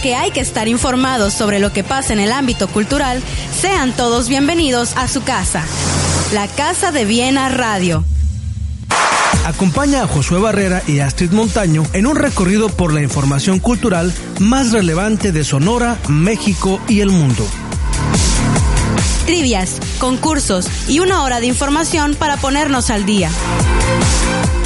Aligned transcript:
Porque 0.00 0.14
hay 0.16 0.30
que 0.30 0.40
estar 0.40 0.66
informados 0.66 1.34
sobre 1.34 1.58
lo 1.58 1.74
que 1.74 1.84
pasa 1.84 2.14
en 2.14 2.20
el 2.20 2.32
ámbito 2.32 2.68
cultural, 2.68 3.22
sean 3.60 3.92
todos 3.92 4.30
bienvenidos 4.30 4.96
a 4.96 5.08
su 5.08 5.22
casa, 5.22 5.62
la 6.32 6.48
Casa 6.48 6.90
de 6.90 7.04
Viena 7.04 7.50
Radio. 7.50 8.02
Acompaña 9.44 10.02
a 10.02 10.06
Josué 10.06 10.40
Barrera 10.40 10.82
y 10.86 11.00
Astrid 11.00 11.32
Montaño 11.32 11.82
en 11.92 12.06
un 12.06 12.16
recorrido 12.16 12.70
por 12.70 12.94
la 12.94 13.02
información 13.02 13.58
cultural 13.58 14.10
más 14.38 14.72
relevante 14.72 15.32
de 15.32 15.44
Sonora, 15.44 15.98
México 16.08 16.80
y 16.88 17.00
el 17.00 17.10
mundo. 17.10 17.46
Trivias, 19.26 19.80
concursos 19.98 20.66
y 20.88 21.00
una 21.00 21.24
hora 21.24 21.40
de 21.40 21.46
información 21.46 22.16
para 22.18 22.38
ponernos 22.38 22.88
al 22.88 23.04
día. 23.04 23.30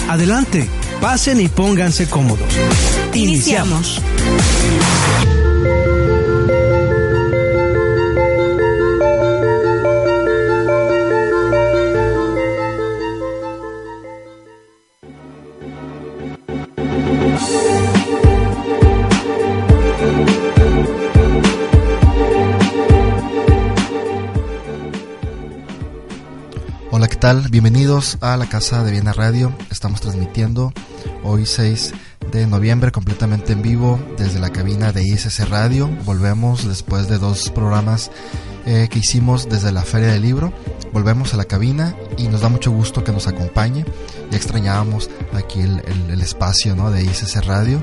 Adelante, 0.08 0.68
pasen 1.00 1.40
y 1.40 1.48
pónganse 1.48 2.08
cómodos. 2.08 2.46
Iniciamos. 3.14 4.00
Tal? 27.24 27.48
Bienvenidos 27.48 28.18
a 28.20 28.36
la 28.36 28.46
Casa 28.50 28.84
de 28.84 28.92
Viena 28.92 29.14
Radio. 29.14 29.56
Estamos 29.70 30.02
transmitiendo 30.02 30.74
hoy 31.22 31.46
6 31.46 31.94
de 32.30 32.46
noviembre 32.46 32.92
completamente 32.92 33.54
en 33.54 33.62
vivo 33.62 33.98
desde 34.18 34.40
la 34.40 34.50
cabina 34.50 34.92
de 34.92 35.04
ICC 35.08 35.48
Radio. 35.48 35.88
Volvemos 36.04 36.68
después 36.68 37.08
de 37.08 37.16
dos 37.16 37.48
programas 37.48 38.10
eh, 38.66 38.88
que 38.90 38.98
hicimos 38.98 39.48
desde 39.48 39.72
la 39.72 39.80
Feria 39.80 40.08
del 40.08 40.20
Libro. 40.20 40.52
Volvemos 40.92 41.32
a 41.32 41.38
la 41.38 41.46
cabina 41.46 41.96
y 42.18 42.28
nos 42.28 42.42
da 42.42 42.50
mucho 42.50 42.70
gusto 42.70 43.02
que 43.02 43.12
nos 43.12 43.26
acompañe. 43.26 43.86
Ya 44.30 44.36
extrañábamos 44.36 45.08
aquí 45.32 45.60
el, 45.60 45.82
el- 46.10 46.20
espacio 46.20 46.76
¿no? 46.76 46.90
de 46.90 47.04
ICC 47.04 47.36
Radio. 47.46 47.82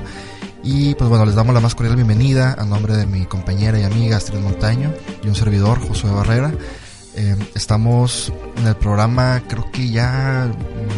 Y 0.62 0.94
pues 0.94 1.10
bueno, 1.10 1.26
les 1.26 1.34
damos 1.34 1.52
la 1.52 1.60
más 1.60 1.74
cordial 1.74 1.96
bienvenida 1.96 2.54
a 2.56 2.64
nombre 2.64 2.96
de 2.96 3.06
mi 3.06 3.26
compañera 3.26 3.76
y 3.80 3.82
amiga 3.82 4.18
Astrid 4.18 4.38
Montaño 4.38 4.94
y 5.24 5.26
un 5.26 5.34
servidor, 5.34 5.80
Josué 5.80 6.12
Barrera. 6.12 6.52
Eh, 7.14 7.36
estamos 7.54 8.32
en 8.56 8.66
el 8.66 8.76
programa, 8.76 9.42
creo 9.48 9.70
que 9.70 9.90
ya 9.90 10.50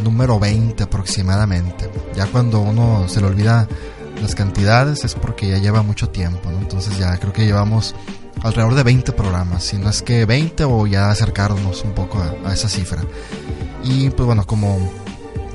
número 0.02 0.38
20 0.38 0.82
aproximadamente. 0.82 1.90
Ya 2.14 2.26
cuando 2.26 2.60
uno 2.60 3.08
se 3.08 3.20
le 3.20 3.26
olvida 3.26 3.68
las 4.22 4.34
cantidades 4.34 5.04
es 5.04 5.14
porque 5.14 5.48
ya 5.48 5.58
lleva 5.58 5.82
mucho 5.82 6.08
tiempo, 6.08 6.50
¿no? 6.50 6.58
Entonces 6.58 6.96
ya 6.98 7.16
creo 7.18 7.32
que 7.32 7.44
llevamos 7.44 7.94
alrededor 8.42 8.74
de 8.74 8.82
20 8.84 9.12
programas, 9.12 9.64
si 9.64 9.76
no 9.76 9.90
es 9.90 10.02
que 10.02 10.24
20 10.24 10.64
o 10.64 10.86
ya 10.86 11.10
acercarnos 11.10 11.82
un 11.84 11.92
poco 11.92 12.18
a, 12.18 12.48
a 12.48 12.54
esa 12.54 12.68
cifra. 12.68 13.02
Y 13.82 14.10
pues 14.10 14.26
bueno, 14.26 14.46
como 14.46 14.92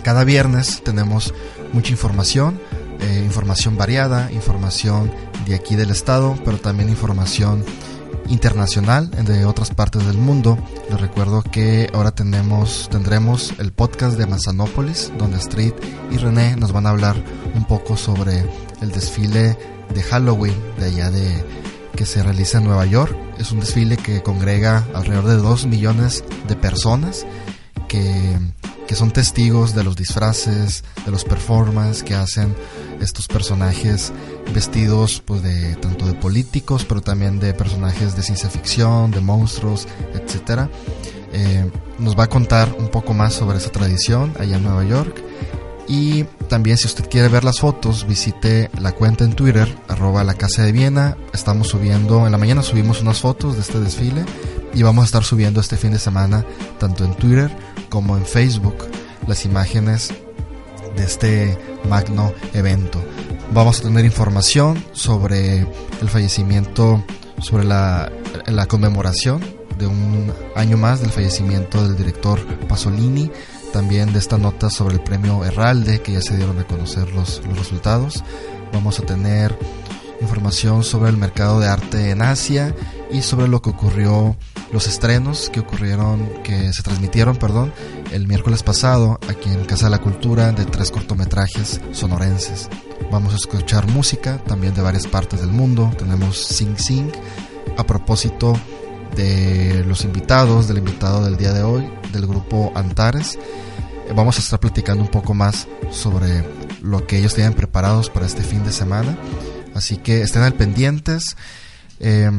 cada 0.04 0.23
viernes 0.23 0.82
tenemos 0.84 1.34
mucha 1.72 1.92
información, 1.92 2.60
eh, 3.00 3.22
información 3.26 3.78
variada, 3.78 4.32
información 4.32 5.12
de 5.45 5.56
aquí 5.56 5.76
del 5.76 5.89
estado, 5.89 6.36
pero 6.44 6.58
también 6.58 6.89
información 6.89 7.64
internacional 8.27 9.09
de 9.09 9.45
otras 9.45 9.71
partes 9.71 10.05
del 10.05 10.17
mundo. 10.17 10.58
Les 10.89 10.99
recuerdo 10.99 11.42
que 11.42 11.89
ahora 11.93 12.11
tenemos, 12.11 12.87
tendremos 12.92 13.53
el 13.59 13.71
podcast 13.71 14.17
de 14.17 14.27
Manzanópolis, 14.27 15.11
donde 15.17 15.37
Street 15.37 15.73
y 16.11 16.17
René 16.17 16.55
nos 16.55 16.71
van 16.71 16.86
a 16.86 16.89
hablar 16.92 17.15
un 17.55 17.65
poco 17.65 17.97
sobre 17.97 18.45
el 18.81 18.92
desfile 18.92 19.58
de 19.93 20.03
Halloween 20.03 20.55
de 20.77 20.86
allá 20.86 21.11
de 21.11 21.43
que 21.95 22.05
se 22.05 22.23
realiza 22.23 22.59
en 22.59 22.65
Nueva 22.65 22.86
York. 22.86 23.15
Es 23.37 23.52
un 23.52 23.59
desfile 23.59 23.97
que 23.97 24.21
congrega 24.21 24.86
alrededor 24.93 25.26
de 25.26 25.36
2 25.36 25.65
millones 25.65 26.23
de 26.47 26.55
personas 26.55 27.26
que, 27.87 28.37
que 28.87 28.95
son 28.95 29.11
testigos 29.11 29.76
de 29.76 29.83
los 29.83 29.95
disfraces, 29.95 30.83
de 31.05 31.11
los 31.11 31.26
performances 31.26 32.03
que 32.03 32.15
hacen 32.15 32.55
estos 33.02 33.27
personajes 33.27 34.11
vestidos 34.54 35.21
pues 35.26 35.43
de 35.43 35.76
tanto 35.76 36.05
de 36.05 36.14
políticos 36.14 36.86
pero 36.87 37.02
también 37.02 37.39
de 37.39 37.54
personajes 37.54 38.15
de 38.15 38.23
ciencia 38.23 38.49
ficción, 38.49 39.11
de 39.11 39.21
monstruos, 39.21 39.87
etcétera. 40.14 40.70
Eh, 41.32 41.70
nos 41.99 42.17
va 42.17 42.23
a 42.23 42.30
contar 42.30 42.76
un 42.80 42.89
poco 42.89 43.14
más 43.14 43.33
sobre 43.33 43.58
esa 43.58 43.71
tradición 43.71 44.33
allá 44.39 44.58
en 44.58 44.64
Nueva 44.64 44.83
York. 44.83 45.23
Y 45.88 46.26
también 46.48 46.77
si 46.77 46.86
usted 46.86 47.09
quiere 47.09 47.30
ver 47.30 47.43
las 47.43 47.59
fotos, 47.59 48.05
visite 48.08 48.70
la 48.80 48.92
cuenta 48.92 49.23
en 49.23 49.33
Twitter, 49.33 49.76
arroba 49.88 50.23
la 50.23 50.36
casa 50.36 50.64
de 50.64 50.71
Viena. 50.71 51.17
Estamos 51.33 51.70
subiendo, 51.70 52.27
en 52.27 52.32
la 52.32 52.38
mañana 52.38 52.61
subimos 52.61 53.02
unas 53.02 53.20
fotos 53.20 53.55
de 53.55 53.61
este 53.61 53.80
desfile 53.80 54.23
y 54.73 54.83
vamos 54.83 55.02
a 55.02 55.05
estar 55.05 55.23
subiendo 55.23 55.59
este 55.59 55.77
fin 55.77 55.92
de 55.92 55.99
semana, 55.99 56.45
tanto 56.80 57.05
en 57.05 57.15
Twitter 57.15 57.52
como 57.89 58.17
en 58.17 58.26
Facebook, 58.26 58.76
las 59.26 59.45
imágenes 59.45 60.14
de 60.95 61.04
este 61.04 61.58
magno 61.88 62.33
evento. 62.54 63.04
Vamos 63.52 63.80
a 63.80 63.83
tener 63.83 64.05
información 64.05 64.83
sobre 64.92 65.60
el 65.60 66.10
fallecimiento, 66.10 67.04
sobre 67.42 67.64
la, 67.64 68.11
la 68.45 68.66
conmemoración 68.67 69.42
de 69.77 69.88
un 69.88 70.32
año 70.55 70.77
más 70.77 71.02
del 71.02 71.10
fallecimiento 71.10 71.82
del 71.83 71.98
director 71.98 72.39
Pasolini, 72.67 73.32
también 73.73 74.14
de 74.14 74.20
esta 74.20 74.38
nota 74.38 74.70
sobre 74.70 74.95
el 74.95 75.02
premio 75.02 75.44
Herralde, 75.45 76.02
que 76.02 76.14
ya 76.14 76.22
se 76.22 76.36
dieron 76.36 76.60
a 76.60 76.66
conocer 76.66 77.10
los, 77.11 77.42
los 77.48 77.58
resultados. 77.58 78.23
Vamos 78.73 79.00
a 79.00 79.04
tener 79.04 79.58
información 80.21 80.83
sobre 80.83 81.10
el 81.10 81.17
mercado 81.17 81.60
de 81.60 81.67
arte 81.67 82.11
en 82.11 82.21
Asia 82.21 82.76
y 83.11 83.21
sobre 83.21 83.47
lo 83.47 83.61
que 83.61 83.71
ocurrió, 83.71 84.36
los 84.71 84.87
estrenos 84.87 85.49
que 85.49 85.59
ocurrieron, 85.59 86.27
que 86.43 86.71
se 86.73 86.83
transmitieron, 86.83 87.37
perdón, 87.37 87.73
el 88.11 88.27
miércoles 88.27 88.64
pasado 88.64 89.20
aquí 89.27 89.49
en 89.49 89.65
Casa 89.65 89.86
de 89.86 89.92
la 89.92 90.02
Cultura 90.02 90.52
de 90.52 90.65
tres 90.65 90.92
cortometrajes 90.92 91.81
sonorenses. 91.92 92.70
Vamos 93.11 93.33
a 93.33 93.37
escuchar 93.37 93.87
música 93.87 94.37
también 94.43 94.73
de 94.73 94.81
varias 94.81 95.08
partes 95.08 95.42
del 95.42 95.49
mundo. 95.49 95.92
Tenemos 95.97 96.37
Sing 96.37 96.77
Sing 96.77 97.11
a 97.77 97.86
propósito 97.86 98.53
de 99.15 99.83
los 99.87 100.03
invitados, 100.03 100.67
del 100.67 100.77
invitado 100.77 101.26
del 101.26 101.37
día 101.37 101.53
de 101.53 101.64
hoy, 101.64 101.89
del 102.14 102.27
grupo 102.27 102.71
Antares. 102.76 103.39
Vamos 104.15 104.37
a 104.37 104.39
estar 104.41 104.59
platicando 104.59 105.03
un 105.03 105.09
poco 105.09 105.33
más 105.33 105.67
sobre 105.91 106.45
lo 106.81 107.05
que 107.08 107.17
ellos 107.17 107.33
tienen 107.33 107.53
preparados 107.53 108.09
para 108.09 108.27
este 108.27 108.43
fin 108.43 108.64
de 108.64 108.71
semana. 108.71 109.17
Así 109.73 109.97
que 109.97 110.21
estén 110.21 110.43
al 110.43 110.53
pendientes. 110.53 111.36
Eh, 111.99 112.30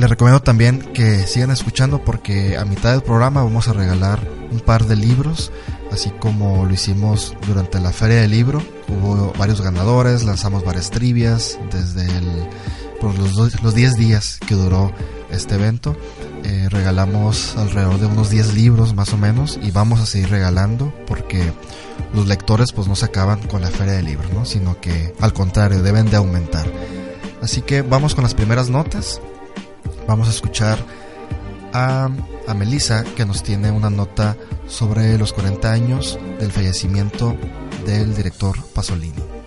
les 0.00 0.10
recomiendo 0.10 0.40
también 0.42 0.80
que 0.80 1.26
sigan 1.26 1.50
escuchando 1.50 2.02
porque 2.04 2.56
a 2.56 2.64
mitad 2.64 2.92
del 2.92 3.02
programa 3.02 3.42
vamos 3.42 3.68
a 3.68 3.72
regalar 3.74 4.20
un 4.50 4.60
par 4.60 4.86
de 4.86 4.96
libros, 4.96 5.52
así 5.92 6.10
como 6.18 6.64
lo 6.64 6.72
hicimos 6.72 7.36
durante 7.46 7.78
la 7.80 7.92
feria 7.92 8.22
del 8.22 8.30
libro. 8.30 8.62
Hubo 8.88 9.32
varios 9.38 9.60
ganadores, 9.60 10.24
lanzamos 10.24 10.64
varias 10.64 10.90
trivias 10.90 11.58
desde 11.70 12.06
el, 12.06 12.26
por 13.00 13.16
los, 13.18 13.34
dos- 13.36 13.62
los 13.62 13.74
10 13.74 13.96
días 13.96 14.38
que 14.46 14.54
duró 14.54 14.90
este 15.30 15.54
evento. 15.56 15.94
Eh, 16.44 16.68
regalamos 16.70 17.54
alrededor 17.58 18.00
de 18.00 18.06
unos 18.06 18.30
10 18.30 18.54
libros 18.54 18.94
más 18.94 19.12
o 19.12 19.18
menos 19.18 19.58
y 19.62 19.70
vamos 19.70 20.00
a 20.00 20.06
seguir 20.06 20.30
regalando 20.30 20.92
porque 21.06 21.52
los 22.14 22.26
lectores 22.26 22.72
pues 22.72 22.88
no 22.88 22.96
se 22.96 23.04
acaban 23.04 23.40
con 23.46 23.60
la 23.60 23.68
feria 23.68 23.92
del 23.92 24.06
libro, 24.06 24.26
¿no? 24.34 24.46
sino 24.46 24.80
que 24.80 25.14
al 25.20 25.34
contrario 25.34 25.82
deben 25.82 26.08
de 26.10 26.16
aumentar. 26.16 26.66
Así 27.42 27.60
que 27.60 27.82
vamos 27.82 28.14
con 28.14 28.24
las 28.24 28.34
primeras 28.34 28.70
notas. 28.70 29.20
Vamos 30.06 30.28
a 30.28 30.30
escuchar 30.30 30.78
a, 31.72 32.08
a 32.46 32.54
Melissa 32.54 33.04
que 33.16 33.24
nos 33.24 33.42
tiene 33.42 33.70
una 33.70 33.90
nota 33.90 34.36
sobre 34.66 35.16
los 35.18 35.32
40 35.32 35.72
años 35.72 36.18
del 36.38 36.52
fallecimiento 36.52 37.36
del 37.86 38.14
director 38.14 38.56
Pasolini. 38.74 39.39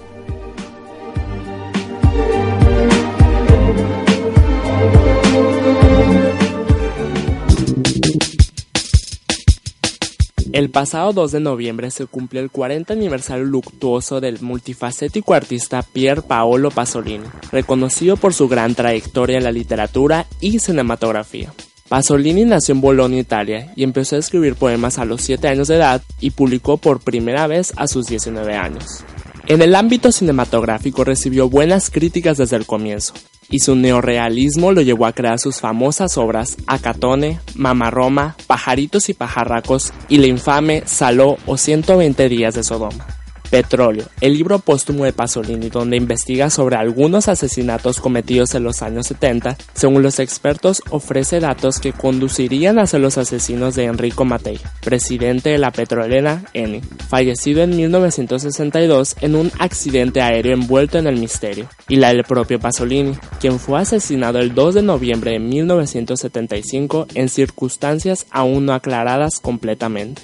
El 10.54 10.70
pasado 10.70 11.14
2 11.14 11.32
de 11.32 11.40
noviembre 11.40 11.90
se 11.90 12.06
cumplió 12.06 12.40
el 12.40 12.52
40 12.52 12.94
aniversario 12.94 13.44
luctuoso 13.44 14.22
del 14.22 14.40
multifacético 14.40 15.34
artista 15.34 15.82
Pier 15.82 16.22
Paolo 16.22 16.70
Pasolini, 16.70 17.26
reconocido 17.52 18.18
por 18.18 18.36
su 18.36 18.48
gran 18.48 18.76
trayectoria 18.76 19.40
en 19.40 19.46
la 19.46 19.52
literatura 19.52 20.28
y 20.40 20.60
cinematografía. 20.60 21.52
Pasolini 21.90 22.46
nació 22.46 22.76
en 22.76 22.82
Bolonia, 22.82 23.20
Italia, 23.20 23.74
y 23.76 23.82
empezó 23.82 24.16
a 24.16 24.20
escribir 24.20 24.54
poemas 24.54 25.00
a 25.00 25.06
los 25.06 25.24
7 25.24 25.48
años 25.48 25.70
de 25.70 25.78
edad 25.78 26.04
y 26.20 26.30
publicó 26.30 26.78
por 26.78 27.00
primera 27.00 27.48
vez 27.48 27.74
a 27.76 27.88
sus 27.88 28.06
19 28.06 28.54
años. 28.54 29.04
En 29.48 29.64
el 29.64 29.74
ámbito 29.74 30.12
cinematográfico 30.12 31.04
recibió 31.04 31.50
buenas 31.50 31.90
críticas 31.90 32.38
desde 32.38 32.58
el 32.58 32.68
comienzo, 32.68 33.16
y 33.54 33.60
su 33.60 33.76
neorrealismo 33.76 34.72
lo 34.72 34.82
llevó 34.82 35.06
a 35.06 35.14
crear 35.14 35.38
sus 35.38 35.60
famosas 35.60 36.18
obras 36.18 36.58
Acatone, 36.66 37.40
Mama 37.54 37.92
Roma, 37.92 38.36
Pajaritos 38.48 39.10
y 39.10 39.14
Pajarracos 39.14 39.94
y 40.10 40.18
la 40.18 40.26
infame 40.26 40.82
Saló 40.88 41.38
o 41.46 41.56
120 41.56 42.30
días 42.30 42.56
de 42.56 42.64
Sodoma. 42.64 43.23
Petróleo, 43.54 44.06
el 44.20 44.34
libro 44.34 44.58
póstumo 44.58 45.06
de 45.06 45.14
Pasolini 45.14 45.70
donde 45.70 45.96
investiga 45.96 46.50
sobre 46.50 46.76
algunos 46.76 47.28
asesinatos 47.28 48.02
cometidos 48.02 48.56
en 48.56 48.64
los 48.64 48.82
años 48.82 49.06
70, 49.06 49.58
según 49.76 50.02
los 50.02 50.18
expertos 50.18 50.82
ofrece 50.90 51.40
datos 51.40 51.80
que 51.80 51.94
conducirían 51.94 52.80
hacia 52.80 52.98
los 52.98 53.20
asesinos 53.20 53.76
de 53.76 53.84
Enrico 53.84 54.26
Mattei, 54.26 54.60
presidente 54.84 55.52
de 55.52 55.60
la 55.60 55.70
petrolera 55.70 56.42
Eni, 56.56 56.82
fallecido 56.82 57.62
en 57.62 57.78
1962 57.78 59.18
en 59.22 59.36
un 59.36 59.52
accidente 59.60 60.24
aéreo 60.24 60.56
envuelto 60.56 60.98
en 60.98 61.06
el 61.06 61.20
misterio, 61.20 61.68
y 61.88 61.98
la 61.98 62.08
del 62.08 62.24
propio 62.24 62.60
Pasolini, 62.60 63.14
quien 63.40 63.60
fue 63.60 63.80
asesinado 63.80 64.40
el 64.40 64.56
2 64.56 64.74
de 64.74 64.82
noviembre 64.82 65.34
de 65.34 65.40
1975 65.40 67.06
en 67.14 67.30
circunstancias 67.30 68.26
aún 68.32 68.66
no 68.66 68.74
aclaradas 68.74 69.40
completamente. 69.40 70.24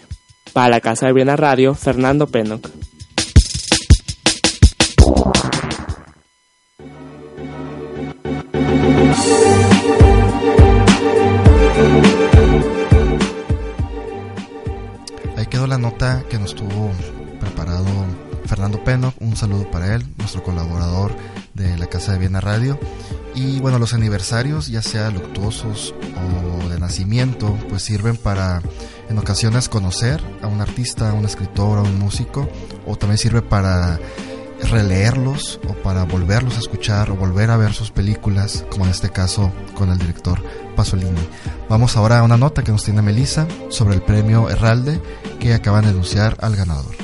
Para 0.52 0.70
la 0.70 0.82
Casa 0.82 1.06
de 1.06 1.14
Viena 1.14 1.36
Radio, 1.36 1.76
Fernando 1.76 2.26
Penoc. 2.26 2.72
Ahí 15.38 15.46
quedó 15.48 15.68
la 15.68 15.78
nota 15.78 16.24
que 16.30 16.38
nos 16.38 16.54
tuvo 16.56 16.92
preparado 17.40 17.86
Fernando 18.46 18.84
Peno. 18.84 19.14
Un 19.20 19.36
saludo 19.36 19.70
para 19.72 19.96
él, 19.96 20.06
nuestro 20.18 20.44
colaborador 20.44 21.16
de 21.54 21.78
la 21.78 21.88
Casa 21.88 22.14
de 22.14 22.20
Viena 22.20 22.42
Radio. 22.42 22.80
Y 23.36 23.60
bueno, 23.60 23.80
los 23.80 23.94
aniversarios, 23.94 24.68
ya 24.68 24.82
sea 24.82 25.10
luctuosos 25.12 25.94
o 26.64 26.70
de 26.70 26.80
nacimiento, 26.80 27.58
pues 27.70 27.84
sirven 27.84 28.18
para 28.18 28.62
en 29.10 29.18
ocasiones 29.18 29.70
conocer 29.70 30.22
a 30.42 30.48
un 30.48 30.62
artista, 30.62 31.10
a 31.10 31.14
un 31.14 31.26
escritor, 31.26 31.80
a 31.80 31.82
un 31.82 31.98
músico, 31.98 32.50
o 32.86 32.96
también 32.96 33.18
sirve 33.18 33.42
para 33.42 34.00
releerlos 34.70 35.60
o 35.68 35.74
para 35.74 36.06
volverlos 36.06 36.58
a 36.58 36.60
escuchar 36.60 37.12
o 37.12 37.16
volver 37.16 37.50
a 37.52 37.58
ver 37.58 37.74
sus 37.74 37.92
películas, 37.92 38.66
como 38.72 38.86
en 38.86 38.92
este 38.92 39.10
caso 39.10 39.52
con 39.76 39.90
el 39.90 39.98
director 39.98 40.42
Pasolini. 40.76 41.28
Vamos 41.70 41.96
ahora 41.98 42.20
a 42.20 42.24
una 42.24 42.38
nota 42.38 42.64
que 42.64 42.72
nos 42.72 42.84
tiene 42.84 43.02
Melissa 43.02 43.48
sobre 43.70 43.96
el 43.96 44.02
premio 44.02 44.50
Herralde 44.50 45.02
que 45.40 45.54
acaban 45.54 45.84
de 45.84 45.92
anunciar 45.92 46.38
al 46.42 46.56
ganador. 46.56 46.96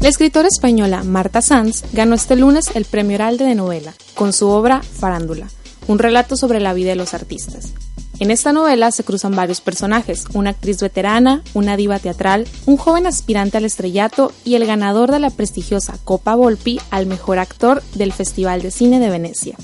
La 0.00 0.08
escritora 0.10 0.48
española 0.48 1.02
Marta 1.04 1.42
Sanz 1.42 1.82
ganó 1.92 2.14
este 2.14 2.34
lunes 2.34 2.70
el 2.74 2.86
Premio 2.86 3.16
Heralde 3.16 3.44
de 3.44 3.54
Novela 3.54 3.92
con 4.14 4.32
su 4.32 4.48
obra 4.48 4.80
Farándula, 4.80 5.48
un 5.88 5.98
relato 5.98 6.36
sobre 6.36 6.60
la 6.60 6.72
vida 6.72 6.90
de 6.90 6.96
los 6.96 7.14
artistas. 7.14 7.72
En 8.20 8.30
esta 8.30 8.52
novela 8.52 8.90
se 8.90 9.04
cruzan 9.04 9.36
varios 9.36 9.60
personajes, 9.60 10.24
una 10.34 10.50
actriz 10.50 10.80
veterana, 10.80 11.42
una 11.54 11.76
diva 11.76 11.98
teatral, 11.98 12.46
un 12.66 12.76
joven 12.76 13.06
aspirante 13.06 13.58
al 13.58 13.64
estrellato 13.64 14.32
y 14.44 14.56
el 14.56 14.66
ganador 14.66 15.10
de 15.12 15.20
la 15.20 15.30
prestigiosa 15.30 15.98
Copa 16.04 16.34
Volpi 16.34 16.80
al 16.90 17.06
mejor 17.06 17.38
actor 17.38 17.82
del 17.94 18.12
Festival 18.12 18.60
de 18.62 18.72
Cine 18.72 18.98
de 18.98 19.10
Venecia. 19.10 19.56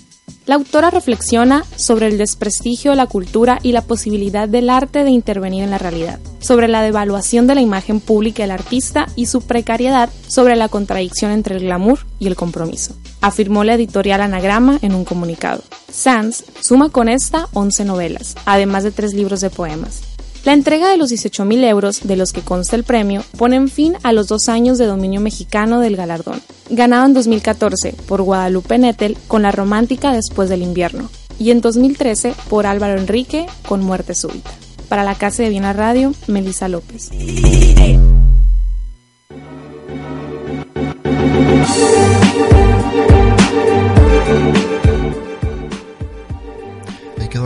La 0.47 0.57
autora 0.57 0.91
reflexiona 0.91 1.65
sobre 1.75 2.07
el 2.09 2.19
desprestigio 2.19 2.91
de 2.91 2.99
la 2.99 3.07
cultura 3.07 3.59
y 3.63 3.73
la 3.73 3.81
posibilidad 3.81 4.47
del 4.47 4.69
arte 4.69 5.03
de 5.03 5.11
intervenir 5.11 5.65
en 5.65 5.71
la 5.71 5.79
realidad, 5.79 6.21
sobre 6.39 6.69
la 6.69 6.83
devaluación 6.83 7.47
de 7.47 7.55
la 7.55 7.63
imagen 7.63 7.99
pública 7.99 8.43
del 8.43 8.51
artista 8.51 9.07
y 9.17 9.25
su 9.25 9.41
precariedad 9.41 10.11
sobre 10.27 10.57
la 10.57 10.69
contradicción 10.69 11.31
entre 11.31 11.57
el 11.57 11.63
glamour 11.63 12.01
y 12.19 12.27
el 12.27 12.37
compromiso, 12.37 12.95
afirmó 13.23 13.65
la 13.65 13.75
editorial 13.75 14.21
Anagrama 14.21 14.79
en 14.83 14.95
un 14.95 15.07
comunicado. 15.07 15.63
Sands 15.91 16.45
suma 16.61 16.91
con 16.91 17.09
esta 17.09 17.49
11 17.55 17.87
novelas, 17.87 18.35
además 18.45 18.85
de 18.85 18.91
tres 18.91 19.15
libros 19.15 19.41
de 19.41 19.49
poemas. 19.49 20.14
La 20.45 20.53
entrega 20.53 20.91
de 20.91 20.99
los 20.99 21.11
18.000 21.11 21.65
euros 21.65 22.01
de 22.05 22.17
los 22.17 22.33
que 22.35 22.43
consta 22.43 22.77
el 22.77 22.85
premio 22.85 23.25
ponen 23.39 23.69
fin 23.69 23.97
a 24.03 24.13
los 24.13 24.29
dos 24.29 24.51
años 24.51 24.77
de 24.77 24.85
dominio 24.85 25.21
mexicano 25.21 25.81
del 25.81 25.97
galardón, 25.97 26.43
ganado 26.69 27.07
en 27.07 27.15
2014 27.15 27.95
por 28.07 28.21
Guadalupe 28.21 28.77
Nettel 28.77 29.17
con 29.27 29.41
La 29.41 29.53
Romántica 29.53 30.13
después 30.13 30.51
del 30.51 30.61
invierno 30.61 31.09
y 31.39 31.51
en 31.51 31.63
2013 31.63 32.35
por 32.51 32.67
Álvaro 32.67 33.01
Enrique 33.01 33.47
con 33.67 33.83
Muerte 33.83 34.15
Súbita. 34.15 34.51
Para 34.91 35.03
la 35.03 35.15
Casa 35.15 35.43
de 35.43 35.49
Viena 35.49 35.73
Radio, 35.73 36.13
Melissa 36.27 36.69
López. 36.69 37.11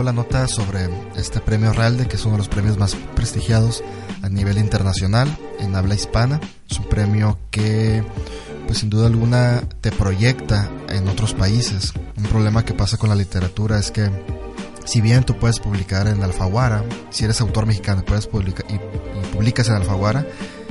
La 0.03 0.13
nota 0.13 0.47
sobre 0.47 0.87
este 1.17 1.41
premio 1.41 1.73
Realde, 1.73 2.07
que 2.07 2.15
es 2.15 2.23
uno 2.23 2.33
de 2.33 2.37
los 2.37 2.47
premios 2.47 2.77
más 2.77 2.95
prestigiados 3.15 3.83
a 4.21 4.29
nivel 4.29 4.57
internacional 4.57 5.27
en 5.59 5.75
habla 5.75 5.93
hispana. 5.93 6.39
Es 6.69 6.79
un 6.79 6.85
premio 6.85 7.37
que, 7.51 8.03
pues 8.65 8.79
sin 8.79 8.89
duda 8.89 9.07
alguna, 9.07 9.61
te 9.81 9.91
proyecta 9.91 10.71
en 10.87 11.07
otros 11.09 11.33
países. 11.33 11.93
Un 12.17 12.23
problema 12.23 12.63
que 12.63 12.73
pasa 12.73 12.97
con 12.97 13.09
la 13.09 13.15
literatura 13.15 13.77
es 13.77 13.91
que 13.91 14.09
si 14.85 15.01
bien 15.01 15.25
tú 15.25 15.37
puedes 15.37 15.59
publicar 15.59 16.07
en 16.07 16.23
Alfaguara, 16.23 16.83
si 17.09 17.25
eres 17.25 17.41
autor 17.41 17.65
mexicano 17.65 18.05
puedes 18.05 18.25
publicar 18.25 18.65
y, 18.69 18.75
y, 18.75 19.33
publicas 19.33 19.67
en 19.67 19.75
Alfaguara, 19.75 20.25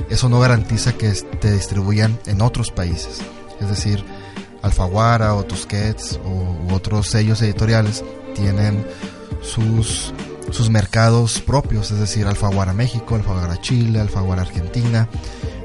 eso 0.09 0.27
no 0.27 0.39
garantiza 0.39 0.93
que 0.93 1.11
te 1.11 1.51
distribuyan 1.51 2.19
en 2.25 2.41
otros 2.41 2.71
países. 2.71 3.19
Es 3.61 3.69
decir, 3.69 4.03
Alfaguara 4.63 5.35
o 5.35 5.43
Tusquets 5.43 6.19
o, 6.25 6.29
u 6.67 6.73
otros 6.73 7.07
sellos 7.07 7.41
editoriales 7.43 8.03
tienen 8.35 8.85
sus, 9.41 10.13
sus 10.51 10.69
mercados 10.69 11.41
propios, 11.41 11.91
es 11.91 11.99
decir, 11.99 12.27
Alfaguara 12.27 12.73
México, 12.73 13.15
Alfaguara 13.15 13.59
Chile, 13.61 13.99
Alfaguara 13.99 14.41
Argentina, 14.41 15.07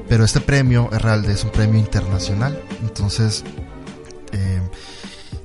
pero 0.07 0.23
este 0.23 0.41
premio 0.41 0.89
Herralde 0.91 1.33
es 1.33 1.43
un 1.43 1.51
premio 1.51 1.79
internacional, 1.79 2.61
entonces 2.81 3.43
eh, 4.31 4.61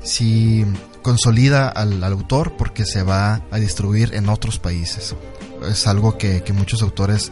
si 0.02 0.64
consolida 1.02 1.69
al, 1.69 2.02
autor 2.05 2.57
porque 2.57 2.85
se 2.85 3.02
va 3.02 3.43
a 3.50 3.59
distribuir 3.59 4.14
en 4.14 4.28
otros 4.28 4.59
países. 4.59 5.14
Es 5.69 5.87
algo 5.87 6.16
que, 6.16 6.43
que 6.43 6.52
muchos 6.52 6.83
autores 6.83 7.31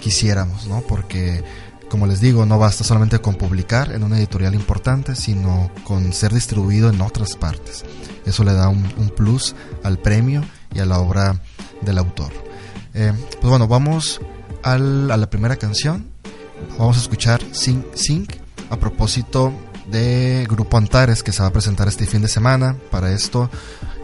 quisiéramos, 0.00 0.66
¿no? 0.66 0.80
Porque 0.82 1.42
como 1.90 2.06
les 2.06 2.20
digo, 2.20 2.46
no 2.46 2.58
basta 2.58 2.84
solamente 2.84 3.18
con 3.18 3.34
publicar 3.34 3.92
en 3.92 4.04
una 4.04 4.16
editorial 4.16 4.54
importante, 4.54 5.14
sino 5.16 5.70
con 5.84 6.12
ser 6.12 6.32
distribuido 6.32 6.88
en 6.88 7.00
otras 7.02 7.36
partes. 7.36 7.84
Eso 8.24 8.44
le 8.44 8.54
da 8.54 8.68
un, 8.68 8.86
un 8.96 9.10
plus 9.10 9.54
al 9.82 9.98
premio 9.98 10.42
y 10.72 10.78
a 10.78 10.86
la 10.86 11.00
obra 11.00 11.42
del 11.82 11.98
autor. 11.98 12.32
Eh, 12.94 13.12
pues 13.40 13.50
bueno, 13.50 13.68
vamos 13.68 14.20
al, 14.62 15.10
a 15.10 15.16
la 15.16 15.28
primera 15.28 15.56
canción. 15.56 16.08
Vamos 16.78 16.96
a 16.96 17.00
escuchar 17.00 17.42
Sing 17.52 17.84
Sing 17.94 18.26
a 18.70 18.76
propósito 18.76 19.52
de 19.90 20.46
Grupo 20.48 20.76
Antares 20.76 21.22
que 21.22 21.32
se 21.32 21.42
va 21.42 21.48
a 21.48 21.52
presentar 21.52 21.88
este 21.88 22.06
fin 22.06 22.22
de 22.22 22.28
semana. 22.28 22.76
Para 22.90 23.12
esto 23.12 23.50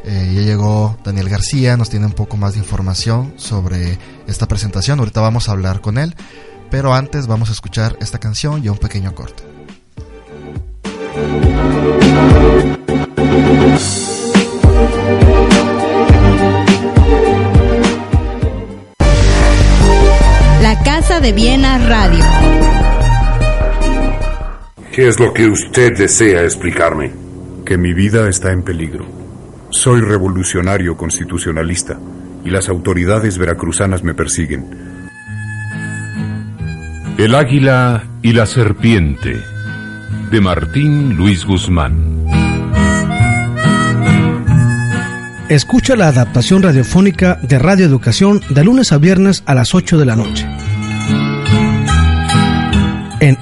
eh, 0.04 0.32
ya 0.34 0.42
llegó 0.42 0.98
Daniel 1.04 1.28
García, 1.28 1.76
nos 1.76 1.90
tiene 1.90 2.06
un 2.06 2.12
poco 2.12 2.36
más 2.36 2.54
de 2.54 2.60
información 2.60 3.34
sobre 3.36 3.98
esta 4.26 4.48
presentación. 4.48 4.98
Ahorita 4.98 5.20
vamos 5.20 5.48
a 5.48 5.52
hablar 5.52 5.80
con 5.80 5.98
él. 5.98 6.14
Pero 6.70 6.92
antes 6.94 7.26
vamos 7.26 7.48
a 7.48 7.52
escuchar 7.52 7.96
esta 8.00 8.18
canción 8.18 8.64
y 8.64 8.68
un 8.68 8.78
pequeño 8.78 9.14
corte. 9.14 9.42
La 20.62 20.82
Casa 20.84 21.20
de 21.20 21.32
Viena 21.32 21.78
Radio. 21.86 22.24
¿Qué 24.92 25.08
es 25.08 25.20
lo 25.20 25.32
que 25.32 25.46
usted 25.46 25.92
desea 25.96 26.42
explicarme? 26.42 27.12
Que 27.64 27.76
mi 27.76 27.92
vida 27.92 28.28
está 28.28 28.50
en 28.50 28.62
peligro. 28.62 29.06
Soy 29.70 30.00
revolucionario 30.00 30.96
constitucionalista 30.96 31.98
y 32.44 32.50
las 32.50 32.68
autoridades 32.68 33.38
veracruzanas 33.38 34.02
me 34.02 34.14
persiguen. 34.14 34.85
El 37.18 37.34
águila 37.34 38.04
y 38.22 38.32
la 38.32 38.44
serpiente 38.44 39.42
de 40.30 40.40
Martín 40.40 41.16
Luis 41.16 41.44
Guzmán. 41.46 42.26
Escucha 45.48 45.96
la 45.96 46.08
adaptación 46.08 46.62
radiofónica 46.62 47.38
de 47.42 47.58
Radio 47.58 47.86
Educación 47.86 48.42
de 48.50 48.64
lunes 48.64 48.92
a 48.92 48.98
viernes 48.98 49.42
a 49.46 49.54
las 49.54 49.74
8 49.74 49.96
de 49.96 50.04
la 50.04 50.16
noche. 50.16 50.46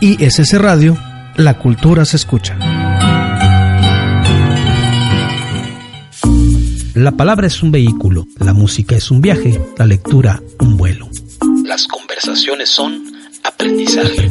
ISS 0.01 0.59
Radio, 0.61 0.99
la 1.37 1.59
cultura 1.59 2.05
se 2.05 2.17
escucha. 2.17 2.59
La 6.95 7.13
palabra 7.13 7.47
es 7.47 7.63
un 7.63 7.71
vehículo, 7.71 8.27
la 8.39 8.53
música 8.53 8.95
es 8.97 9.11
un 9.11 9.21
viaje, 9.23 9.59
la 9.79 9.87
lectura 9.87 10.43
un 10.61 10.77
vuelo. 10.77 11.09
Las 11.65 11.89
conversaciones 11.89 12.69
son 12.69 13.14
aprendizaje. 13.55 14.31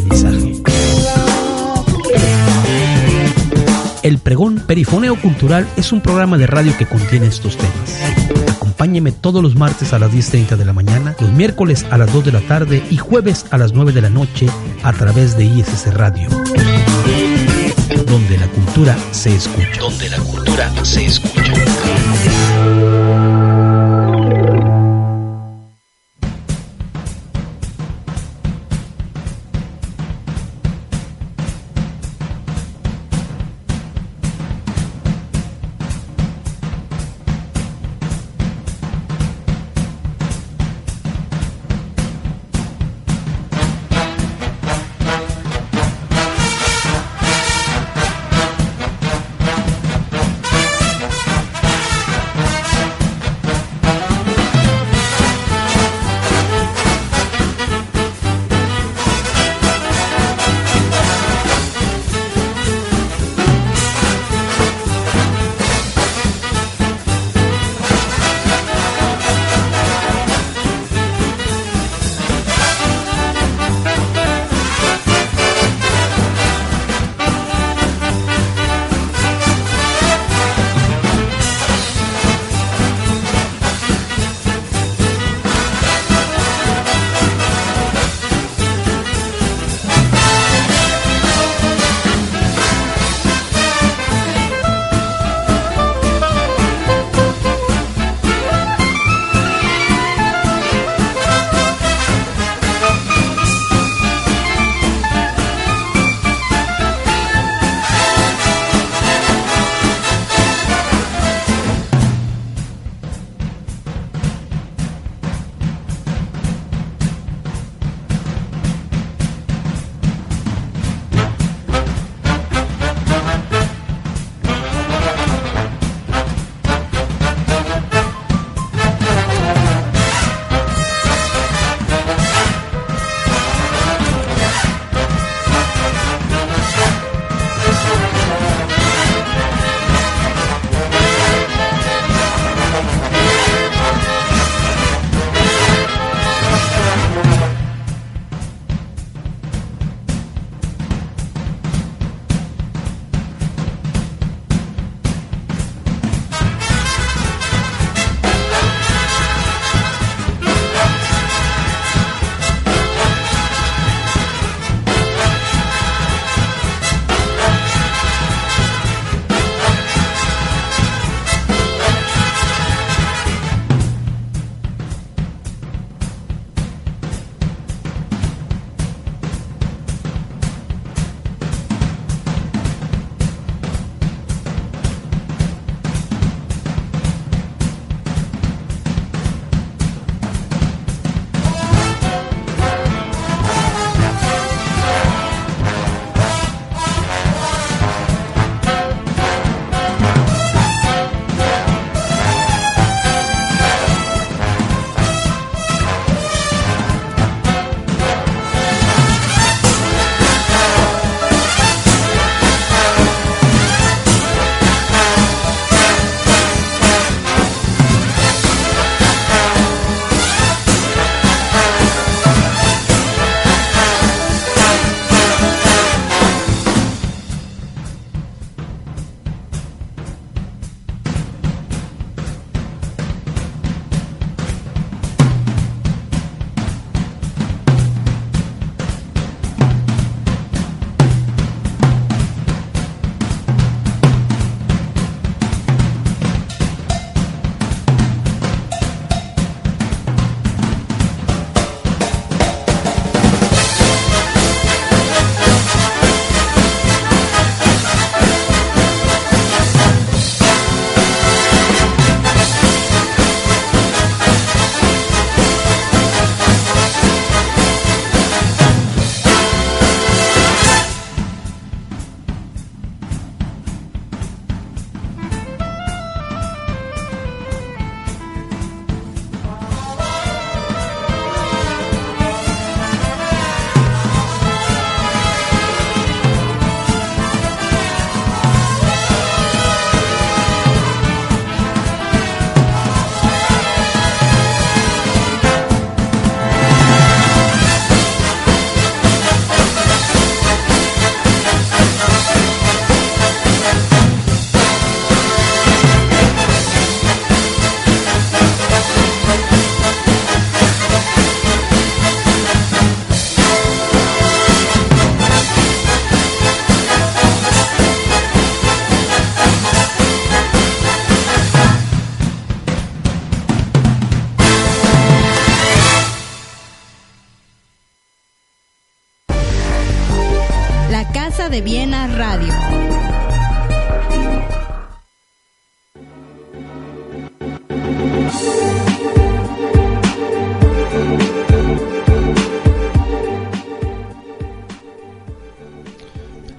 El 4.04 4.18
pregón 4.18 4.62
Perifoneo 4.68 5.16
Cultural 5.16 5.68
es 5.78 5.92
un 5.94 6.02
programa 6.02 6.38
de 6.38 6.46
radio 6.46 6.76
que 6.78 6.86
contiene 6.86 7.28
estos 7.28 7.56
temas. 7.56 8.52
Acompáñeme 8.58 9.14
todos 9.14 9.42
los 9.42 9.56
martes 9.56 9.94
a 9.94 10.00
las 10.00 10.12
10.30 10.12 10.58
de 10.58 10.66
la 10.66 10.74
mañana, 10.74 11.16
los 11.20 11.32
miércoles 11.32 11.86
a 11.90 11.98
las 11.98 12.12
2 12.12 12.26
de 12.26 12.32
la 12.34 12.42
tarde 12.42 12.84
y 12.90 12.98
jueves 12.98 13.46
a 13.52 13.58
las 13.58 13.74
9 13.74 13.94
de 13.94 14.02
la 14.02 14.10
noche 14.10 14.48
a 14.84 14.92
través 14.92 15.38
de 15.38 15.46
ISS 15.46 15.94
Radio. 15.94 16.28
Donde 18.06 18.38
la 18.38 18.48
cultura 18.48 18.98
se 19.12 19.36
escucha. 19.36 19.80
Donde 19.80 20.10
la 20.10 20.18
cultura 20.18 20.72
se 20.84 21.06
escucha. 21.06 21.54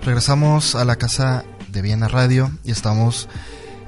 Regresamos 0.02 0.74
a 0.74 0.84
la 0.84 0.96
casa 0.96 1.44
de 1.68 1.82
Viena 1.82 2.08
Radio 2.08 2.50
y 2.62 2.70
estamos 2.70 3.28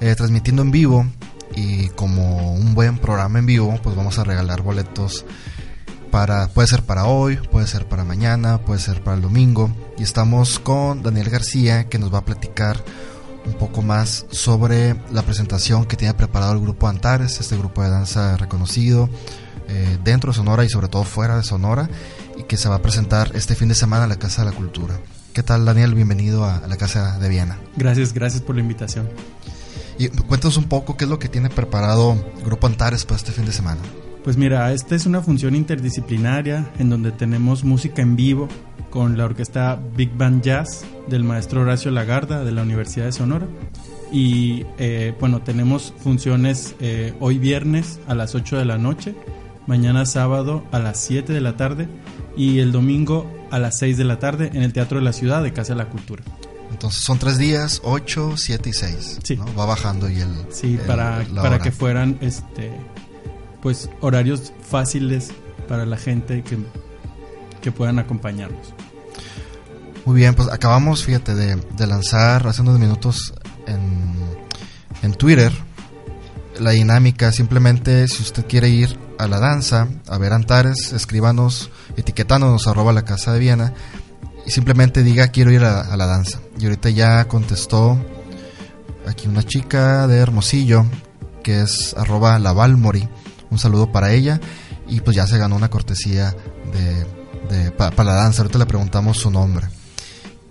eh, 0.00 0.14
transmitiendo 0.16 0.62
en 0.62 0.70
vivo 0.70 1.06
y 1.54 1.88
como 1.90 2.52
un 2.52 2.74
buen 2.74 2.98
programa 2.98 3.38
en 3.38 3.46
vivo 3.46 3.78
pues 3.82 3.94
vamos 3.94 4.18
a 4.18 4.24
regalar 4.24 4.62
boletos 4.62 5.24
para 6.10 6.48
puede 6.48 6.66
ser 6.68 6.82
para 6.82 7.04
hoy, 7.04 7.36
puede 7.36 7.66
ser 7.66 7.86
para 7.86 8.02
mañana, 8.02 8.58
puede 8.58 8.80
ser 8.80 9.02
para 9.02 9.16
el 9.16 9.22
domingo. 9.22 9.70
Y 9.98 10.02
estamos 10.02 10.58
con 10.58 11.02
Daniel 11.02 11.28
García 11.28 11.90
que 11.90 11.98
nos 11.98 12.12
va 12.12 12.18
a 12.18 12.24
platicar 12.24 12.82
un 13.46 13.54
poco 13.54 13.82
más 13.82 14.26
sobre 14.30 14.96
la 15.12 15.22
presentación 15.22 15.86
que 15.86 15.96
tiene 15.96 16.14
preparado 16.14 16.52
el 16.52 16.60
grupo 16.60 16.88
Antares, 16.88 17.40
este 17.40 17.56
grupo 17.56 17.82
de 17.82 17.90
danza 17.90 18.36
reconocido 18.36 19.08
eh, 19.68 19.98
dentro 20.04 20.32
de 20.32 20.36
Sonora 20.36 20.64
y 20.64 20.68
sobre 20.68 20.88
todo 20.88 21.04
fuera 21.04 21.36
de 21.36 21.42
Sonora 21.42 21.88
y 22.36 22.42
que 22.44 22.56
se 22.56 22.68
va 22.68 22.76
a 22.76 22.82
presentar 22.82 23.30
este 23.34 23.54
fin 23.54 23.68
de 23.68 23.74
semana 23.74 24.04
en 24.04 24.10
la 24.10 24.16
Casa 24.16 24.44
de 24.44 24.50
la 24.50 24.56
Cultura. 24.56 24.98
¿Qué 25.32 25.42
tal 25.42 25.64
Daniel? 25.64 25.94
Bienvenido 25.94 26.44
a, 26.44 26.66
la 26.66 26.76
Casa 26.76 27.18
de 27.18 27.28
Viena. 27.28 27.58
Gracias, 27.76 28.12
gracias 28.12 28.42
por 28.42 28.54
la 28.54 28.62
invitación. 28.62 29.08
Y 29.98 30.08
cuéntanos 30.08 30.56
un 30.56 30.64
poco 30.64 30.96
qué 30.96 31.04
es 31.04 31.10
lo 31.10 31.18
que 31.18 31.28
tiene 31.28 31.48
preparado 31.50 32.16
el 32.38 32.44
Grupo 32.44 32.66
Antares 32.66 33.04
para 33.04 33.16
este 33.16 33.32
fin 33.32 33.46
de 33.46 33.52
semana. 33.52 33.80
Pues 34.24 34.36
mira, 34.36 34.72
esta 34.72 34.94
es 34.94 35.06
una 35.06 35.22
función 35.22 35.54
interdisciplinaria 35.54 36.70
en 36.78 36.90
donde 36.90 37.12
tenemos 37.12 37.64
música 37.64 38.02
en 38.02 38.16
vivo 38.16 38.48
con 38.96 39.18
la 39.18 39.26
orquesta 39.26 39.78
Big 39.94 40.10
Band 40.16 40.42
Jazz 40.42 40.86
del 41.06 41.22
maestro 41.22 41.60
Horacio 41.60 41.90
Lagarda 41.90 42.44
de 42.44 42.50
la 42.50 42.62
Universidad 42.62 43.04
de 43.04 43.12
Sonora. 43.12 43.46
Y 44.10 44.64
eh, 44.78 45.14
bueno, 45.20 45.42
tenemos 45.42 45.92
funciones 46.02 46.74
eh, 46.80 47.12
hoy 47.20 47.36
viernes 47.36 48.00
a 48.08 48.14
las 48.14 48.34
8 48.34 48.56
de 48.56 48.64
la 48.64 48.78
noche, 48.78 49.14
mañana 49.66 50.06
sábado 50.06 50.64
a 50.72 50.78
las 50.78 50.98
7 51.00 51.34
de 51.34 51.42
la 51.42 51.58
tarde 51.58 51.88
y 52.38 52.60
el 52.60 52.72
domingo 52.72 53.30
a 53.50 53.58
las 53.58 53.76
6 53.80 53.98
de 53.98 54.04
la 54.04 54.18
tarde 54.18 54.50
en 54.54 54.62
el 54.62 54.72
Teatro 54.72 54.98
de 54.98 55.04
la 55.04 55.12
Ciudad 55.12 55.42
de 55.42 55.52
Casa 55.52 55.74
de 55.74 55.76
la 55.76 55.90
Cultura. 55.90 56.24
Entonces 56.70 57.04
son 57.04 57.18
tres 57.18 57.36
días, 57.36 57.82
8, 57.84 58.38
7 58.38 58.70
y 58.70 58.72
6. 58.72 59.18
Sí. 59.22 59.38
Va 59.58 59.66
bajando 59.66 60.08
y 60.08 60.20
el... 60.20 60.30
Sí, 60.48 60.78
para, 60.86 61.22
para 61.34 61.58
que 61.58 61.70
fueran 61.70 62.16
este, 62.22 62.72
pues 63.60 63.90
horarios 64.00 64.54
fáciles 64.66 65.32
para 65.68 65.84
la 65.84 65.98
gente 65.98 66.42
que, 66.42 66.56
que 67.60 67.72
puedan 67.72 67.98
acompañarnos. 67.98 68.72
Muy 70.06 70.16
bien, 70.16 70.34
pues 70.34 70.48
acabamos, 70.48 71.04
fíjate, 71.04 71.34
de, 71.34 71.56
de 71.56 71.86
lanzar 71.86 72.46
hace 72.46 72.62
unos 72.62 72.78
minutos 72.78 73.34
en, 73.66 74.14
en 75.02 75.14
Twitter 75.14 75.52
la 76.60 76.70
dinámica. 76.70 77.32
Simplemente, 77.32 78.08
si 78.08 78.22
usted 78.22 78.46
quiere 78.46 78.68
ir 78.68 78.98
a 79.18 79.26
la 79.26 79.40
danza, 79.40 79.88
a 80.08 80.18
ver 80.18 80.32
Antares, 80.32 80.92
escríbanos, 80.92 81.70
etiquetándonos 81.96 82.66
arroba 82.66 82.92
la 82.92 83.04
casa 83.04 83.32
de 83.32 83.40
Viena 83.40 83.74
y 84.46 84.50
simplemente 84.50 85.02
diga 85.02 85.28
quiero 85.28 85.50
ir 85.50 85.64
a, 85.64 85.96
la 85.96 86.06
danza. 86.06 86.40
Y 86.58 86.64
ahorita 86.64 86.90
ya 86.90 87.26
contestó 87.26 87.98
aquí 89.06 89.26
una 89.28 89.42
chica 89.42 90.06
de 90.06 90.18
Hermosillo 90.18 90.86
que 91.42 91.62
es 91.62 91.94
arroba 91.96 92.38
la 92.38 92.52
Valmori. 92.52 93.08
Un 93.50 93.58
saludo 93.58 93.92
para 93.92 94.12
ella 94.12 94.40
y 94.88 95.00
pues 95.00 95.16
ya 95.16 95.26
se 95.26 95.38
ganó 95.38 95.56
una 95.56 95.70
cortesía 95.70 96.34
de, 97.48 97.70
para 97.72 98.04
la 98.04 98.14
danza. 98.14 98.42
Ahorita 98.42 98.58
le 98.58 98.66
preguntamos 98.66 99.18
su 99.18 99.30
nombre. 99.30 99.66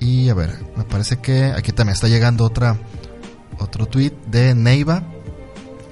Y 0.06 0.30
a 0.30 0.36
ver, 0.36 0.52
me 0.78 0.84
parece 0.84 1.18
que 1.18 1.46
aquí 1.46 1.72
también 1.72 1.96
está 1.96 2.08
llegando 2.08 2.46
otra 2.46 2.78
otro 3.58 3.88
tweet 3.88 4.14
de 4.28 4.54
Neiva. 4.54 4.98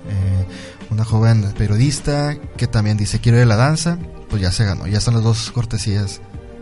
Eh, 0.08 0.46
una 0.92 1.04
joven 1.04 1.52
periodista 1.58 2.38
que 2.56 2.68
también 2.68 2.96
dice 2.96 3.20
quiero 3.20 3.40
ir 3.40 3.44
a 3.46 3.48
la 3.48 3.56
danza, 3.56 3.98
pues 4.30 4.40
ya 4.40 4.52
se 4.52 4.66
ganó, 4.66 4.86
ya 4.86 5.00
están 5.00 5.16
las 5.16 5.24
dos 5.24 5.50
cortesías 5.50 6.22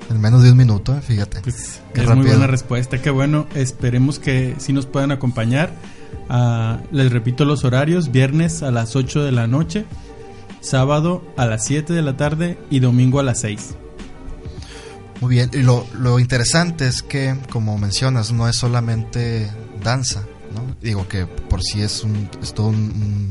en 0.10 0.22
menos 0.22 0.44
de 0.44 0.52
un 0.52 0.58
minuto, 0.58 0.96
fíjate. 1.02 1.42
Pues 1.42 1.82
es 1.94 2.16
muy 2.16 2.26
buena 2.26 2.48
respuesta, 2.48 3.02
qué 3.02 3.10
bueno, 3.10 3.48
esperemos 3.54 4.18
que 4.18 4.56
sí 4.58 4.72
nos 4.72 4.86
puedan 4.86 5.12
acompañar. 5.12 5.74
Ah, 6.30 6.80
les 6.92 7.12
repito 7.12 7.44
los 7.44 7.66
horarios, 7.66 8.14
viernes 8.14 8.64
a 8.64 8.72
las 8.72 8.96
8 8.96 9.26
de 9.26 9.34
la 9.34 9.48
noche, 9.48 9.86
sábado 10.62 11.22
a 11.36 11.46
las 11.46 11.66
7 11.66 11.92
de 11.92 12.02
la 12.02 12.16
tarde 12.16 12.58
y 12.70 12.80
domingo 12.80 13.20
a 13.20 13.24
las 13.24 13.42
6. 13.42 13.76
Muy 15.22 15.36
bien, 15.36 15.50
y 15.54 15.60
lo, 15.60 15.88
lo 15.94 16.20
interesante 16.20 16.88
es 16.88 17.02
que, 17.02 17.36
como 17.50 17.78
mencionas, 17.78 18.34
no 18.34 18.50
es 18.50 18.58
solamente 18.58 19.50
danza, 19.82 20.24
¿no? 20.54 20.76
Digo 20.82 21.08
que 21.08 21.26
por 21.26 21.62
sí 21.62 21.82
es, 21.82 22.04
un, 22.04 22.30
es 22.42 22.54
todo 22.54 22.68
un 22.68 23.30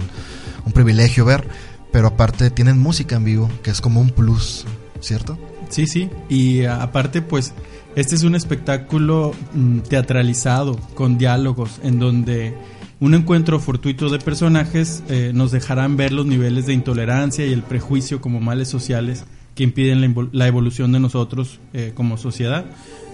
un 0.64 0.72
privilegio 0.72 1.24
ver, 1.24 1.46
pero 1.92 2.09
aparte 2.09 2.50
tienen 2.50 2.79
música 2.79 3.16
en 3.16 3.24
vivo, 3.24 3.50
que 3.62 3.70
es 3.70 3.81
como 3.81 4.00
un 4.00 4.11
plus, 4.11 4.64
¿cierto? 5.00 5.38
Sí, 5.68 5.87
sí, 5.87 6.11
y 6.29 6.64
aparte 6.64 7.22
pues 7.22 7.53
este 7.96 8.14
es 8.14 8.22
un 8.22 8.35
espectáculo 8.35 9.33
mm, 9.55 9.81
teatralizado 9.81 10.76
con 10.94 11.18
diálogos 11.18 11.81
en 11.83 11.98
donde 11.98 12.55
un 12.98 13.14
encuentro 13.14 13.59
fortuito 13.61 14.09
de 14.11 14.18
personajes 14.18 15.03
eh, 15.09 15.33
nos 15.35 15.53
dejarán 15.53 15.96
ver 15.96 16.12
los 16.12 16.26
niveles 16.26 16.66
de 16.66 16.74
intolerancia 16.74 17.46
y 17.46 17.53
el 17.53 17.62
prejuicio 17.62 18.20
como 18.20 18.40
males 18.40 18.68
sociales 18.68 19.24
que 19.54 19.64
impiden 19.64 20.14
la, 20.32 20.46
evolución 20.46 20.92
de 20.92 21.00
nosotros 21.00 21.60
eh, 21.72 21.92
como 21.94 22.16
sociedad. 22.16 22.64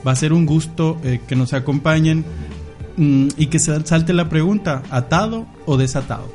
Va 0.06 0.12
a 0.12 0.16
ser 0.16 0.32
un 0.32 0.46
gusto 0.46 0.98
eh, 1.02 1.20
que 1.26 1.36
nos 1.36 1.52
acompañen 1.52 2.24
mm, 2.96 3.28
y 3.36 3.46
que 3.46 3.58
se 3.58 3.84
salte 3.86 4.12
la 4.12 4.28
pregunta, 4.28 4.82
¿atado 4.90 5.46
o 5.64 5.76
desatado? 5.76 6.30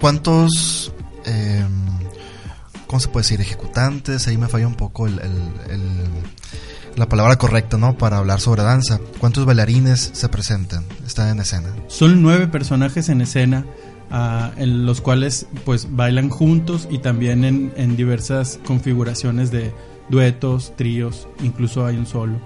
¿Cuántos, 0.00 0.92
eh, 1.24 1.64
cómo 2.86 3.00
se 3.00 3.08
puede 3.08 3.24
decir, 3.24 3.40
ejecutantes? 3.40 4.28
Ahí 4.28 4.36
me 4.36 4.48
falla 4.48 4.66
un 4.66 4.74
poco 4.74 5.06
el, 5.06 5.18
la 6.96 7.08
palabra 7.08 7.36
correcta, 7.36 7.78
¿no? 7.78 7.96
Para 7.96 8.18
hablar 8.18 8.40
sobre 8.40 8.62
danza. 8.62 9.00
¿Cuántos 9.18 9.46
bailarines 9.46 10.10
se 10.12 10.28
presentan, 10.28 10.84
están 11.06 11.28
en 11.30 11.40
escena? 11.40 11.70
Son 11.88 12.22
nueve 12.22 12.46
personajes 12.46 13.08
en 13.08 13.20
escena. 13.20 13.64
Uh, 14.10 14.52
en 14.60 14.86
los 14.86 15.00
cuales 15.00 15.48
pues 15.64 15.88
bailan 15.90 16.28
juntos 16.28 16.86
y 16.88 16.98
también 16.98 17.44
en, 17.44 17.72
en, 17.76 17.96
diversas 17.96 18.60
configuraciones 18.64 19.50
de 19.50 19.72
duetos, 20.08 20.74
tríos, 20.76 21.26
incluso 21.42 21.84
hay 21.84 21.96
un 21.96 22.06
solo. 22.06 22.38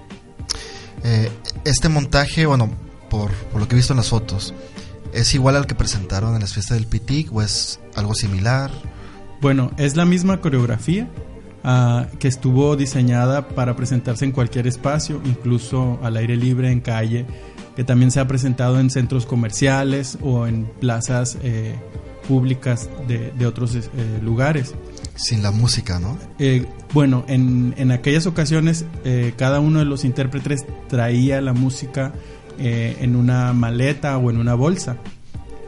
Eh, 1.03 1.29
este 1.65 1.89
montaje, 1.89 2.47
bueno, 2.47 2.71
por, 3.09 3.31
por, 3.51 3.61
lo 3.61 3.67
que 3.67 3.75
he 3.75 3.77
visto 3.77 3.93
en 3.93 3.97
las 3.97 4.09
fotos, 4.09 4.55
¿Es 5.13 5.33
igual 5.33 5.55
al 5.55 5.65
que 5.65 5.75
presentaron 5.75 6.35
en 6.35 6.41
las 6.41 6.53
fiestas 6.53 6.77
del 6.77 6.87
Pitic 6.87 7.33
o 7.33 7.41
es 7.41 7.79
algo 7.95 8.13
similar? 8.13 8.71
Bueno, 9.41 9.71
es 9.77 9.95
la 9.95 10.05
misma 10.05 10.39
coreografía 10.39 11.09
uh, 11.63 12.17
que 12.19 12.27
estuvo 12.27 12.75
diseñada 12.75 13.47
para 13.47 13.75
presentarse 13.75 14.25
en 14.25 14.31
cualquier 14.31 14.67
espacio, 14.67 15.19
incluso 15.25 15.99
al 16.03 16.17
aire 16.17 16.35
libre, 16.35 16.71
en 16.71 16.81
calle, 16.81 17.25
que 17.79 17.85
también 17.85 18.11
se 18.11 18.19
ha 18.19 18.27
presentado 18.27 18.77
en 18.81 18.89
centros 18.89 19.25
comerciales 19.25 20.17
o 20.21 20.47
en 20.47 20.65
plazas 20.65 21.37
eh, 21.43 21.75
públicas 22.27 22.89
de, 23.07 23.31
de 23.31 23.45
otros 23.45 23.73
eh, 23.73 24.19
lugares. 24.21 24.75
Sin 25.15 25.41
la 25.41 25.51
música, 25.51 25.97
¿no? 25.97 26.17
Eh, 26.39 26.65
bueno, 26.93 27.23
en, 27.29 27.73
en, 27.77 27.91
aquellas 27.91 28.25
ocasiones 28.25 28.83
eh, 29.05 29.31
cada 29.37 29.61
uno 29.61 29.79
de 29.79 29.85
los 29.85 30.03
intérpretes 30.03 30.65
traía 30.89 31.39
la 31.39 31.53
música 31.53 32.11
eh, 32.59 32.97
en 32.99 33.15
una 33.15 33.53
maleta 33.53 34.17
o 34.17 34.29
en 34.29 34.39
una 34.39 34.55
bolsa. 34.55 34.97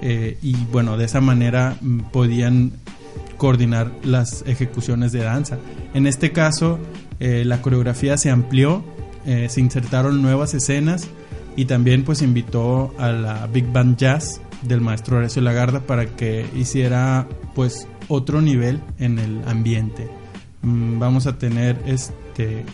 Y 0.01 0.55
bueno, 0.69 0.97
de 0.97 1.05
esa 1.05 1.21
manera 1.21 1.77
mm, 1.79 2.09
podían 2.11 2.73
coordinar 3.37 3.89
las 4.03 4.43
ejecuciones 4.45 5.13
de 5.13 5.23
danza. 5.23 5.59
En 5.93 6.07
este 6.07 6.33
caso, 6.33 6.77
la 7.19 7.61
coreografía 7.61 8.17
se 8.17 8.31
amplió, 8.31 8.83
se 9.23 9.61
insertaron 9.61 10.21
nuevas 10.21 10.53
escenas 10.53 11.07
y 11.55 11.65
también 11.65 12.03
pues 12.03 12.21
invitó 12.21 12.93
a 12.97 13.09
la 13.09 13.47
Big 13.47 13.71
Band 13.71 13.97
Jazz 13.97 14.41
del 14.61 14.81
maestro 14.81 15.17
Horacio 15.17 15.41
Lagarda 15.41 15.81
para 15.81 16.05
que 16.05 16.45
hiciera 16.55 17.27
pues 17.55 17.87
otro 18.07 18.41
nivel 18.41 18.81
en 18.99 19.19
el 19.19 19.41
ambiente. 19.47 20.09
Mm, 20.61 20.99
vamos 20.99 21.27
a 21.27 21.37
tener 21.37 21.81
este 21.85 22.65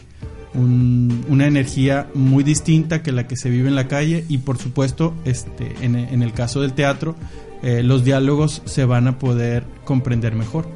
una 0.54 1.46
energía 1.46 2.10
muy 2.16 2.44
distinta 2.44 3.04
que 3.04 3.12
la 3.12 3.28
que 3.28 3.36
se 3.36 3.50
vive 3.50 3.68
en 3.68 3.76
la 3.76 3.88
calle 3.88 4.26
y 4.28 4.40
por 4.40 4.58
supuesto 4.58 5.13
este, 5.24 5.76
en, 5.82 5.96
el 5.96 6.34
caso 6.34 6.62
del 6.62 6.74
teatro 6.74 7.16
eh, 7.62 7.84
los 7.84 8.04
diálogos 8.04 8.63
se 8.66 8.84
van 8.86 9.08
a 9.08 9.20
poder 9.20 9.66
comprender 9.84 10.34
mejor. 10.34 10.68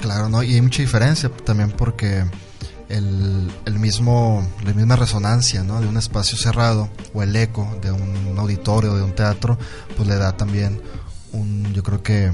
Claro, 0.00 0.28
¿no? 0.28 0.42
Y 0.42 0.54
hay 0.54 0.60
mucha 0.62 0.82
diferencia 0.82 1.28
también 1.28 1.70
porque 1.70 2.24
el, 2.88 3.50
el, 3.66 3.78
mismo, 3.78 4.46
la 4.64 4.72
misma 4.72 4.96
resonancia 4.96 5.62
¿no? 5.62 5.80
de 5.80 5.86
un 5.86 5.96
espacio 5.96 6.38
cerrado 6.38 6.88
o 7.12 7.22
el 7.22 7.34
eco 7.36 7.68
de 7.82 7.92
un 7.92 8.38
auditorio, 8.38 8.94
de 8.94 9.02
un 9.02 9.14
teatro, 9.14 9.58
pues 9.96 10.08
le 10.08 10.16
da 10.16 10.36
también 10.36 10.80
un, 11.32 11.72
yo 11.72 11.82
creo 11.82 12.02
que 12.02 12.32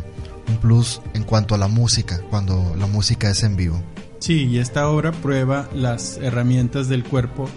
un 0.49 0.57
plus 0.59 1.01
en 1.15 1.25
cuanto 1.25 1.55
a 1.55 1.59
la 1.59 1.69
música, 1.69 2.21
cuando 2.31 2.75
la 2.79 2.87
música 2.87 3.31
es 3.31 3.43
en 3.43 3.57
vivo. 3.57 3.81
Sí, 4.19 4.47
y 4.47 4.59
esta 4.59 4.89
obra 4.89 5.13
prueba 5.13 5.69
las 5.75 6.17
herramientas 6.19 6.89
del 6.89 7.05
cuerpo 7.05 7.49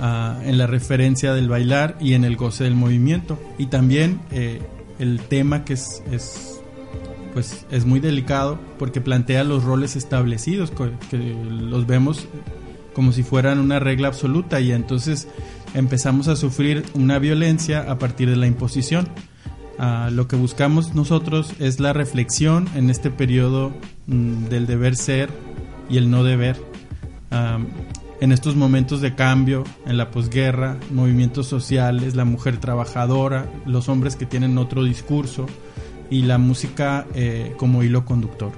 ah, 0.00 0.40
en 0.44 0.58
la 0.58 0.66
referencia 0.66 1.32
del 1.32 1.48
bailar 1.48 1.96
y 2.00 2.14
en 2.14 2.24
el 2.24 2.36
goce 2.36 2.64
del 2.64 2.74
movimiento. 2.74 3.38
Y 3.58 3.66
también 3.66 4.20
eh, 4.30 4.62
el 4.98 5.20
tema 5.20 5.64
que 5.64 5.74
es, 5.74 6.02
es, 6.10 6.53
pues, 7.34 7.66
es 7.70 7.84
muy 7.84 8.00
delicado 8.00 8.58
porque 8.78 9.00
plantea 9.00 9.44
los 9.44 9.64
roles 9.64 9.96
establecidos, 9.96 10.70
que, 10.70 11.34
los 11.50 11.86
vemos 11.86 12.26
como 12.94 13.10
si 13.10 13.24
fueran 13.24 13.58
una 13.58 13.80
regla 13.80 14.06
absoluta 14.06 14.60
y 14.60 14.70
entonces 14.70 15.26
empezamos 15.74 16.28
a 16.28 16.36
sufrir 16.36 16.84
una 16.94 17.18
violencia 17.18 17.90
a 17.90 17.98
partir 17.98 18.30
de 18.30 18.36
la 18.36 18.46
imposición. 18.46 19.08
Ah, 19.78 20.10
lo 20.12 20.28
que 20.28 20.36
buscamos 20.36 20.94
nosotros 20.94 21.52
es 21.58 21.80
la 21.80 21.92
reflexión 21.92 22.68
en 22.76 22.88
este 22.88 23.10
periodo 23.10 23.72
mm, 24.06 24.44
del 24.44 24.66
deber 24.66 24.94
ser 24.94 25.28
y 25.90 25.98
el 25.98 26.10
no 26.10 26.22
deber. 26.22 26.56
Ah, 27.32 27.58
en 28.20 28.30
estos 28.30 28.54
momentos 28.54 29.00
de 29.00 29.16
cambio, 29.16 29.64
en 29.86 29.98
la 29.98 30.12
posguerra, 30.12 30.78
movimientos 30.92 31.48
sociales, 31.48 32.14
la 32.14 32.24
mujer 32.24 32.58
trabajadora, 32.58 33.50
los 33.66 33.88
hombres 33.88 34.14
que 34.14 34.24
tienen 34.24 34.56
otro 34.56 34.84
discurso 34.84 35.46
y 36.10 36.22
la 36.22 36.38
música 36.38 37.06
eh, 37.14 37.54
como 37.56 37.82
hilo 37.82 38.04
conductor. 38.04 38.52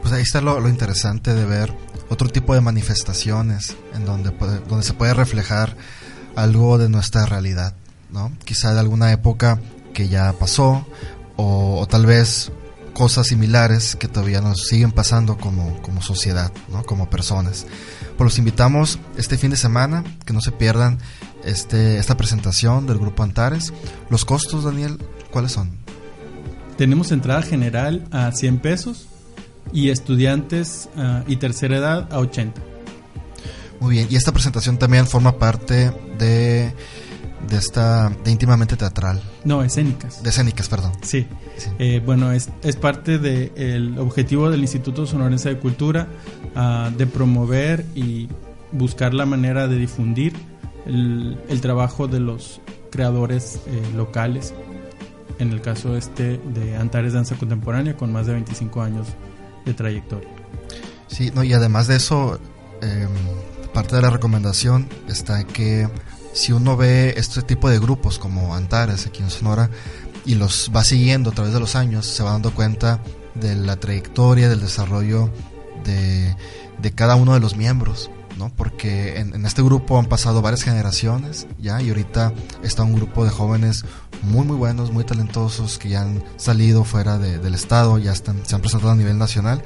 Pues 0.00 0.12
ahí 0.12 0.22
está 0.22 0.40
lo, 0.40 0.68
interesante 0.68 1.34
de 1.34 1.44
ver 1.44 1.72
otro 2.08 2.28
tipo 2.28 2.54
de 2.54 2.60
manifestaciones 2.60 3.76
en 3.94 4.04
donde, 4.04 4.32
puede, 4.32 4.60
donde 4.60 4.84
se 4.84 4.94
puede 4.94 5.14
reflejar 5.14 5.76
algo 6.36 6.78
de 6.78 6.88
nuestra 6.88 7.26
realidad, 7.26 7.74
¿no? 8.10 8.32
Quizá 8.44 8.72
de 8.72 8.80
alguna 8.80 9.12
época 9.12 9.60
que 9.92 10.08
ya 10.08 10.32
pasó 10.32 10.86
o, 11.36 11.80
o 11.80 11.86
tal 11.86 12.06
vez 12.06 12.50
cosas 13.00 13.28
similares 13.28 13.96
que 13.96 14.08
todavía 14.08 14.40
nos 14.40 14.66
siguen 14.66 14.92
pasando 14.92 15.38
como, 15.38 15.80
como 15.82 16.02
sociedad, 16.02 16.52
¿no? 16.70 16.82
como 16.82 17.08
personas. 17.08 17.66
Pues 18.16 18.20
los 18.20 18.38
invitamos 18.38 18.98
este 19.16 19.38
fin 19.38 19.50
de 19.50 19.56
semana, 19.56 20.04
que 20.26 20.32
no 20.32 20.42
se 20.42 20.52
pierdan 20.52 20.98
este, 21.44 21.98
esta 21.98 22.16
presentación 22.16 22.86
del 22.86 22.98
grupo 22.98 23.22
Antares. 23.22 23.72
Los 24.10 24.24
costos, 24.24 24.64
Daniel, 24.64 24.98
¿cuáles 25.30 25.52
son? 25.52 25.78
Tenemos 26.80 27.12
entrada 27.12 27.42
general 27.42 28.06
a 28.10 28.32
100 28.32 28.60
pesos 28.60 29.06
y 29.70 29.90
estudiantes 29.90 30.88
uh, 30.96 31.30
y 31.30 31.36
tercera 31.36 31.76
edad 31.76 32.08
a 32.10 32.20
80. 32.20 32.58
Muy 33.80 33.96
bien, 33.96 34.06
y 34.08 34.16
esta 34.16 34.32
presentación 34.32 34.78
también 34.78 35.06
forma 35.06 35.38
parte 35.38 35.92
de 36.18 36.72
de 37.50 37.56
esta 37.58 38.08
de 38.24 38.30
íntimamente 38.30 38.78
teatral. 38.78 39.20
No 39.44 39.62
escénicas. 39.62 40.22
De 40.22 40.30
escénicas 40.30 40.70
perdón. 40.70 40.92
Sí, 41.02 41.26
sí. 41.58 41.68
Eh, 41.78 42.00
bueno 42.02 42.32
es, 42.32 42.48
es 42.62 42.76
parte 42.76 43.18
del 43.18 43.52
de 43.94 44.00
objetivo 44.00 44.48
del 44.48 44.62
Instituto 44.62 45.04
Sonorense 45.04 45.50
de 45.50 45.58
Cultura 45.58 46.08
uh, 46.56 46.96
de 46.96 47.06
promover 47.06 47.84
y 47.94 48.26
buscar 48.72 49.12
la 49.12 49.26
manera 49.26 49.68
de 49.68 49.76
difundir 49.76 50.32
el, 50.86 51.38
el 51.50 51.60
trabajo 51.60 52.08
de 52.08 52.20
los 52.20 52.62
creadores 52.90 53.56
eh, 53.66 53.82
locales 53.94 54.54
en 55.40 55.52
el 55.52 55.60
caso 55.60 55.96
este 55.96 56.38
de 56.38 56.76
Antares 56.76 57.14
Danza 57.14 57.34
Contemporánea 57.36 57.96
con 57.96 58.12
más 58.12 58.26
de 58.26 58.34
25 58.34 58.82
años 58.82 59.08
de 59.64 59.74
trayectoria. 59.74 60.28
Sí 61.08 61.32
no 61.34 61.42
y 61.42 61.52
además 61.52 61.88
de 61.88 61.96
eso 61.96 62.38
eh, 62.82 63.08
parte 63.72 63.96
de 63.96 64.02
la 64.02 64.10
recomendación 64.10 64.88
está 65.08 65.44
que 65.44 65.88
si 66.32 66.52
uno 66.52 66.76
ve 66.76 67.14
este 67.16 67.42
tipo 67.42 67.68
de 67.68 67.78
grupos 67.78 68.18
como 68.18 68.54
Antares 68.54 69.06
aquí 69.06 69.22
en 69.22 69.30
Sonora 69.30 69.70
y 70.24 70.34
los 70.34 70.70
va 70.74 70.84
siguiendo 70.84 71.30
a 71.30 71.32
través 71.32 71.52
de 71.52 71.60
los 71.60 71.74
años, 71.74 72.06
se 72.06 72.22
va 72.22 72.32
dando 72.32 72.54
cuenta 72.54 73.02
de 73.34 73.56
la 73.56 73.76
trayectoria, 73.76 74.48
del 74.48 74.60
desarrollo 74.60 75.30
de, 75.84 76.36
de 76.78 76.92
cada 76.92 77.16
uno 77.16 77.34
de 77.34 77.40
los 77.40 77.56
miembros, 77.56 78.10
¿no? 78.40 78.50
Porque 78.56 79.18
en, 79.18 79.44
este 79.44 79.62
grupo 79.62 79.98
han 79.98 80.06
pasado 80.06 80.40
varias 80.42 80.62
generaciones, 80.62 81.46
¿ya? 81.60 81.80
Y 81.80 81.90
ahorita 81.90 82.32
está 82.64 82.82
un 82.82 82.94
grupo 82.94 83.24
de 83.24 83.30
jóvenes 83.30 83.84
muy, 84.22 84.46
muy 84.46 84.56
buenos, 84.56 84.90
muy 84.90 85.04
talentosos, 85.04 85.78
que 85.78 85.90
ya 85.90 86.00
han 86.00 86.24
salido 86.36 86.82
fuera 86.84 87.18
de, 87.18 87.38
del 87.38 87.54
estado, 87.54 87.98
ya 87.98 88.12
están, 88.12 88.44
se 88.46 88.54
han 88.54 88.62
presentado 88.62 88.92
a 88.92 88.96
nivel 88.96 89.18
nacional. 89.18 89.62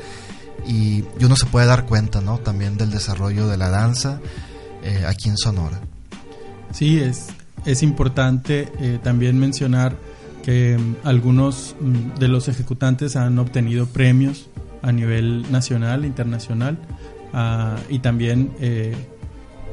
Y, 0.66 1.04
uno 1.24 1.36
se 1.36 1.46
puede 1.46 1.66
dar 1.66 1.86
cuenta, 1.86 2.20
¿no? 2.20 2.38
También 2.38 2.76
del 2.76 2.90
desarrollo 2.90 3.46
de 3.46 3.56
la 3.56 3.70
danza 3.70 4.20
eh, 4.82 5.04
aquí 5.06 5.28
en 5.28 5.38
Sonora. 5.38 5.80
Sí, 6.72 6.98
es, 6.98 7.28
es 7.64 7.82
importante 7.82 8.72
eh, 8.80 8.98
también 9.02 9.38
mencionar 9.38 9.96
que 10.42 10.76
um, 10.76 10.96
algunos 11.04 11.74
um, 11.80 12.12
de 12.18 12.28
los 12.28 12.48
ejecutantes 12.48 13.16
han 13.16 13.38
obtenido 13.38 13.86
premios 13.86 14.48
a 14.82 14.92
nivel 14.92 15.50
nacional, 15.50 16.04
internacional, 16.04 16.76
uh, 17.34 17.78
y 17.88 17.98
también 17.98 18.54
eh, 18.60 18.94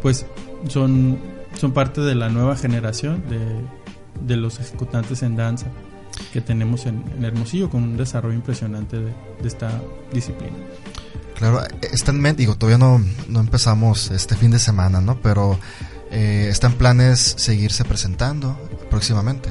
pues 0.02 0.26
son, 0.68 1.18
son 1.56 1.72
parte 1.72 2.02
de 2.02 2.16
la 2.16 2.30
nueva 2.30 2.56
generación 2.56 3.24
de, 3.30 3.40
de 4.26 4.38
los 4.38 4.60
ejecutantes 4.60 5.24
en 5.24 5.36
danza 5.36 5.68
que 6.34 6.42
tenemos 6.42 6.86
en, 6.86 7.04
en, 7.18 7.24
Hermosillo 7.24 7.70
con 7.70 7.84
un 7.84 7.98
desarrollo 7.98 8.36
impresionante 8.36 8.98
de, 8.98 9.14
de 9.42 9.48
esta 9.48 9.82
disciplina. 10.14 10.58
Claro, 11.36 11.62
está 11.82 12.12
en 12.12 12.20
mente, 12.20 12.42
digo, 12.42 12.56
todavía 12.56 12.78
no, 12.78 13.02
no 13.28 13.40
empezamos 13.40 14.12
este 14.12 14.36
fin 14.36 14.52
de 14.52 14.60
semana, 14.60 15.02
¿no? 15.02 15.20
Pero 15.22 15.58
eh, 16.12 16.50
¿Están 16.50 16.74
planes 16.74 17.36
seguirse 17.38 17.86
presentando 17.86 18.60
próximamente? 18.90 19.50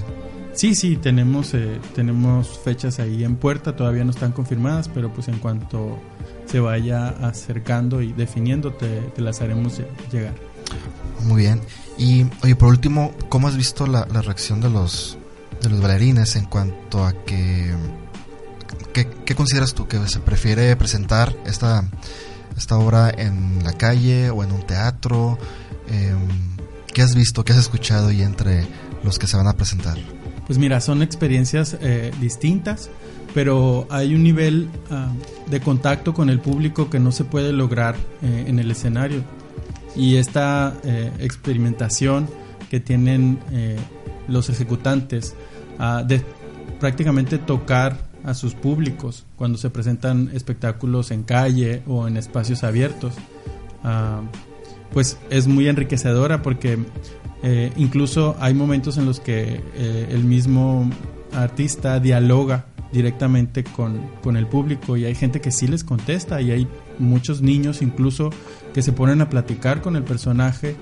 Sí, 0.52 0.74
sí, 0.74 0.96
tenemos, 0.96 1.54
eh, 1.54 1.80
tenemos 1.94 2.58
fechas 2.58 2.98
ahí 2.98 3.24
en 3.24 3.36
puerta, 3.36 3.74
todavía 3.74 4.04
no 4.04 4.10
están 4.10 4.32
confirmadas, 4.32 4.88
pero 4.88 5.10
pues 5.12 5.28
en 5.28 5.38
cuanto 5.38 5.98
se 6.50 6.60
vaya 6.60 7.08
acercando 7.08 8.02
y 8.02 8.12
definiendo, 8.12 8.72
te, 8.72 9.00
te 9.00 9.22
las 9.22 9.40
haremos 9.40 9.80
llegar. 10.10 10.34
Muy 11.24 11.42
bien. 11.42 11.60
Y, 11.96 12.26
oye, 12.42 12.56
por 12.56 12.68
último, 12.68 13.12
¿cómo 13.28 13.48
has 13.48 13.56
visto 13.56 13.86
la, 13.86 14.06
la 14.12 14.22
reacción 14.22 14.60
de 14.60 14.70
los, 14.70 15.18
de 15.62 15.68
los 15.68 15.80
bailarines 15.80 16.36
en 16.36 16.46
cuanto 16.46 17.04
a 17.04 17.12
que... 17.24 17.74
¿Qué, 18.92 19.06
qué 19.24 19.34
consideras 19.36 19.74
tú? 19.74 19.86
¿Que 19.86 19.98
se 20.08 20.18
prefiere 20.18 20.74
presentar 20.74 21.36
esta, 21.46 21.84
esta 22.56 22.76
obra 22.76 23.10
en 23.10 23.62
la 23.62 23.74
calle 23.74 24.30
o 24.30 24.42
en 24.42 24.50
un 24.50 24.66
teatro? 24.66 25.38
Eh, 25.88 26.12
¿Qué 26.92 27.02
has 27.02 27.14
visto, 27.14 27.44
qué 27.44 27.52
has 27.52 27.58
escuchado 27.58 28.10
y 28.10 28.22
entre 28.22 28.66
los 29.04 29.20
que 29.20 29.28
se 29.28 29.36
van 29.36 29.46
a 29.46 29.52
presentar? 29.52 29.96
Pues 30.46 30.58
mira, 30.58 30.80
son 30.80 31.02
experiencias 31.02 31.76
eh, 31.80 32.10
distintas, 32.20 32.90
pero 33.34 33.86
hay 33.90 34.14
un 34.14 34.22
nivel 34.22 34.68
uh, 34.90 35.50
de 35.50 35.60
contacto 35.60 36.14
con 36.14 36.30
el 36.30 36.40
público 36.40 36.88
que 36.88 37.00
no 37.00 37.12
se 37.12 37.24
puede 37.24 37.52
lograr 37.52 37.96
eh, 38.22 38.44
en 38.46 38.58
el 38.58 38.70
escenario. 38.70 39.22
Y 39.96 40.16
esta 40.16 40.74
eh, 40.84 41.10
experimentación 41.18 42.28
que 42.70 42.78
tienen 42.78 43.40
eh, 43.50 43.76
los 44.28 44.48
ejecutantes 44.48 45.34
uh, 45.80 46.06
de 46.06 46.22
prácticamente 46.78 47.38
tocar 47.38 47.98
a 48.22 48.34
sus 48.34 48.54
públicos 48.54 49.24
cuando 49.36 49.58
se 49.58 49.70
presentan 49.70 50.30
espectáculos 50.32 51.10
en 51.10 51.24
calle 51.24 51.82
o 51.88 52.06
en 52.06 52.16
espacios 52.16 52.62
abiertos. 52.62 53.14
Uh, 53.82 54.24
pues 54.92 55.18
es 55.30 55.46
muy 55.46 55.68
enriquecedora 55.68 56.42
porque 56.42 56.78
incluso 57.76 58.36
hay 58.40 58.54
momentos 58.54 58.98
en 58.98 59.06
los 59.06 59.20
que 59.20 59.62
el 60.10 60.24
mismo 60.24 60.90
artista 61.32 62.00
dialoga 62.00 62.66
directamente 62.92 63.64
con, 63.64 64.00
con, 64.22 64.36
el 64.36 64.46
público 64.46 64.96
y 64.96 65.04
hay 65.04 65.14
gente 65.14 65.40
que 65.40 65.50
sí 65.50 65.66
les 65.66 65.84
contesta 65.84 66.40
y 66.40 66.50
hay 66.50 66.68
muchos 66.98 67.40
niños 67.40 67.82
incluso 67.82 68.30
que 68.74 68.82
se 68.82 68.92
ponen 68.92 69.20
a 69.20 69.30
platicar 69.30 69.80
con 69.80 69.96
el 69.96 70.02
personaje 70.02 70.76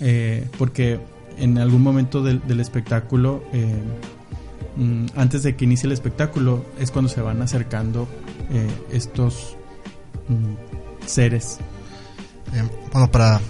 eh, 0.00 0.48
porque 0.58 1.00
en 1.38 1.58
algún 1.58 1.82
momento 1.82 2.22
del, 2.22 2.44
del 2.46 2.60
espectáculo 2.60 3.44
mm, 4.76 5.06
antes 5.14 5.42
de 5.42 5.54
que 5.54 5.64
inicie 5.64 5.86
el 5.86 5.92
espectáculo 5.92 6.64
es 6.80 6.90
cuando 6.90 7.08
se 7.08 7.20
van 7.20 7.42
acercando 7.42 8.08
estos 8.90 9.56
mm, 10.28 11.06
seres. 11.06 11.58
Eh, 12.54 12.62
bueno, 12.92 13.10
para 13.10 13.40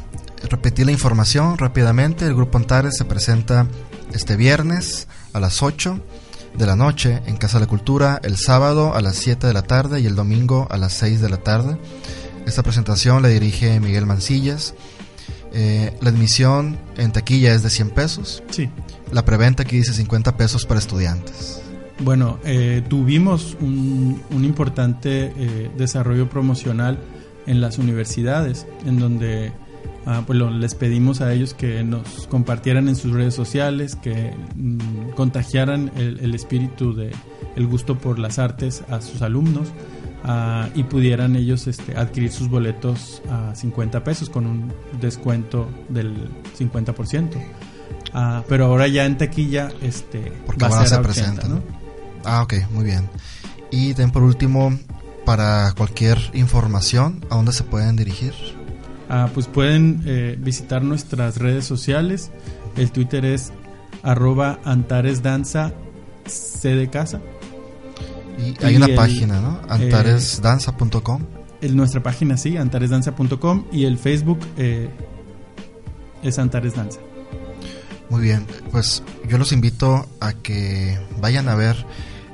repetir 0.48 0.87
la 0.87 0.92
información 0.92 1.59
rápidamente, 1.59 2.27
el 2.27 2.35
Grupo 2.35 2.59
Antares 2.59 2.96
se 2.96 3.05
presenta 3.05 3.66
este 4.12 4.37
viernes 4.37 5.09
a 5.33 5.40
las 5.40 5.62
8 5.62 6.01
de 6.55 6.67
la 6.67 6.77
noche 6.77 7.23
en 7.27 7.37
Casa 7.37 7.59
de 7.59 7.65
la 7.65 7.69
Cultura, 7.69 8.21
el 8.23 8.37
sábado 8.37 8.95
a 8.95 9.01
las 9.01 9.17
7 9.17 9.47
de 9.47 9.53
la 9.53 9.62
tarde 9.62 10.01
y 10.01 10.07
el 10.07 10.15
domingo 10.15 10.67
a 10.71 10.77
las 10.77 10.93
6 10.95 11.21
de 11.21 11.29
la 11.29 11.38
tarde. 11.38 11.79
Esta 12.47 12.62
presentación 12.62 13.23
la 13.23 13.29
dirige 13.29 13.81
Miguel 13.81 14.07
Mancillas. 14.07 14.75
Eh, 15.53 15.97
la 16.01 16.11
admisión 16.11 16.79
en 16.97 17.12
taquilla 17.12 17.53
es 17.55 17.62
de 17.62 17.71
100 17.71 17.91
pesos. 17.91 18.43
Sí. 18.51 18.71
La 19.12 19.25
preventa 19.25 19.62
aquí 19.62 19.77
dice 19.77 19.93
50 19.93 20.37
pesos 20.37 20.67
para 20.67 20.81
estudiantes. 20.81 21.61
Bueno, 22.01 22.38
eh, 22.45 22.83
tuvimos 22.88 23.57
un, 23.61 24.23
un 24.31 24.45
importante 24.45 25.33
eh, 25.37 25.71
desarrollo 25.77 26.29
promocional 26.29 26.99
en 27.47 27.61
las 27.61 27.79
universidades, 27.79 28.67
en 28.87 28.99
donde 28.99 29.53
ah, 30.07 30.23
pues 30.27 30.38
lo, 30.38 30.51
les 30.51 30.75
pedimos 30.75 31.21
a 31.21 31.33
ellos 31.33 31.55
que 31.55 31.83
nos 31.85 32.27
compartieran 32.29 32.88
en 32.88 32.97
sus 32.97 33.12
redes 33.12 33.35
sociales, 33.35 33.97
que 33.97 34.35
mmm, 34.57 35.11
contagiaran 35.15 35.91
el, 35.97 36.21
el, 36.21 36.35
espíritu 36.35 36.95
de 36.95 37.12
el 37.57 37.67
gusto 37.67 37.99
por 37.99 38.19
las 38.19 38.38
artes 38.38 38.83
a 38.88 39.01
sus 39.01 39.23
alumnos. 39.23 39.69
ah, 40.25 40.69
y 40.75 40.85
pudieran 40.85 41.37
ellos 41.37 41.67
este, 41.67 41.97
adquirir 41.97 42.31
sus 42.31 42.49
boletos 42.49 43.23
a 43.29 43.55
50 43.55 44.05
pesos 44.05 44.31
con 44.31 44.47
un 44.47 44.73
descuento 45.01 45.69
del 45.88 46.29
50%. 46.59 47.31
Ah, 48.15 48.45
pero 48.49 48.67
ahora 48.67 48.88
ya 48.88 49.05
en 49.05 49.17
taquilla 49.17 49.71
este, 49.81 50.33
Porque 50.47 50.65
va 50.65 50.69
a 50.69 50.71
ahora 50.71 50.87
ser 50.87 50.88
se 50.88 50.95
a 50.95 51.01
80, 51.01 51.12
presenta, 51.12 51.49
¿no? 51.49 51.55
¿no? 51.57 51.62
Ah, 52.25 52.43
ok, 52.43 52.55
muy 52.71 52.85
bien. 52.85 53.09
Y 53.71 53.88
también 53.95 54.11
por 54.11 54.23
último, 54.23 54.79
para 55.25 55.73
cualquier 55.77 56.19
información, 56.35 57.25
¿a 57.31 57.37
dónde 57.37 57.53
se 57.53 57.65
pueden 57.65 57.97
dirigir? 57.97 58.35
Ah, 59.14 59.29
pues 59.35 59.46
pueden 59.46 60.03
eh, 60.07 60.38
visitar 60.40 60.83
nuestras 60.83 61.37
redes 61.37 61.66
sociales. 61.66 62.31
El 62.79 62.90
Twitter 62.92 63.27
es 63.27 63.53
arroba 64.03 64.59
antaresdanza 64.64 65.75
C 66.25 66.75
de 66.75 66.88
casa. 66.88 67.20
Y 68.38 68.64
hay 68.64 68.72
Y 68.72 68.77
una 68.79 68.87
el, 68.87 68.94
página, 68.94 69.38
¿no? 69.38 69.61
eh, 69.64 69.66
Antaresdanza.com. 69.68 71.27
En 71.61 71.77
nuestra 71.77 72.03
página 72.03 72.38
sí, 72.38 72.57
antaresdanza.com 72.57 73.66
y 73.70 73.85
el 73.85 73.98
Facebook 73.98 74.38
eh, 74.57 74.88
es 76.22 76.38
Antares 76.38 76.75
Danza. 76.75 76.98
Muy 78.09 78.22
bien, 78.22 78.46
pues 78.70 79.03
yo 79.29 79.37
los 79.37 79.53
invito 79.53 80.07
a 80.20 80.33
que 80.33 80.98
vayan 81.20 81.51
a 81.51 81.55
ver 81.55 81.77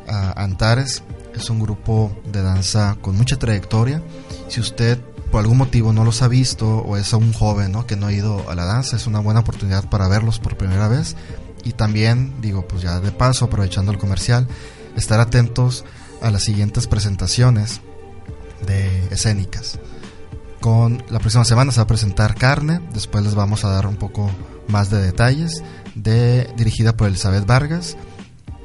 a 0.07 0.41
Antares. 0.45 1.03
Es 1.35 1.51
un 1.51 1.59
grupo 1.59 2.17
de 2.33 2.41
danza 2.41 2.97
con 3.01 3.17
mucha 3.17 3.37
trayectoria. 3.37 4.01
Si 4.47 4.61
usted 4.61 4.99
por 5.31 5.41
algún 5.41 5.59
motivo 5.59 5.93
no 5.93 6.05
los 6.05 6.23
ha 6.23 6.29
visto 6.29 6.79
o 6.79 6.97
es 6.97 7.13
un 7.13 7.33
joven 7.33 7.73
¿no? 7.73 7.87
que 7.87 7.97
no 7.97 8.07
ha 8.07 8.13
ido 8.13 8.49
a 8.49 8.55
la 8.55 8.65
danza, 8.65 8.97
es 8.97 9.07
una 9.07 9.21
buena 9.21 9.41
oportunidad 9.41 9.89
para 9.89 10.09
verlos 10.09 10.39
por 10.39 10.57
primera 10.57 10.89
vez. 10.89 11.17
Y 11.65 11.73
también, 11.73 12.41
digo, 12.41 12.67
pues 12.67 12.83
ya 12.83 13.01
de 13.01 13.11
paso, 13.11 13.45
aprovechando 13.45 13.93
el 13.93 13.99
comercial, 13.99 14.47
estar 14.97 15.21
atentos 15.21 15.85
a 16.23 16.31
las 16.31 16.45
siguientes 16.45 16.87
presentaciones 16.87 17.81
de 18.67 19.07
escénicas. 19.11 19.79
Con 20.61 21.05
la 21.09 21.19
próxima 21.19 21.45
semana 21.45 21.73
se 21.73 21.79
va 21.79 21.85
a 21.85 21.89
presentar 21.89 22.35
Carne, 22.35 22.81
después 22.93 23.25
les 23.25 23.35
vamos 23.35 23.65
a 23.65 23.69
dar 23.69 23.87
un 23.87 23.97
poco 23.97 24.31
más 24.67 24.91
de 24.91 25.01
detalles, 25.01 25.63
de, 25.95 26.53
dirigida 26.57 26.97
por 26.97 27.09
Elizabeth 27.09 27.47
Vargas. 27.47 27.97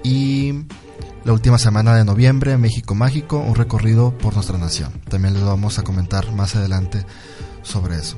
Y 0.04 0.66
la 1.26 1.34
última 1.34 1.58
semana 1.58 1.96
de 1.96 2.04
noviembre, 2.04 2.58
México 2.58 2.96
Mágico, 2.96 3.40
un 3.40 3.56
recorrido 3.56 4.18
por 4.18 4.34
nuestra 4.34 4.58
nación. 4.58 4.92
También 5.10 5.34
les 5.34 5.44
vamos 5.44 5.80
a 5.80 5.84
comentar 5.84 6.32
más 6.34 6.56
adelante 6.56 7.06
sobre 7.62 7.96
eso. 7.96 8.18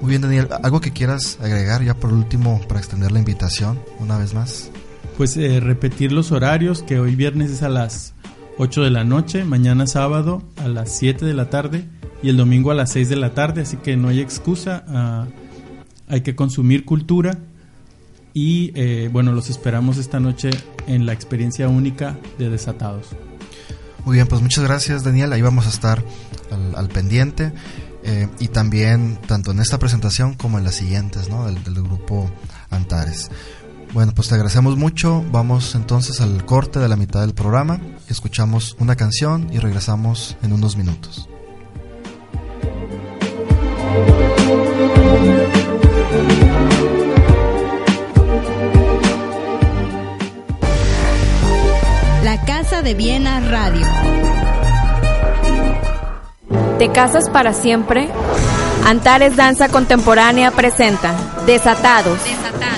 Muy 0.00 0.10
bien, 0.10 0.22
Daniel, 0.22 0.48
¿algo 0.62 0.80
que 0.80 0.92
quieras 0.92 1.38
agregar 1.40 1.82
ya 1.82 1.94
por 1.94 2.12
último 2.12 2.60
para 2.68 2.78
extender 2.78 3.10
la 3.10 3.18
invitación 3.18 3.80
una 3.98 4.16
vez 4.18 4.34
más? 4.34 4.70
Pues 5.16 5.36
eh, 5.36 5.58
repetir 5.60 6.12
los 6.12 6.30
horarios, 6.30 6.82
que 6.82 7.00
hoy 7.00 7.16
viernes 7.16 7.50
es 7.50 7.62
a 7.62 7.68
las 7.68 8.14
8 8.58 8.82
de 8.82 8.90
la 8.90 9.04
noche, 9.04 9.44
mañana 9.44 9.86
sábado 9.86 10.42
a 10.56 10.68
las 10.68 10.92
7 10.96 11.24
de 11.24 11.34
la 11.34 11.50
tarde 11.50 11.84
y 12.22 12.28
el 12.28 12.36
domingo 12.36 12.70
a 12.70 12.74
las 12.74 12.92
6 12.92 13.08
de 13.08 13.16
la 13.16 13.34
tarde, 13.34 13.62
así 13.62 13.78
que 13.78 13.96
no 13.96 14.08
hay 14.08 14.20
excusa, 14.20 14.84
ah, 14.88 15.26
hay 16.08 16.20
que 16.20 16.36
consumir 16.36 16.84
cultura 16.84 17.38
y 18.36 18.70
eh, 18.74 19.08
bueno, 19.10 19.32
los 19.32 19.48
esperamos 19.48 19.96
esta 19.96 20.20
noche 20.20 20.50
en 20.86 21.06
la 21.06 21.14
experiencia 21.14 21.70
única 21.70 22.18
de 22.38 22.50
Desatados. 22.50 23.06
Muy 24.04 24.16
bien, 24.16 24.26
pues 24.26 24.42
muchas 24.42 24.62
gracias 24.62 25.04
Daniel, 25.04 25.32
ahí 25.32 25.40
vamos 25.40 25.64
a 25.64 25.70
estar 25.70 26.04
al, 26.50 26.74
al 26.76 26.88
pendiente 26.88 27.50
eh, 28.04 28.28
y 28.38 28.48
también 28.48 29.18
tanto 29.26 29.52
en 29.52 29.60
esta 29.60 29.78
presentación 29.78 30.34
como 30.34 30.58
en 30.58 30.64
las 30.64 30.74
siguientes, 30.74 31.30
¿no? 31.30 31.46
Del, 31.46 31.64
del 31.64 31.82
grupo 31.82 32.30
Antares. 32.68 33.30
Bueno, 33.94 34.12
pues 34.14 34.28
te 34.28 34.34
agradecemos 34.34 34.76
mucho. 34.76 35.24
Vamos 35.32 35.74
entonces 35.74 36.20
al 36.20 36.44
corte 36.44 36.78
de 36.78 36.88
la 36.88 36.96
mitad 36.96 37.22
del 37.22 37.32
programa. 37.32 37.80
Escuchamos 38.06 38.76
una 38.78 38.96
canción 38.96 39.48
y 39.50 39.60
regresamos 39.60 40.36
en 40.42 40.52
unos 40.52 40.76
minutos. 40.76 41.26
Casas 56.96 57.28
para 57.28 57.52
siempre? 57.52 58.08
Antares 58.86 59.36
Danza 59.36 59.68
Contemporánea 59.68 60.50
presenta 60.50 61.14
Desatados. 61.44 62.18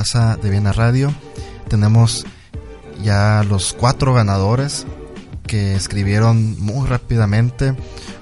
Casa 0.00 0.38
de 0.42 0.48
Viena 0.48 0.72
Radio. 0.72 1.12
Tenemos 1.68 2.24
ya 3.02 3.44
los 3.46 3.74
cuatro 3.74 4.14
ganadores 4.14 4.86
que 5.46 5.74
escribieron 5.74 6.58
muy 6.58 6.88
rápidamente. 6.88 7.76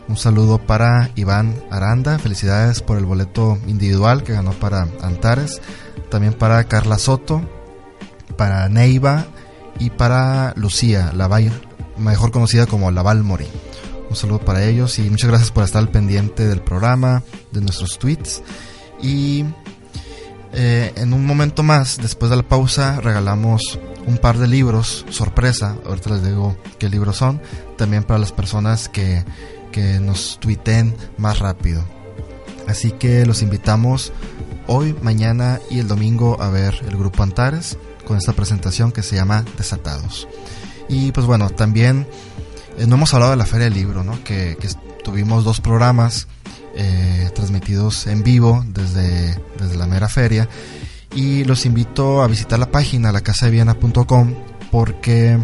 Un 0.09 0.17
saludo 0.17 0.59
para 0.59 1.13
Iván 1.15 1.55
Aranda. 1.71 2.19
Felicidades 2.19 2.83
por 2.83 2.99
el 2.99 3.05
boleto 3.05 3.59
individual 3.69 4.25
que 4.25 4.33
ganó 4.33 4.55
para 4.55 4.89
Antares. 5.03 5.61
También 6.11 6.35
para 6.35 6.65
Carla 6.65 6.99
Soto, 6.99 7.49
para 8.37 8.69
Neiva 8.69 9.27
y 9.79 9.91
para 9.91 10.55
Lucía, 10.57 11.13
la 11.15 11.31
mejor 11.97 12.33
conocida 12.33 12.67
como 12.67 12.91
la 12.91 13.03
Valmori. 13.03 13.47
Un 14.11 14.17
saludo 14.17 14.41
para 14.41 14.65
ellos 14.65 14.99
y 14.99 15.09
muchas 15.09 15.31
gracias 15.31 15.53
por 15.53 15.63
estar 15.63 15.81
al 15.81 15.91
pendiente 15.91 16.49
del 16.49 16.61
programa, 16.61 17.23
de 17.53 17.61
nuestros 17.61 18.01
tweets. 18.01 18.43
Y 19.01 19.45
eh, 20.53 20.93
en 20.97 21.13
un 21.13 21.27
momento 21.27 21.63
más, 21.63 21.99
después 21.99 22.31
de 22.31 22.37
la 22.37 22.43
pausa, 22.43 23.01
regalamos 23.01 23.79
un 24.07 24.19
par 24.19 24.39
de 24.39 24.49
libros, 24.49 25.05
sorpresa, 25.11 25.77
ahorita 25.85 26.11
les 26.11 26.25
digo 26.25 26.57
qué 26.79 26.89
libros 26.89 27.17
son, 27.17 27.41
también 27.77 28.05
para 28.05 28.19
las 28.19 28.33
personas 28.33 28.89
que, 28.89 29.25
que 29.73 30.01
nos 30.01 30.39
tuiten 30.41 30.97
más 31.19 31.39
rápido. 31.39 31.85
Así 32.67 32.93
que 32.93 33.27
los 33.27 33.43
invitamos 33.43 34.13
hoy, 34.67 34.95
mañana 35.03 35.61
y 35.71 35.79
el 35.79 35.89
domingo 35.89 36.41
a 36.41 36.51
ver 36.51 36.83
el 36.87 36.97
grupo 36.97 37.23
Antares 37.23 37.79
con 38.07 38.17
esta 38.17 38.33
presentación 38.33 38.93
que 38.93 39.03
se 39.03 39.17
llama 39.17 39.45
Desatados. 39.57 40.29
Y 40.89 41.13
pues 41.13 41.27
bueno, 41.27 41.51
también 41.51 42.07
eh, 42.79 42.87
no 42.87 42.97
hemos 42.97 43.13
hablado 43.13 43.33
de 43.33 43.37
la 43.37 43.47
Feria 43.47 43.65
del 43.67 43.75
Libro, 43.75 44.05
¿no? 44.05 44.23
que, 44.25 44.57
que 44.59 44.69
tuvimos 45.05 45.45
dos 45.45 45.61
programas 45.61 46.27
eh, 46.81 47.31
transmitidos 47.35 48.07
en 48.07 48.23
vivo 48.23 48.65
desde, 48.69 49.37
desde 49.59 49.77
la 49.77 49.87
mera 49.87 50.09
feria. 50.09 50.49
Y 51.13 51.43
los 51.45 51.67
invito 51.67 52.23
a 52.23 52.29
visitar 52.29 52.59
la 52.59 52.71
página 52.71 53.11
lacasadeviana.com 53.11 54.35
porque 54.71 55.39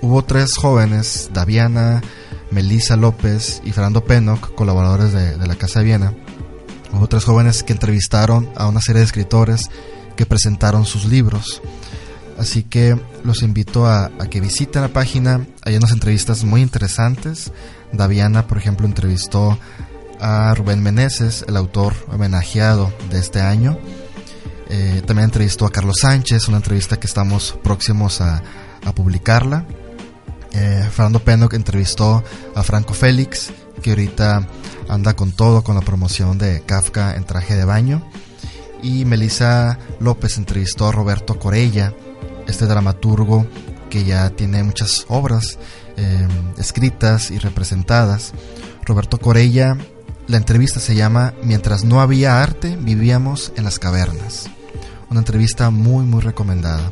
hubo 0.00 0.22
tres 0.24 0.56
jóvenes, 0.56 1.30
Daviana, 1.34 2.02
Melissa 2.52 2.96
López 2.96 3.60
y 3.64 3.72
Fernando 3.72 4.04
Penoc, 4.04 4.54
colaboradores 4.54 5.12
de, 5.12 5.36
de 5.36 5.46
la 5.46 5.56
Casa 5.56 5.80
de 5.80 5.86
Viena. 5.86 6.14
Hubo 6.92 7.08
tres 7.08 7.24
jóvenes 7.24 7.64
que 7.64 7.72
entrevistaron 7.72 8.48
a 8.54 8.68
una 8.68 8.80
serie 8.80 9.00
de 9.00 9.06
escritores 9.06 9.70
que 10.16 10.24
presentaron 10.24 10.86
sus 10.86 11.04
libros. 11.04 11.62
Así 12.38 12.62
que 12.62 12.96
los 13.24 13.42
invito 13.42 13.86
a, 13.86 14.06
a 14.06 14.26
que 14.30 14.40
visiten 14.40 14.82
la 14.82 14.88
página. 14.88 15.46
Hay 15.62 15.76
unas 15.76 15.90
entrevistas 15.90 16.44
muy 16.44 16.62
interesantes. 16.62 17.50
Daviana, 17.92 18.46
por 18.46 18.58
ejemplo, 18.58 18.86
entrevistó 18.86 19.58
a 20.20 20.54
Rubén 20.54 20.82
Meneses, 20.82 21.44
el 21.48 21.56
autor 21.56 21.94
homenajeado 22.12 22.92
de 23.10 23.18
este 23.18 23.40
año. 23.40 23.78
Eh, 24.68 25.02
también 25.06 25.24
entrevistó 25.24 25.66
a 25.66 25.72
Carlos 25.72 25.96
Sánchez, 26.00 26.48
una 26.48 26.58
entrevista 26.58 26.98
que 26.98 27.06
estamos 27.06 27.58
próximos 27.62 28.20
a, 28.20 28.42
publicarla. 28.94 29.66
Eh, 30.52 30.88
Fernando 30.90 31.20
Penoc 31.20 31.54
entrevistó 31.54 32.24
a 32.54 32.62
Franco 32.62 32.92
Félix, 32.94 33.52
que 33.82 33.90
ahorita 33.90 34.46
anda 34.88 35.14
con 35.14 35.32
todo 35.32 35.62
con 35.62 35.74
la 35.74 35.80
promoción 35.80 36.38
de 36.38 36.62
Kafka 36.62 37.14
en 37.14 37.24
traje 37.24 37.56
de 37.56 37.64
baño. 37.64 38.08
Y 38.82 39.04
Melissa 39.04 39.78
López 40.00 40.38
entrevistó 40.38 40.88
a 40.88 40.92
Roberto 40.92 41.38
Corella, 41.38 41.94
este 42.46 42.66
dramaturgo 42.66 43.46
que 43.90 44.04
ya 44.04 44.30
tiene 44.30 44.62
muchas 44.62 45.04
obras 45.08 45.58
eh, 45.96 46.26
escritas 46.56 47.30
y 47.30 47.38
representadas. 47.38 48.32
Roberto 48.84 49.18
Corella, 49.18 49.76
la 50.30 50.36
entrevista 50.36 50.80
se 50.80 50.94
llama 50.94 51.34
Mientras 51.42 51.84
no 51.84 52.00
había 52.00 52.42
arte, 52.42 52.76
vivíamos 52.80 53.52
en 53.56 53.64
las 53.64 53.78
cavernas. 53.78 54.48
Una 55.10 55.20
entrevista 55.20 55.70
muy, 55.70 56.04
muy 56.04 56.20
recomendada. 56.20 56.90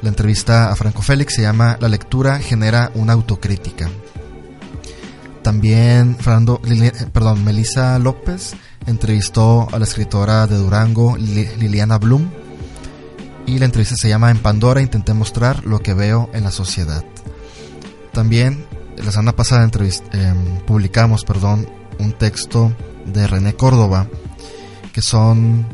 La 0.00 0.08
entrevista 0.08 0.70
a 0.70 0.76
Franco 0.76 1.02
Félix 1.02 1.34
se 1.34 1.42
llama 1.42 1.76
La 1.80 1.88
lectura 1.88 2.38
genera 2.38 2.90
una 2.94 3.12
autocrítica. 3.12 3.90
También 5.42 6.16
Fernando, 6.16 6.60
Lili- 6.64 6.92
perdón, 7.12 7.44
Melissa 7.44 7.98
López 7.98 8.54
entrevistó 8.86 9.68
a 9.72 9.78
la 9.78 9.84
escritora 9.84 10.46
de 10.46 10.56
Durango, 10.56 11.16
Li- 11.16 11.48
Liliana 11.58 11.98
Blum. 11.98 12.28
Y 13.46 13.58
la 13.58 13.64
entrevista 13.64 13.96
se 13.96 14.08
llama 14.08 14.30
En 14.30 14.38
Pandora 14.38 14.80
intenté 14.82 15.14
mostrar 15.14 15.64
lo 15.66 15.80
que 15.80 15.94
veo 15.94 16.30
en 16.32 16.44
la 16.44 16.52
sociedad. 16.52 17.04
También 18.12 18.64
la 18.96 19.10
semana 19.10 19.34
pasada 19.34 19.68
em, 20.12 20.58
publicamos 20.64 21.24
perdón, 21.24 21.66
un 22.02 22.12
texto 22.12 22.72
de 23.06 23.26
René 23.26 23.54
Córdoba 23.54 24.08
que 24.92 25.02
son 25.02 25.66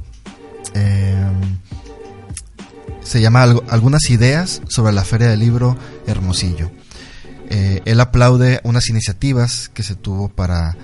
em, 0.74 1.59
se 3.03 3.20
llama 3.20 3.43
algunas 3.43 4.11
ideas 4.11 4.61
sobre 4.68 4.93
la 4.93 5.03
feria 5.03 5.29
del 5.29 5.41
libro 5.41 5.76
Hermosillo. 6.07 6.70
Eh, 7.49 7.81
él 7.87 8.01
aplaude 8.01 8.61
unas 8.64 8.91
iniciativas 8.91 9.70
que 9.72 9.83
se 9.83 9.95
tuvo 9.95 10.29
para, 10.29 10.76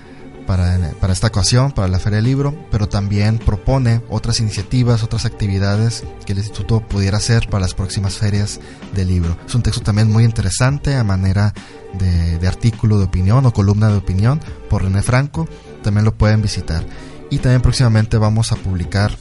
para, 0.45 0.91
para 0.99 1.13
esta 1.13 1.27
ocasión, 1.27 1.71
para 1.71 1.87
la 1.87 1.99
feria 1.99 2.17
del 2.17 2.25
libro, 2.25 2.55
pero 2.71 2.87
también 2.87 3.37
propone 3.39 4.01
otras 4.09 4.39
iniciativas, 4.39 5.03
otras 5.03 5.25
actividades 5.25 6.03
que 6.25 6.33
el 6.33 6.39
instituto 6.39 6.81
pudiera 6.81 7.17
hacer 7.17 7.47
para 7.49 7.61
las 7.61 7.73
próximas 7.73 8.17
ferias 8.17 8.59
del 8.93 9.07
libro. 9.07 9.37
Es 9.47 9.55
un 9.55 9.63
texto 9.63 9.81
también 9.81 10.11
muy 10.11 10.23
interesante 10.23 10.95
a 10.95 11.03
manera 11.03 11.53
de, 11.93 12.37
de 12.37 12.47
artículo 12.47 12.97
de 12.97 13.05
opinión 13.05 13.45
o 13.45 13.53
columna 13.53 13.89
de 13.89 13.97
opinión 13.97 14.39
por 14.69 14.83
René 14.83 15.01
Franco. 15.01 15.47
También 15.83 16.05
lo 16.05 16.15
pueden 16.15 16.41
visitar. 16.41 16.85
Y 17.29 17.39
también 17.39 17.61
próximamente 17.61 18.17
vamos 18.17 18.51
a 18.51 18.55
publicar 18.55 19.17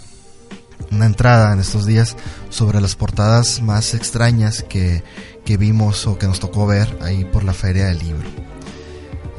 una 0.91 1.07
entrada 1.07 1.53
en 1.53 1.61
estos 1.61 1.87
días 1.87 2.17
sobre 2.51 2.81
las 2.81 2.97
portadas 2.97 3.63
más 3.63 3.95
extrañas 3.95 4.65
que, 4.69 5.03
que 5.45 5.57
vimos 5.57 6.07
o 6.07 6.19
que 6.19 6.27
nos 6.27 6.41
tocó 6.41 6.67
ver 6.67 6.99
ahí 7.03 7.25
por 7.25 7.45
la 7.45 7.53
feria 7.53 7.87
del 7.87 7.99
libro. 7.99 8.54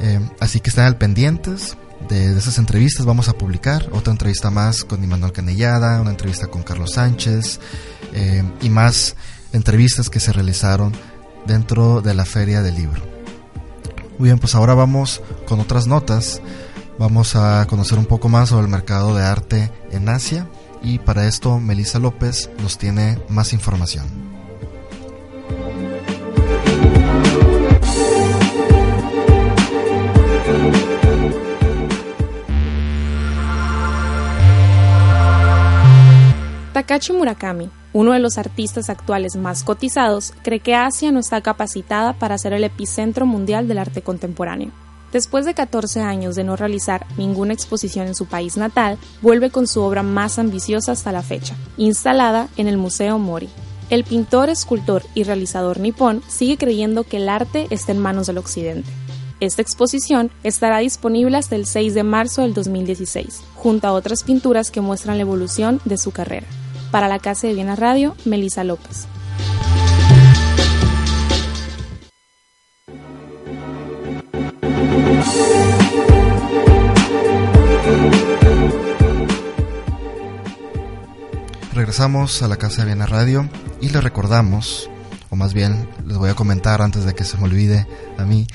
Eh, 0.00 0.20
así 0.40 0.60
que 0.60 0.70
estén 0.70 0.84
al 0.84 0.98
pendientes 0.98 1.76
de, 2.08 2.36
esas 2.36 2.58
entrevistas. 2.58 3.06
Vamos 3.06 3.28
a 3.28 3.32
publicar 3.32 3.88
otra 3.92 4.12
entrevista 4.12 4.50
más 4.50 4.84
con 4.84 5.02
Immanuel 5.02 5.32
Canellada, 5.32 6.00
una 6.00 6.10
entrevista 6.10 6.46
con 6.46 6.62
Carlos 6.62 6.92
Sánchez 6.92 7.60
eh, 8.12 8.42
y 8.60 8.68
más 8.68 9.16
entrevistas 9.52 10.10
que 10.10 10.20
se 10.20 10.32
realizaron 10.32 10.92
dentro 11.46 12.00
de 12.00 12.14
la 12.14 12.24
feria 12.24 12.62
del 12.62 12.74
libro. 12.74 13.02
Muy 14.18 14.28
bien, 14.28 14.38
pues 14.38 14.54
ahora 14.54 14.74
vamos 14.74 15.22
con 15.46 15.60
otras 15.60 15.86
notas. 15.86 16.40
Vamos 16.98 17.36
a 17.36 17.66
conocer 17.66 17.98
un 17.98 18.06
poco 18.06 18.28
más 18.28 18.48
sobre 18.48 18.64
el 18.64 18.70
mercado 18.70 19.14
de 19.14 19.22
arte 19.22 19.70
en 19.90 20.08
Asia 20.08 20.48
y 20.82 20.98
para 20.98 21.26
esto 21.26 21.60
Melissa 21.60 21.98
López 21.98 22.48
nos 22.62 22.78
tiene 22.78 23.18
más 23.28 23.52
información. 23.52 24.25
Takashi 36.76 37.14
Murakami, 37.14 37.70
uno 37.94 38.12
de 38.12 38.18
los 38.18 38.36
artistas 38.36 38.90
actuales 38.90 39.34
más 39.34 39.64
cotizados, 39.64 40.34
cree 40.42 40.60
que 40.60 40.74
Asia 40.74 41.10
no 41.10 41.20
está 41.20 41.40
capacitada 41.40 42.12
para 42.12 42.36
ser 42.36 42.52
el 42.52 42.64
epicentro 42.64 43.24
mundial 43.24 43.66
del 43.66 43.78
arte 43.78 44.02
contemporáneo. 44.02 44.72
Después 45.10 45.46
de 45.46 45.54
14 45.54 46.02
años 46.02 46.36
de 46.36 46.44
no 46.44 46.54
realizar 46.54 47.06
ninguna 47.16 47.54
exposición 47.54 48.08
en 48.08 48.14
su 48.14 48.26
país 48.26 48.58
natal, 48.58 48.98
vuelve 49.22 49.48
con 49.48 49.66
su 49.66 49.80
obra 49.80 50.02
más 50.02 50.38
ambiciosa 50.38 50.92
hasta 50.92 51.12
la 51.12 51.22
fecha, 51.22 51.56
instalada 51.78 52.48
en 52.58 52.68
el 52.68 52.76
Museo 52.76 53.18
Mori. 53.18 53.48
El 53.88 54.04
pintor, 54.04 54.50
escultor 54.50 55.02
y 55.14 55.22
realizador 55.22 55.80
nipón 55.80 56.20
sigue 56.28 56.58
creyendo 56.58 57.04
que 57.04 57.16
el 57.16 57.30
arte 57.30 57.68
está 57.70 57.92
en 57.92 58.00
manos 58.00 58.26
del 58.26 58.36
occidente. 58.36 58.90
Esta 59.40 59.62
exposición 59.62 60.30
estará 60.42 60.80
disponible 60.80 61.38
hasta 61.38 61.56
el 61.56 61.64
6 61.64 61.94
de 61.94 62.02
marzo 62.02 62.42
del 62.42 62.52
2016, 62.52 63.40
junto 63.54 63.86
a 63.86 63.92
otras 63.92 64.24
pinturas 64.24 64.70
que 64.70 64.82
muestran 64.82 65.16
la 65.16 65.22
evolución 65.22 65.80
de 65.86 65.96
su 65.96 66.10
carrera. 66.10 66.46
Para 66.96 67.08
la 67.08 67.18
Casa 67.18 67.46
de 67.46 67.52
Viena 67.52 67.76
Radio, 67.76 68.16
Melissa 68.24 68.64
López. 68.64 69.06
Regresamos 81.74 82.42
a 82.42 82.48
la 82.48 82.56
Casa 82.56 82.80
de 82.80 82.86
Viena 82.86 83.04
Radio 83.04 83.46
y 83.82 83.90
les 83.90 84.02
recordamos, 84.02 84.88
o 85.28 85.36
más 85.36 85.52
bien 85.52 85.90
les 86.06 86.16
voy 86.16 86.30
a 86.30 86.34
comentar 86.34 86.80
antes 86.80 87.04
de 87.04 87.14
que 87.14 87.24
se 87.24 87.36
me 87.36 87.44
olvide 87.44 87.86
a 88.16 88.24
mí, 88.24 88.46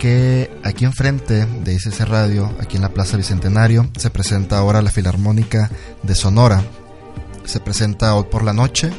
que 0.00 0.50
aquí 0.64 0.84
enfrente 0.84 1.46
de 1.46 1.74
ICC 1.74 2.00
Radio, 2.00 2.52
aquí 2.58 2.74
en 2.74 2.82
la 2.82 2.88
Plaza 2.88 3.16
Bicentenario, 3.16 3.88
se 3.96 4.10
presenta 4.10 4.58
ahora 4.58 4.82
la 4.82 4.90
Filarmónica 4.90 5.70
de 6.02 6.16
Sonora. 6.16 6.64
Se 7.44 7.60
presenta 7.60 8.14
hoy 8.14 8.24
por 8.30 8.42
la 8.42 8.52
noche 8.52 8.90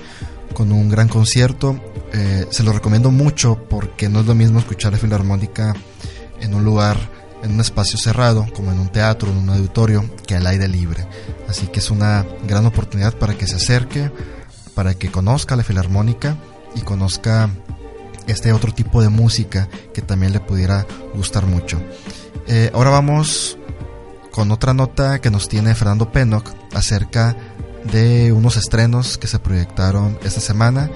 con 0.54 0.72
un 0.72 0.90
gran 0.90 1.08
concierto. 1.08 1.80
Eh, 2.14 2.48
se 2.50 2.64
lo 2.64 2.72
recomiendo 2.72 3.12
mucho 3.12 3.68
porque 3.70 4.10
no 4.10 4.22
es 4.22 4.26
lo 4.26 4.36
mismo 4.36 4.60
escuchar 4.60 4.94
la 4.94 4.98
Filarmónica 4.98 5.76
en 6.42 6.54
un 6.54 6.64
lugar, 6.64 6.98
en 7.44 7.54
un 7.54 7.62
espacio 7.62 8.00
cerrado, 8.00 8.48
como 8.56 8.72
en 8.72 8.80
un 8.80 8.90
teatro, 8.90 9.30
en 9.30 9.38
un 9.38 9.50
auditorio, 9.50 10.06
que 10.26 10.36
al 10.36 10.48
aire 10.48 10.68
libre. 10.68 11.08
Así 11.48 11.68
que 11.68 11.80
es 11.80 11.92
una 11.92 12.26
gran 12.48 12.66
oportunidad 12.66 13.16
para 13.18 13.36
que 13.36 13.48
se 13.48 13.58
acerque, 13.58 14.12
para 14.74 14.94
que 14.94 15.12
conozca 15.12 15.56
la 15.56 15.64
Filarmónica 15.64 16.38
y 16.76 16.82
conozca 16.82 17.50
este 18.28 18.54
otro 18.54 18.74
tipo 18.74 19.02
de 19.02 19.10
música 19.10 19.68
que 19.94 20.02
también 20.02 20.34
le 20.34 20.40
pudiera 20.40 20.88
gustar 21.14 21.46
mucho. 21.46 21.82
Eh, 22.48 22.72
ahora 22.74 22.92
vamos 22.92 23.58
con 24.32 24.52
otra 24.52 24.74
nota 24.74 25.20
que 25.20 25.32
nos 25.32 25.48
tiene 25.48 25.76
Fernando 25.76 26.12
Pennock 26.12 26.52
acerca 26.74 27.38
de 27.92 28.32
unos 28.32 28.58
estrenos 28.58 29.18
que 29.18 29.28
se 29.28 29.40
proyectaron 29.40 30.18
esta 30.24 30.42
semana, 30.42 30.90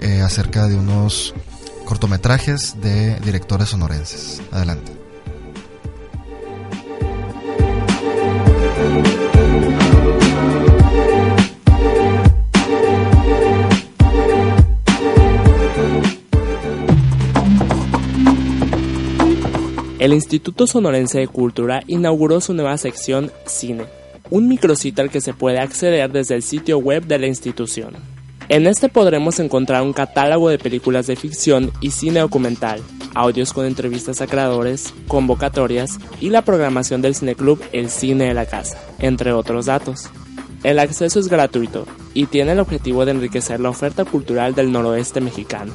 eh, 0.00 0.20
acerca 0.20 0.68
de 0.68 0.76
unos 0.76 1.34
cortometrajes 1.84 2.80
de 2.80 3.18
directores 3.20 3.70
sonorenses. 3.70 4.40
Adelante. 4.50 4.92
El 20.00 20.14
Instituto 20.14 20.66
Sonorense 20.66 21.18
de 21.18 21.28
Cultura 21.28 21.82
inauguró 21.86 22.40
su 22.40 22.54
nueva 22.54 22.78
sección 22.78 23.30
Cine, 23.44 23.84
un 24.30 24.48
micrositio 24.48 25.04
al 25.04 25.10
que 25.10 25.20
se 25.20 25.34
puede 25.34 25.58
acceder 25.58 26.10
desde 26.10 26.36
el 26.36 26.42
sitio 26.42 26.78
web 26.78 27.04
de 27.06 27.18
la 27.18 27.26
institución. 27.26 27.94
En 28.48 28.66
este 28.66 28.88
podremos 28.88 29.38
encontrar 29.38 29.82
un 29.82 29.92
catálogo 29.92 30.48
de 30.48 30.58
películas 30.58 31.06
de 31.06 31.14
ficción 31.14 31.70
y 31.80 31.92
cine 31.92 32.20
documental, 32.20 32.80
audios 33.14 33.52
con 33.52 33.64
entrevistas 33.64 34.20
a 34.20 34.26
creadores, 34.26 34.92
convocatorias 35.06 35.98
y 36.20 36.30
la 36.30 36.42
programación 36.42 37.00
del 37.00 37.14
cineclub 37.14 37.60
El 37.72 37.90
Cine 37.90 38.24
de 38.24 38.34
la 38.34 38.46
Casa, 38.46 38.76
entre 38.98 39.32
otros 39.32 39.66
datos. 39.66 40.10
El 40.64 40.78
acceso 40.78 41.20
es 41.20 41.28
gratuito 41.28 41.86
y 42.12 42.26
tiene 42.26 42.52
el 42.52 42.60
objetivo 42.60 43.04
de 43.04 43.12
enriquecer 43.12 43.60
la 43.60 43.70
oferta 43.70 44.04
cultural 44.04 44.54
del 44.54 44.72
noroeste 44.72 45.20
mexicano. 45.20 45.72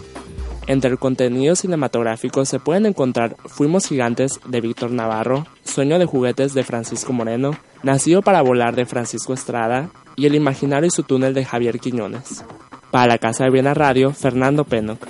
Entre 0.67 0.89
el 0.89 0.97
contenido 0.97 1.55
cinematográfico 1.55 2.43
se 2.45 2.59
pueden 2.59 2.87
encontrar 2.87 3.35
Fuimos 3.45 3.87
Gigantes 3.87 4.39
de 4.47 4.61
Víctor 4.61 4.91
Navarro, 4.91 5.45
Sueño 5.63 5.99
de 5.99 6.05
Juguetes 6.05 6.53
de 6.53 6.63
Francisco 6.63 7.13
Moreno, 7.13 7.51
Nacido 7.83 8.23
para 8.23 8.41
Volar 8.41 8.75
de 8.75 8.85
Francisco 8.85 9.33
Estrada 9.33 9.89
y 10.15 10.25
El 10.25 10.33
Imaginario 10.33 10.87
y 10.87 10.91
su 10.91 11.03
túnel 11.03 11.35
de 11.35 11.45
Javier 11.45 11.79
Quiñones. 11.79 12.43
Para 12.89 13.07
la 13.07 13.17
Casa 13.19 13.43
de 13.43 13.51
Viena 13.51 13.75
Radio, 13.75 14.11
Fernando 14.11 14.63
Pennock. 14.63 15.05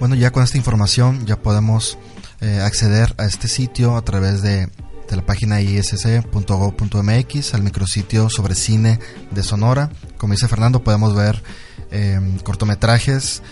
Bueno, 0.00 0.14
ya 0.14 0.32
con 0.32 0.42
esta 0.42 0.56
información 0.56 1.26
ya 1.26 1.36
podemos 1.36 1.98
eh, 2.40 2.60
acceder 2.60 3.14
a 3.18 3.26
este 3.26 3.48
sitio 3.48 3.96
a 3.96 4.02
través 4.02 4.40
de, 4.40 4.70
de 5.10 5.16
la 5.16 5.26
página 5.26 5.60
isc.gov.mx, 5.60 7.54
al 7.54 7.62
micrositio 7.62 8.30
sobre 8.30 8.54
cine 8.54 8.98
de 9.30 9.42
Sonora. 9.42 9.90
Como 10.16 10.32
dice 10.32 10.48
Fernando, 10.48 10.82
podemos 10.82 11.14
ver 11.14 11.42
eh, 11.90 12.18
cortometrajes 12.42 13.42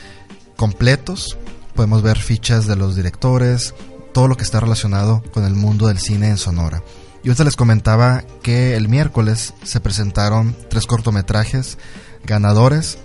completos, 0.57 1.37
podemos 1.75 2.01
ver 2.01 2.17
fichas 2.17 2.67
de 2.67 2.77
los 2.77 2.97
directores, 2.97 3.75
todo 4.15 4.27
lo 4.27 4.39
que 4.39 4.45
está 4.45 4.59
relacionado 4.59 5.23
con 5.35 5.45
el 5.45 5.55
mundo 5.55 5.89
del 5.89 5.99
cine 5.99 6.31
en 6.31 6.39
Sonora. 6.39 6.83
Y 7.23 7.29
ahorita 7.29 7.45
les 7.45 7.57
comentaba 7.57 8.25
que 8.43 8.75
el 8.75 8.89
miércoles 8.89 9.53
se 9.65 9.81
presentaron 9.81 10.57
tres 10.71 10.87
cortometrajes 10.87 11.77
ganadores 12.25 12.97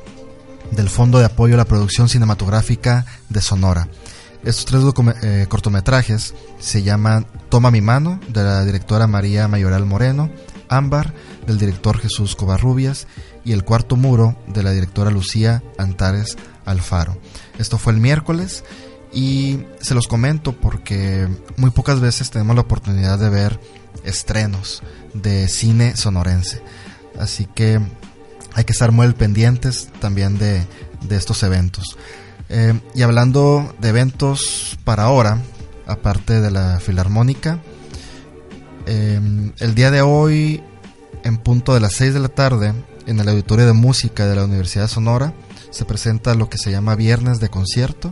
del 0.71 0.89
Fondo 0.89 1.19
de 1.19 1.25
Apoyo 1.25 1.55
a 1.55 1.57
la 1.57 1.65
Producción 1.65 2.09
Cinematográfica 2.09 3.05
de 3.29 3.41
Sonora. 3.41 3.87
Estos 4.43 4.65
tres 4.65 4.83
eh, 5.23 5.45
cortometrajes 5.47 6.33
se 6.59 6.83
llaman 6.83 7.25
Toma 7.49 7.71
mi 7.71 7.81
mano, 7.81 8.19
de 8.27 8.43
la 8.43 8.65
directora 8.65 9.07
María 9.07 9.47
Mayoral 9.47 9.85
Moreno, 9.85 10.29
Ámbar, 10.67 11.13
del 11.47 11.57
director 11.57 11.97
Jesús 11.97 12.35
Covarrubias, 12.35 13.07
y 13.45 13.53
El 13.53 13.63
Cuarto 13.63 13.95
Muro, 13.95 14.35
de 14.47 14.63
la 14.63 14.71
directora 14.71 15.11
Lucía 15.11 15.63
Antares 15.77 16.37
Alfaro. 16.65 17.17
Esto 17.57 17.77
fue 17.77 17.93
el 17.93 17.99
miércoles 17.99 18.63
y 19.13 19.59
se 19.79 19.95
los 19.95 20.07
comento 20.07 20.53
porque 20.53 21.27
muy 21.57 21.69
pocas 21.69 21.99
veces 21.99 22.31
tenemos 22.31 22.55
la 22.55 22.61
oportunidad 22.61 23.19
de 23.19 23.29
ver 23.29 23.59
estrenos 24.03 24.81
de 25.13 25.47
cine 25.47 25.95
sonorense. 25.95 26.61
Así 27.19 27.45
que 27.45 27.79
hay 28.55 28.63
que 28.63 28.73
estar 28.73 28.91
muy 28.91 29.11
pendientes 29.13 29.89
también 29.99 30.37
de, 30.37 30.65
de 31.01 31.15
estos 31.15 31.43
eventos. 31.43 31.97
Eh, 32.49 32.79
y 32.93 33.01
hablando 33.01 33.73
de 33.79 33.89
eventos 33.89 34.77
para 34.83 35.03
ahora, 35.03 35.39
aparte 35.87 36.41
de 36.41 36.51
la 36.51 36.79
Filarmónica, 36.79 37.59
eh, 38.85 39.19
el 39.59 39.75
día 39.75 39.91
de 39.91 40.01
hoy, 40.01 40.61
en 41.23 41.37
punto 41.37 41.73
de 41.73 41.79
las 41.79 41.93
6 41.93 42.13
de 42.13 42.19
la 42.19 42.27
tarde, 42.27 42.73
en 43.07 43.19
el 43.19 43.27
Auditorio 43.27 43.65
de 43.65 43.73
Música 43.73 44.27
de 44.27 44.35
la 44.35 44.45
Universidad 44.45 44.87
Sonora, 44.87 45.33
se 45.71 45.85
presenta 45.85 46.35
lo 46.35 46.49
que 46.49 46.57
se 46.57 46.71
llama 46.71 46.95
Viernes 46.95 47.39
de 47.39 47.49
Concierto. 47.49 48.11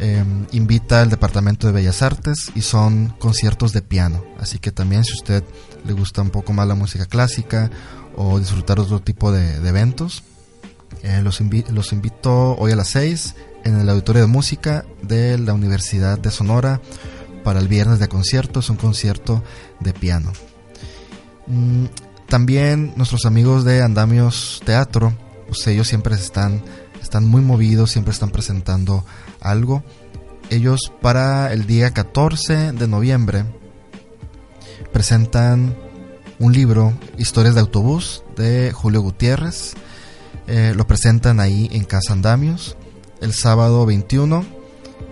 Eh, 0.00 0.24
invita 0.52 1.02
al 1.02 1.10
Departamento 1.10 1.66
de 1.66 1.72
Bellas 1.72 2.02
Artes 2.02 2.52
y 2.54 2.62
son 2.62 3.14
conciertos 3.18 3.72
de 3.72 3.82
piano. 3.82 4.24
Así 4.38 4.58
que 4.58 4.70
también 4.70 5.04
si 5.04 5.12
usted 5.12 5.42
le 5.84 5.92
gusta 5.92 6.22
un 6.22 6.30
poco 6.30 6.52
más 6.52 6.68
la 6.68 6.76
música 6.76 7.06
clásica 7.06 7.70
o 8.20 8.40
disfrutar 8.40 8.80
otro 8.80 8.98
tipo 8.98 9.30
de, 9.30 9.56
eventos, 9.68 10.24
eh, 11.04 11.20
los, 11.22 11.40
los 11.70 11.92
invito 11.92 12.56
hoy 12.56 12.72
a 12.72 12.76
las 12.76 12.88
6 12.88 13.36
en 13.64 13.78
el 13.78 13.88
Auditorio 13.88 14.22
de 14.22 14.28
Música 14.28 14.84
de 15.02 15.38
la 15.38 15.52
Universidad 15.52 16.18
de 16.18 16.32
Sonora 16.32 16.80
para 17.44 17.60
el 17.60 17.68
viernes 17.68 18.00
de 18.00 18.08
concierto. 18.08 18.58
Es 18.58 18.70
un 18.70 18.76
concierto 18.76 19.44
de 19.78 19.92
piano. 19.92 20.32
Mm, 21.46 21.84
también 22.26 22.92
nuestros 22.96 23.24
amigos 23.24 23.64
de 23.64 23.82
Andamios 23.82 24.62
Teatro, 24.64 25.12
pues 25.46 25.64
ellos 25.68 25.86
siempre 25.86 26.16
están, 26.16 26.64
están 27.00 27.24
muy 27.24 27.40
movidos, 27.40 27.92
siempre 27.92 28.12
están 28.12 28.30
presentando 28.30 29.04
algo. 29.40 29.84
Ellos 30.50 30.92
para 31.00 31.52
el 31.52 31.68
día 31.68 31.92
14 31.92 32.72
de 32.72 32.88
noviembre 32.88 33.44
presentan 34.92 35.76
un 36.38 36.52
libro, 36.52 36.92
Historias 37.16 37.54
de 37.54 37.60
Autobús, 37.60 38.22
de 38.36 38.72
Julio 38.72 39.00
Gutiérrez. 39.00 39.74
Eh, 40.46 40.72
lo 40.76 40.86
presentan 40.86 41.40
ahí 41.40 41.68
en 41.72 41.84
Casa 41.84 42.12
Andamios. 42.12 42.76
El 43.20 43.32
sábado 43.34 43.84
21 43.86 44.46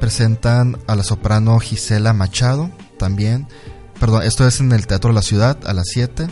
presentan 0.00 0.78
a 0.86 0.94
la 0.94 1.02
soprano 1.02 1.58
Gisela 1.58 2.12
Machado 2.12 2.70
también. 2.98 3.48
Perdón, 3.98 4.22
esto 4.22 4.46
es 4.46 4.60
en 4.60 4.72
el 4.72 4.86
Teatro 4.86 5.08
de 5.10 5.14
la 5.14 5.22
Ciudad 5.22 5.58
a 5.66 5.72
las 5.72 5.86
7. 5.88 6.28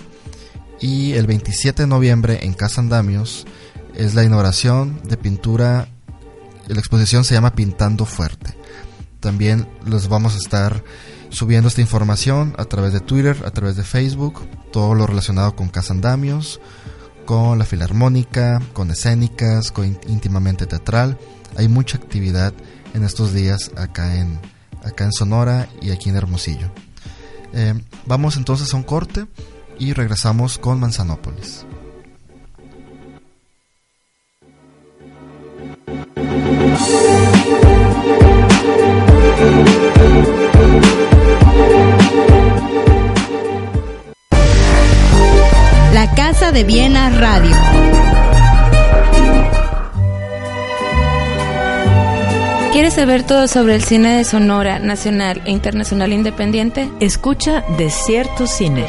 Y 0.81 1.13
el 1.13 1.27
27 1.27 1.83
de 1.83 1.89
noviembre 1.89 2.41
en 2.45 2.53
Casa 2.53 2.81
Andamios 2.81 3.47
es 3.95 4.15
la 4.15 4.25
inauguración 4.25 5.01
de 5.05 5.17
pintura. 5.17 5.89
La 6.69 6.79
exposición 6.79 7.25
se 7.25 7.35
llama 7.35 7.55
Pintando 7.55 8.05
Fuerte. 8.05 8.57
También 9.21 9.67
los 9.87 10.09
vamos 10.09 10.35
a 10.35 10.39
estar 10.39 10.85
subiendo 11.35 11.69
esta 11.69 11.81
información 11.81 12.55
a 12.59 12.65
través 12.65 12.93
de 12.93 13.01
Twitter, 13.01 13.43
a 13.45 13.51
través 13.51 13.75
de 13.77 13.83
Facebook, 13.83 14.47
todo 14.73 14.95
lo 14.95 15.07
relacionado 15.07 15.57
con 15.57 15.69
Casa 15.69 15.93
Andamios, 15.93 16.61
con 17.27 17.59
la 17.59 17.65
filarmónica, 17.65 18.63
con 18.73 18.91
escénicas, 18.91 19.73
con 19.73 19.99
íntimamente 20.07 20.67
teatral. 20.67 21.19
Hay 21.57 21.67
mucha 21.69 21.97
actividad 21.99 22.55
en 22.95 23.03
estos 23.03 23.33
días 23.33 23.73
acá 23.77 24.17
en, 24.17 24.39
acá 24.85 25.05
en 25.05 25.13
Sonora 25.13 25.69
y 25.83 25.91
aquí 25.91 26.09
en 26.09 26.17
Hermosillo. 26.17 26.71
Eh, 27.53 27.75
vamos 28.07 28.37
entonces 28.37 28.73
a 28.73 28.77
un 28.77 28.85
corte 28.85 29.27
y 29.79 29.93
regresamos 29.93 30.59
con 30.59 30.79
Manzanópolis. 30.79 31.67
Casa 46.17 46.53
de 46.53 46.63
Viena 46.63 47.11
Radio. 47.11 47.57
¿Quieres 52.73 52.95
saber 52.95 53.25
todo 53.25 53.49
sobre 53.49 53.75
el 53.75 53.83
cine 53.83 54.19
de 54.19 54.25
Sonora, 54.25 54.79
nacional 54.79 55.43
e 55.45 55.51
internacional 55.51 56.13
independiente? 56.13 56.89
Escucha 57.01 57.65
Desierto 57.77 58.47
Cine. 58.47 58.87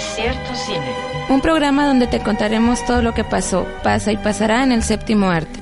Un 1.27 1.41
programa 1.41 1.87
donde 1.87 2.05
te 2.05 2.19
contaremos 2.19 2.85
todo 2.85 3.01
lo 3.01 3.15
que 3.15 3.23
pasó, 3.23 3.65
pasa 3.81 4.11
y 4.11 4.17
pasará 4.17 4.63
en 4.63 4.71
el 4.71 4.83
séptimo 4.83 5.31
arte. 5.31 5.59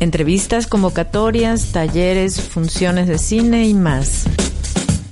Entrevistas, 0.00 0.66
convocatorias, 0.66 1.72
talleres, 1.72 2.40
funciones 2.40 3.06
de 3.06 3.18
cine 3.18 3.68
y 3.68 3.74
más. 3.74 4.24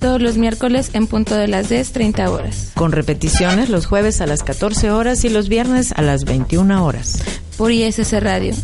Todos 0.04 0.20
los 0.20 0.36
miércoles 0.36 0.90
en 0.92 1.06
punto 1.06 1.34
de 1.34 1.48
las 1.48 1.70
10, 1.70 1.92
30 1.92 2.30
horas. 2.30 2.72
Con 2.74 2.92
repeticiones 2.92 3.70
los 3.70 3.86
jueves 3.86 4.20
a 4.20 4.26
las 4.26 4.42
14 4.42 4.90
horas 4.90 5.24
y 5.24 5.30
los 5.30 5.48
viernes 5.48 5.92
a 5.92 6.02
las 6.02 6.26
21 6.26 6.84
horas. 6.84 7.22
Por 7.56 7.72
ISS 7.72 8.22
Radio. 8.22 8.54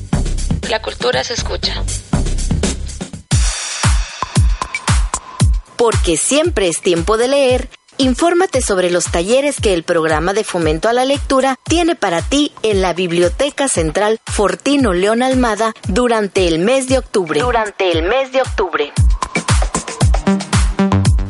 La 0.68 0.82
cultura 0.82 1.24
se 1.24 1.32
escucha. 1.32 1.82
Porque 5.78 6.18
siempre 6.18 6.68
es 6.68 6.82
tiempo 6.82 7.16
de 7.16 7.28
leer, 7.28 7.70
infórmate 7.96 8.60
sobre 8.60 8.90
los 8.90 9.06
talleres 9.06 9.62
que 9.62 9.72
el 9.72 9.82
programa 9.82 10.34
de 10.34 10.44
fomento 10.44 10.90
a 10.90 10.92
la 10.92 11.06
lectura 11.06 11.56
tiene 11.64 11.94
para 11.96 12.20
ti 12.20 12.52
en 12.62 12.82
la 12.82 12.92
Biblioteca 12.92 13.66
Central 13.68 14.18
Fortino 14.26 14.92
León 14.92 15.22
Almada 15.22 15.72
durante 15.88 16.46
el 16.46 16.58
mes 16.58 16.86
de 16.86 16.98
octubre. 16.98 17.40
Durante 17.40 17.92
el 17.92 18.02
mes 18.02 18.30
de 18.30 18.42
octubre. 18.42 18.92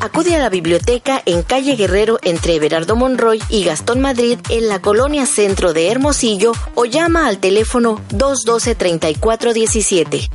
Acude 0.01 0.35
a 0.35 0.39
la 0.39 0.49
biblioteca 0.49 1.23
en 1.27 1.43
calle 1.43 1.77
Guerrero 1.77 2.19
entre 2.23 2.55
Everardo 2.55 2.97
Monroy 2.97 3.39
y 3.51 3.65
Gastón 3.65 4.01
Madrid 4.01 4.39
en 4.49 4.69
la 4.69 4.81
colonia 4.81 5.27
centro 5.27 5.75
de 5.75 5.91
Hermosillo 5.91 6.53
o 6.75 6.87
llama 6.87 7.27
al 7.27 7.37
teléfono 7.39 8.01
212-3417. 8.09 10.31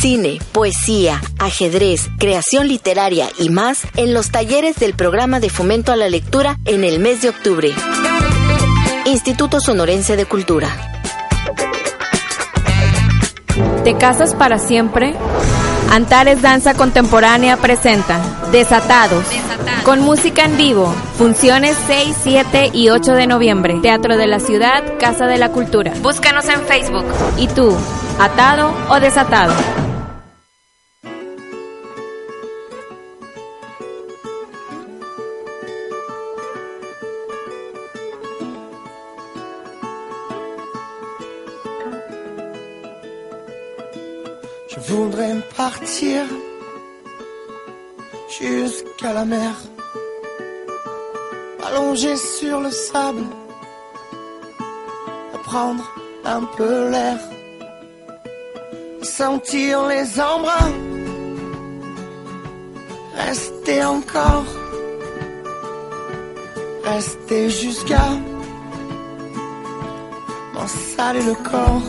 Cine, 0.00 0.38
poesía, 0.52 1.20
ajedrez, 1.40 2.08
creación 2.18 2.68
literaria 2.68 3.28
y 3.36 3.50
más 3.50 3.80
en 3.96 4.14
los 4.14 4.30
talleres 4.30 4.76
del 4.76 4.94
programa 4.94 5.40
de 5.40 5.50
fomento 5.50 5.90
a 5.90 5.96
la 5.96 6.08
lectura 6.08 6.60
en 6.66 6.84
el 6.84 7.00
mes 7.00 7.22
de 7.22 7.30
octubre. 7.30 7.74
Instituto 9.06 9.58
Sonorense 9.60 10.14
de 10.16 10.26
Cultura. 10.26 10.68
¿Te 13.82 13.96
casas 13.96 14.36
para 14.36 14.60
siempre? 14.60 15.16
Antares 15.92 16.40
Danza 16.40 16.72
Contemporánea 16.72 17.58
presenta 17.58 18.18
Desatados. 18.50 19.26
Con 19.84 20.00
música 20.00 20.46
en 20.46 20.56
vivo. 20.56 20.86
Funciones 21.18 21.76
6, 21.86 22.16
7 22.22 22.70
y 22.72 22.88
8 22.88 23.12
de 23.12 23.26
noviembre. 23.26 23.78
Teatro 23.82 24.16
de 24.16 24.26
la 24.26 24.40
Ciudad, 24.40 24.82
Casa 24.98 25.26
de 25.26 25.36
la 25.36 25.50
Cultura. 25.50 25.92
Búscanos 26.00 26.48
en 26.48 26.62
Facebook. 26.62 27.04
¿Y 27.36 27.46
tú, 27.48 27.76
atado 28.18 28.74
o 28.88 29.00
desatado? 29.00 29.52
Allongé 51.64 52.16
sur 52.16 52.60
le 52.60 52.70
sable, 52.70 53.24
à 55.34 55.38
prendre 55.38 55.84
un 56.24 56.42
peu 56.56 56.90
l'air, 56.90 57.18
sentir 59.02 59.86
les 59.86 60.20
embruns, 60.20 60.72
rester 63.16 63.84
encore, 63.84 64.44
rester 66.84 67.48
jusqu'à 67.50 68.08
m'en 70.54 70.66
saler 70.66 71.22
le 71.22 71.34
corps. 71.34 71.82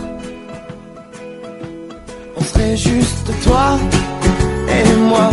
On 2.36 2.44
serait 2.44 2.78
juste 2.78 3.30
toi 3.44 3.80
et 4.70 4.96
moi, 5.10 5.30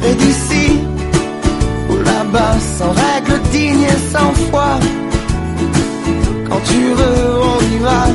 près 0.00 0.14
sans 2.78 2.90
règles 2.90 3.40
dignes 3.52 3.82
et 3.82 4.12
sans 4.12 4.32
foi. 4.50 4.78
Quand 6.48 6.60
tu 6.64 6.82
veux, 6.98 7.40
on 7.52 7.60
y 7.74 7.78
va. 7.78 8.06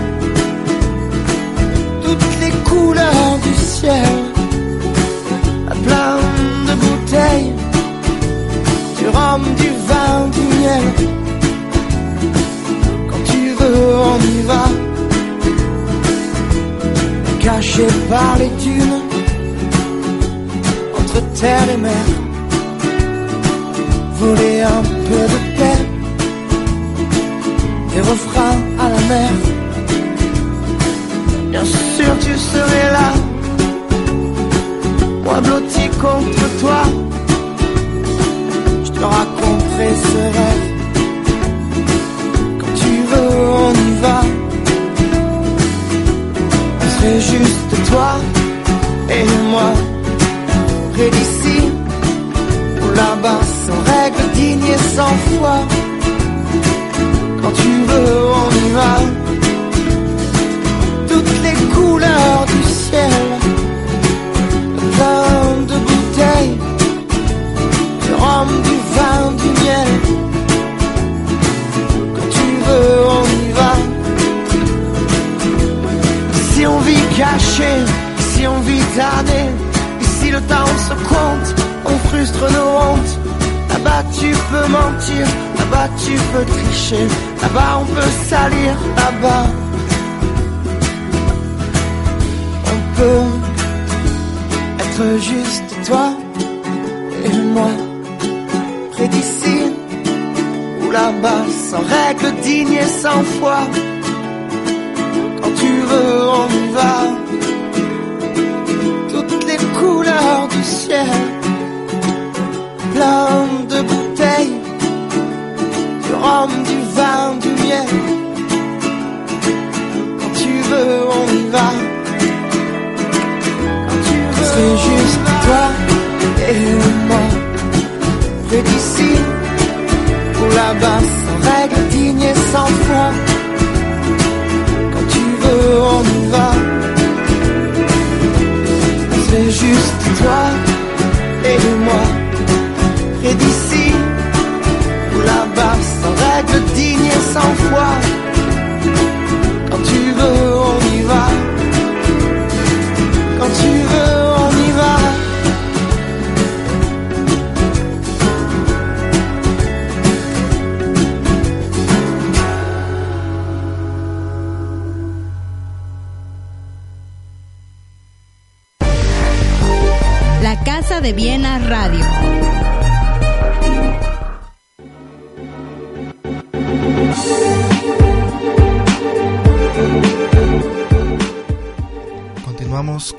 Toutes 2.04 2.40
les 2.42 2.52
couleurs 2.70 3.38
du 3.44 3.54
ciel, 3.54 4.16
à 5.68 5.76
plein 5.86 6.18
de 6.68 6.74
bouteilles, 6.84 7.54
du 9.00 9.08
rhum, 9.08 9.42
du 9.62 9.70
vin, 9.90 10.28
du 10.36 10.44
miel. 10.60 10.86
Quand 13.10 13.24
tu 13.32 13.42
veux, 13.60 13.96
on 14.12 14.18
y 14.36 14.42
va 14.52 14.66
caché 17.40 17.88
par 18.10 18.38
les 18.38 18.52
dunes, 18.64 19.02
entre 21.00 21.22
terre 21.40 21.70
et 21.74 21.78
mer, 21.78 22.06
voler 24.20 24.62
un 24.62 24.84
peu 25.08 25.24
de 25.34 25.40
paix, 25.58 25.82
des 27.94 28.02
refrains 28.02 28.60
à 28.84 28.90
la 28.90 29.02
mer. 29.12 29.32
Bien 31.52 31.66
sûr, 31.66 32.12
tu 32.20 32.34
serais 32.38 32.92
là, 32.98 33.10
moi 35.24 35.40
blotti 35.42 35.88
contre 36.02 36.46
toi, 36.60 36.82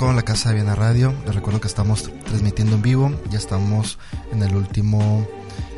con 0.00 0.16
la 0.16 0.22
Casa 0.22 0.48
de 0.48 0.54
Viena 0.54 0.74
Radio. 0.74 1.12
Les 1.26 1.34
recuerdo 1.34 1.60
que 1.60 1.68
estamos 1.68 2.10
transmitiendo 2.24 2.76
en 2.76 2.80
vivo. 2.80 3.12
Ya 3.28 3.36
estamos 3.36 3.98
en 4.32 4.42
el 4.42 4.56
último, 4.56 5.28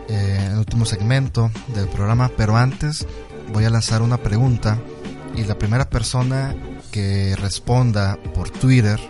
eh, 0.09 0.49
el 0.49 0.59
último 0.59 0.85
segmento 0.85 1.51
del 1.75 1.89
programa. 1.89 2.31
Pero 2.37 2.57
antes 2.57 3.05
voy 3.53 3.65
a 3.65 3.71
lanzar 3.71 4.01
una 4.01 4.19
pregunta. 4.19 4.79
Y 5.35 5.43
la 5.43 5.59
primera 5.59 5.91
persona 5.91 6.55
que 6.93 7.35
responda 7.35 8.17
por 8.33 8.49
Twitter 8.51 9.01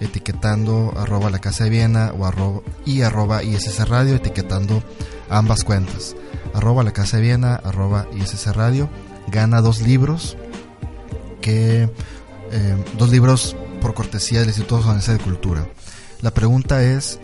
etiquetando 0.00 0.94
arroba 0.96 1.28
la 1.28 1.38
casa 1.38 1.64
de 1.64 1.70
Viena 1.70 2.14
o 2.18 2.24
arroba, 2.24 2.62
y 2.86 3.02
arroba 3.02 3.42
ISS 3.42 3.86
Radio, 3.86 4.14
etiquetando 4.14 4.82
ambas 5.28 5.64
cuentas. 5.64 6.16
Arroba 6.54 6.82
la 6.82 6.94
casa 6.94 7.18
de 7.18 7.24
Viena, 7.24 7.56
arroba 7.56 8.06
ISS 8.16 8.56
Radio, 8.56 8.88
gana 9.28 9.60
dos 9.60 9.82
libros 9.82 10.38
que 11.42 11.90
eh, 12.52 12.84
dos 12.96 13.10
libros 13.10 13.54
por 13.86 13.94
cortesía 13.94 14.40
del 14.40 14.48
Instituto 14.48 14.82
Sonorense 14.82 15.12
de 15.12 15.18
Cultura. 15.20 15.68
La 16.20 16.32
pregunta 16.34 16.82
es, 16.82 17.20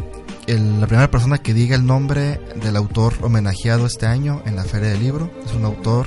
el- 0.46 0.80
la 0.80 0.86
primera 0.86 1.10
persona 1.10 1.38
que 1.38 1.54
diga 1.54 1.74
el 1.74 1.84
nombre 1.84 2.40
del 2.62 2.76
autor 2.76 3.14
homenajeado 3.22 3.84
este 3.84 4.06
año 4.06 4.42
en 4.46 4.54
la 4.54 4.62
Feria 4.62 4.90
del 4.90 5.00
Libro, 5.00 5.28
es 5.44 5.52
un 5.54 5.64
autor 5.64 6.06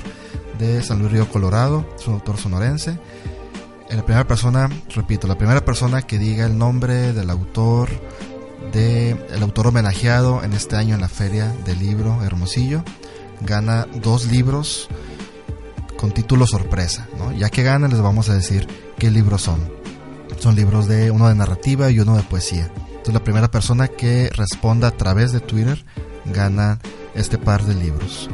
de 0.58 0.82
San 0.82 1.00
Luis 1.00 1.12
Río 1.12 1.28
Colorado, 1.28 1.86
es 1.98 2.06
un 2.08 2.14
autor 2.14 2.38
sonorense. 2.38 2.98
La 3.90 4.02
primera 4.02 4.26
persona, 4.26 4.70
repito, 4.94 5.26
la 5.26 5.36
primera 5.36 5.62
persona 5.62 6.00
que 6.02 6.18
diga 6.18 6.46
el 6.46 6.56
nombre 6.56 7.12
del 7.12 7.28
autor 7.28 7.90
de 8.72 9.10
el 9.10 9.42
autor 9.42 9.66
homenajeado 9.66 10.42
en 10.42 10.54
este 10.54 10.76
año 10.76 10.94
en 10.94 11.02
la 11.02 11.08
Feria 11.10 11.54
del 11.66 11.78
Libro 11.80 12.22
Hermosillo 12.24 12.82
gana 13.42 13.86
dos 14.02 14.24
libros 14.26 14.88
con 15.98 16.12
título 16.12 16.46
sorpresa. 16.46 17.06
Ya 17.38 17.50
que 17.50 17.62
ganan 17.62 17.90
les 17.90 18.00
vamos 18.00 18.30
a 18.30 18.34
decir 18.34 18.66
qué 18.98 19.10
libros 19.10 19.42
son. 19.42 19.75
Son 20.38 20.54
libros 20.54 20.86
de 20.86 21.10
uno 21.10 21.28
de 21.28 21.34
narrativa 21.34 21.90
y 21.90 22.00
uno 22.00 22.16
de 22.16 22.22
poesía. 22.22 22.70
Entonces 22.88 23.14
la 23.14 23.24
primera 23.24 23.50
persona 23.50 23.88
que 23.88 24.30
responda 24.34 24.88
a 24.88 24.96
través 24.96 25.32
de 25.32 25.40
Twitter 25.40 25.84
gana 26.26 26.78
este 27.14 27.38
par 27.38 27.64
de 27.64 27.74
libros. 27.74 28.28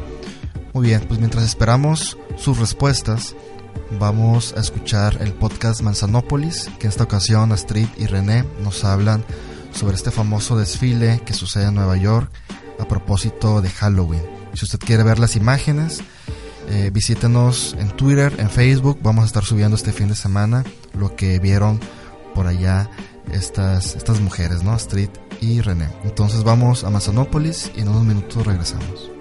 Muy 0.73 0.87
bien, 0.87 1.05
pues 1.07 1.19
mientras 1.19 1.43
esperamos 1.45 2.17
sus 2.37 2.57
respuestas, 2.57 3.35
vamos 3.99 4.53
a 4.57 4.59
escuchar 4.59 5.17
el 5.21 5.33
podcast 5.33 5.81
Manzanópolis, 5.81 6.69
que 6.79 6.87
en 6.87 6.89
esta 6.89 7.03
ocasión 7.03 7.51
Astrid 7.51 7.87
y 7.97 8.07
René 8.07 8.43
nos 8.63 8.83
hablan 8.83 9.23
sobre 9.71 9.95
este 9.95 10.11
famoso 10.11 10.57
desfile 10.57 11.21
que 11.25 11.33
sucede 11.33 11.65
en 11.65 11.75
Nueva 11.75 11.97
York 11.97 12.31
a 12.79 12.87
propósito 12.87 13.61
de 13.61 13.69
Halloween. 13.69 14.23
Si 14.53 14.65
usted 14.65 14.79
quiere 14.79 15.03
ver 15.03 15.19
las 15.19 15.35
imágenes, 15.35 16.01
eh, 16.69 16.89
visítenos 16.91 17.75
en 17.79 17.89
Twitter, 17.89 18.33
en 18.37 18.49
Facebook. 18.49 18.99
Vamos 19.01 19.23
a 19.23 19.27
estar 19.27 19.43
subiendo 19.43 19.75
este 19.75 19.91
fin 19.91 20.07
de 20.07 20.15
semana 20.15 20.63
lo 20.97 21.15
que 21.15 21.39
vieron 21.39 21.79
por 22.33 22.47
allá 22.47 22.89
estas, 23.31 23.95
estas 23.95 24.19
mujeres, 24.19 24.63
¿no? 24.63 24.71
Astrid 24.71 25.09
y 25.41 25.61
René. 25.61 25.89
Entonces 26.03 26.43
vamos 26.43 26.83
a 26.83 26.89
Manzanópolis 26.89 27.71
y 27.75 27.81
en 27.81 27.89
unos 27.89 28.03
minutos 28.03 28.45
regresamos. 28.45 29.12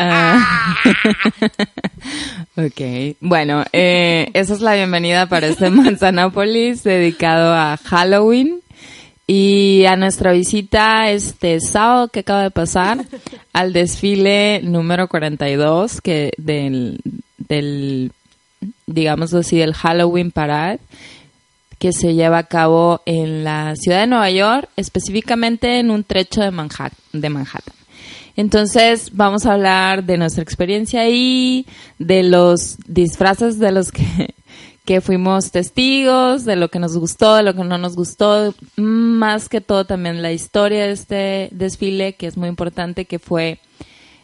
Ah. 0.00 0.76
ok, 2.56 3.16
bueno, 3.20 3.64
eh, 3.72 4.30
esa 4.32 4.54
es 4.54 4.60
la 4.60 4.74
bienvenida 4.74 5.26
para 5.26 5.48
este 5.48 5.70
Manzanópolis 5.70 6.84
dedicado 6.84 7.52
a 7.52 7.76
Halloween 7.76 8.60
y 9.26 9.86
a 9.86 9.96
nuestra 9.96 10.32
visita 10.32 11.10
este 11.10 11.58
sábado 11.60 12.08
que 12.08 12.20
acaba 12.20 12.44
de 12.44 12.52
pasar 12.52 13.04
al 13.52 13.72
desfile 13.72 14.60
número 14.62 15.08
42 15.08 16.00
que 16.00 16.30
del, 16.38 17.00
del 17.36 18.12
digamos 18.86 19.34
así, 19.34 19.58
del 19.58 19.74
Halloween 19.74 20.30
Parade 20.30 20.78
que 21.78 21.92
se 21.92 22.14
lleva 22.14 22.38
a 22.38 22.44
cabo 22.44 23.02
en 23.06 23.44
la 23.44 23.74
ciudad 23.76 24.00
de 24.00 24.06
Nueva 24.08 24.30
York, 24.30 24.68
específicamente 24.76 25.78
en 25.78 25.90
un 25.90 26.04
trecho 26.04 26.40
de 26.40 26.50
Manhattan. 26.50 26.92
De 27.12 27.30
Manhattan. 27.30 27.74
Entonces 28.36 29.10
vamos 29.14 29.46
a 29.46 29.54
hablar 29.54 30.04
de 30.04 30.16
nuestra 30.16 30.42
experiencia 30.42 31.00
ahí, 31.00 31.66
de 31.98 32.22
los 32.22 32.76
disfraces 32.86 33.58
de 33.58 33.72
los 33.72 33.90
que, 33.90 34.34
que 34.84 35.00
fuimos 35.00 35.50
testigos, 35.50 36.44
de 36.44 36.56
lo 36.56 36.68
que 36.68 36.78
nos 36.78 36.96
gustó, 36.96 37.36
de 37.36 37.42
lo 37.42 37.54
que 37.54 37.64
no 37.64 37.78
nos 37.78 37.96
gustó, 37.96 38.54
más 38.76 39.48
que 39.48 39.60
todo 39.60 39.84
también 39.86 40.22
la 40.22 40.32
historia 40.32 40.86
de 40.86 40.92
este 40.92 41.48
desfile, 41.52 42.14
que 42.14 42.26
es 42.26 42.36
muy 42.36 42.48
importante, 42.48 43.06
que 43.06 43.18
fue 43.18 43.60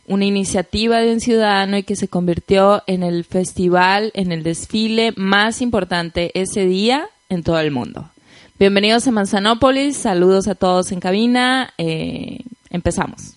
una 0.07 0.25
iniciativa 0.25 0.99
de 0.99 1.13
un 1.13 1.21
ciudadano 1.21 1.79
y 1.79 1.83
que 1.83 1.97
se 1.97 2.09
convirtió 2.09 2.83
en 2.87 3.03
el 3.03 3.25
festival, 3.25 4.11
en 4.15 4.33
el 4.33 4.43
desfile 4.43 5.13
más 5.17 5.61
importante 5.61 6.31
ese 6.35 6.67
día 6.67 7.09
en 7.29 7.43
todo 7.43 7.59
el 7.59 7.71
mundo. 7.71 8.11
Bienvenidos 8.59 9.07
a 9.07 9.11
Manzanópolis, 9.11 9.97
saludos 9.97 10.47
a 10.49 10.55
todos 10.55 10.93
en 10.93 11.01
cabina, 11.01 11.73
eh, 11.77 12.39
empezamos. 12.71 13.35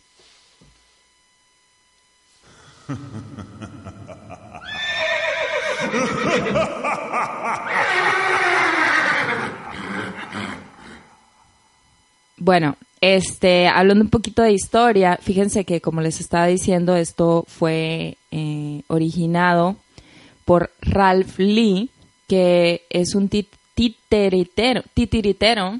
Bueno, 12.39 12.77
este, 13.01 13.67
hablando 13.67 14.03
un 14.03 14.09
poquito 14.09 14.41
de 14.41 14.53
historia, 14.53 15.19
fíjense 15.21 15.65
que 15.65 15.81
como 15.81 16.01
les 16.01 16.21
estaba 16.21 16.45
diciendo, 16.45 16.95
esto 16.95 17.43
fue 17.47 18.17
eh, 18.31 18.83
originado 18.87 19.75
por 20.45 20.71
Ralph 20.81 21.39
Lee, 21.39 21.89
que 22.27 22.85
es 22.89 23.15
un 23.15 23.27
titiritero, 24.93 25.79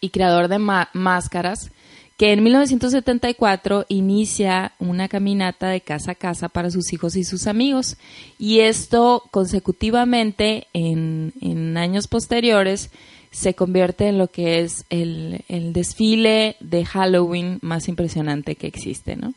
y 0.00 0.10
creador 0.10 0.48
de 0.48 0.58
máscaras, 0.58 1.70
que 2.16 2.32
en 2.32 2.42
1974 2.42 3.84
inicia 3.88 4.72
una 4.78 5.08
caminata 5.08 5.68
de 5.68 5.82
casa 5.82 6.12
a 6.12 6.14
casa 6.14 6.48
para 6.48 6.70
sus 6.70 6.92
hijos 6.92 7.14
y 7.16 7.24
sus 7.24 7.46
amigos. 7.46 7.98
Y 8.38 8.60
esto 8.60 9.24
consecutivamente 9.30 10.66
en, 10.72 11.34
en 11.40 11.76
años 11.76 12.08
posteriores 12.08 12.90
se 13.30 13.54
convierte 13.54 14.08
en 14.08 14.16
lo 14.16 14.28
que 14.28 14.60
es 14.60 14.86
el, 14.88 15.44
el 15.48 15.74
desfile 15.74 16.56
de 16.60 16.86
Halloween 16.86 17.58
más 17.60 17.88
impresionante 17.88 18.54
que 18.54 18.66
existe, 18.66 19.16
¿no? 19.16 19.34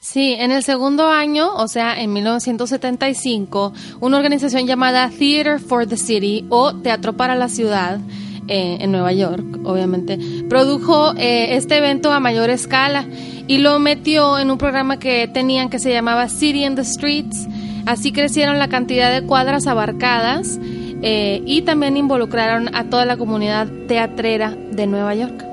Sí, 0.00 0.34
en 0.38 0.52
el 0.52 0.62
segundo 0.62 1.08
año, 1.08 1.52
o 1.56 1.66
sea, 1.66 2.00
en 2.00 2.12
1975, 2.12 3.72
una 4.00 4.16
organización 4.16 4.64
llamada 4.66 5.10
Theater 5.10 5.58
for 5.58 5.88
the 5.88 5.96
City 5.96 6.46
o 6.50 6.72
Teatro 6.72 7.14
para 7.14 7.34
la 7.34 7.48
Ciudad 7.48 7.98
eh, 8.46 8.78
en 8.80 8.92
Nueva 8.92 9.12
York, 9.12 9.44
obviamente, 9.64 10.16
produjo 10.48 11.14
eh, 11.16 11.56
este 11.56 11.78
evento 11.78 12.12
a 12.12 12.20
mayor 12.20 12.48
escala 12.48 13.06
y 13.48 13.58
lo 13.58 13.80
metió 13.80 14.38
en 14.38 14.52
un 14.52 14.58
programa 14.58 15.00
que 15.00 15.26
tenían 15.26 15.68
que 15.68 15.80
se 15.80 15.92
llamaba 15.92 16.28
City 16.28 16.64
in 16.64 16.76
the 16.76 16.84
Streets. 16.84 17.48
Así 17.84 18.12
crecieron 18.12 18.60
la 18.60 18.68
cantidad 18.68 19.12
de 19.12 19.26
cuadras 19.26 19.66
abarcadas 19.66 20.60
eh, 21.02 21.42
y 21.44 21.62
también 21.62 21.96
involucraron 21.96 22.72
a 22.74 22.84
toda 22.84 23.04
la 23.04 23.16
comunidad 23.16 23.66
teatrera 23.88 24.50
de 24.50 24.86
Nueva 24.86 25.16
York. 25.16 25.44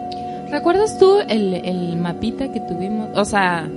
¿Recuerdas 0.51 0.99
tú 0.99 1.17
el, 1.27 1.55
el 1.55 1.97
mapita 1.97 2.51
que 2.51 2.59
tuvimos? 2.59 3.09
O 3.15 3.25
sea, 3.25 3.67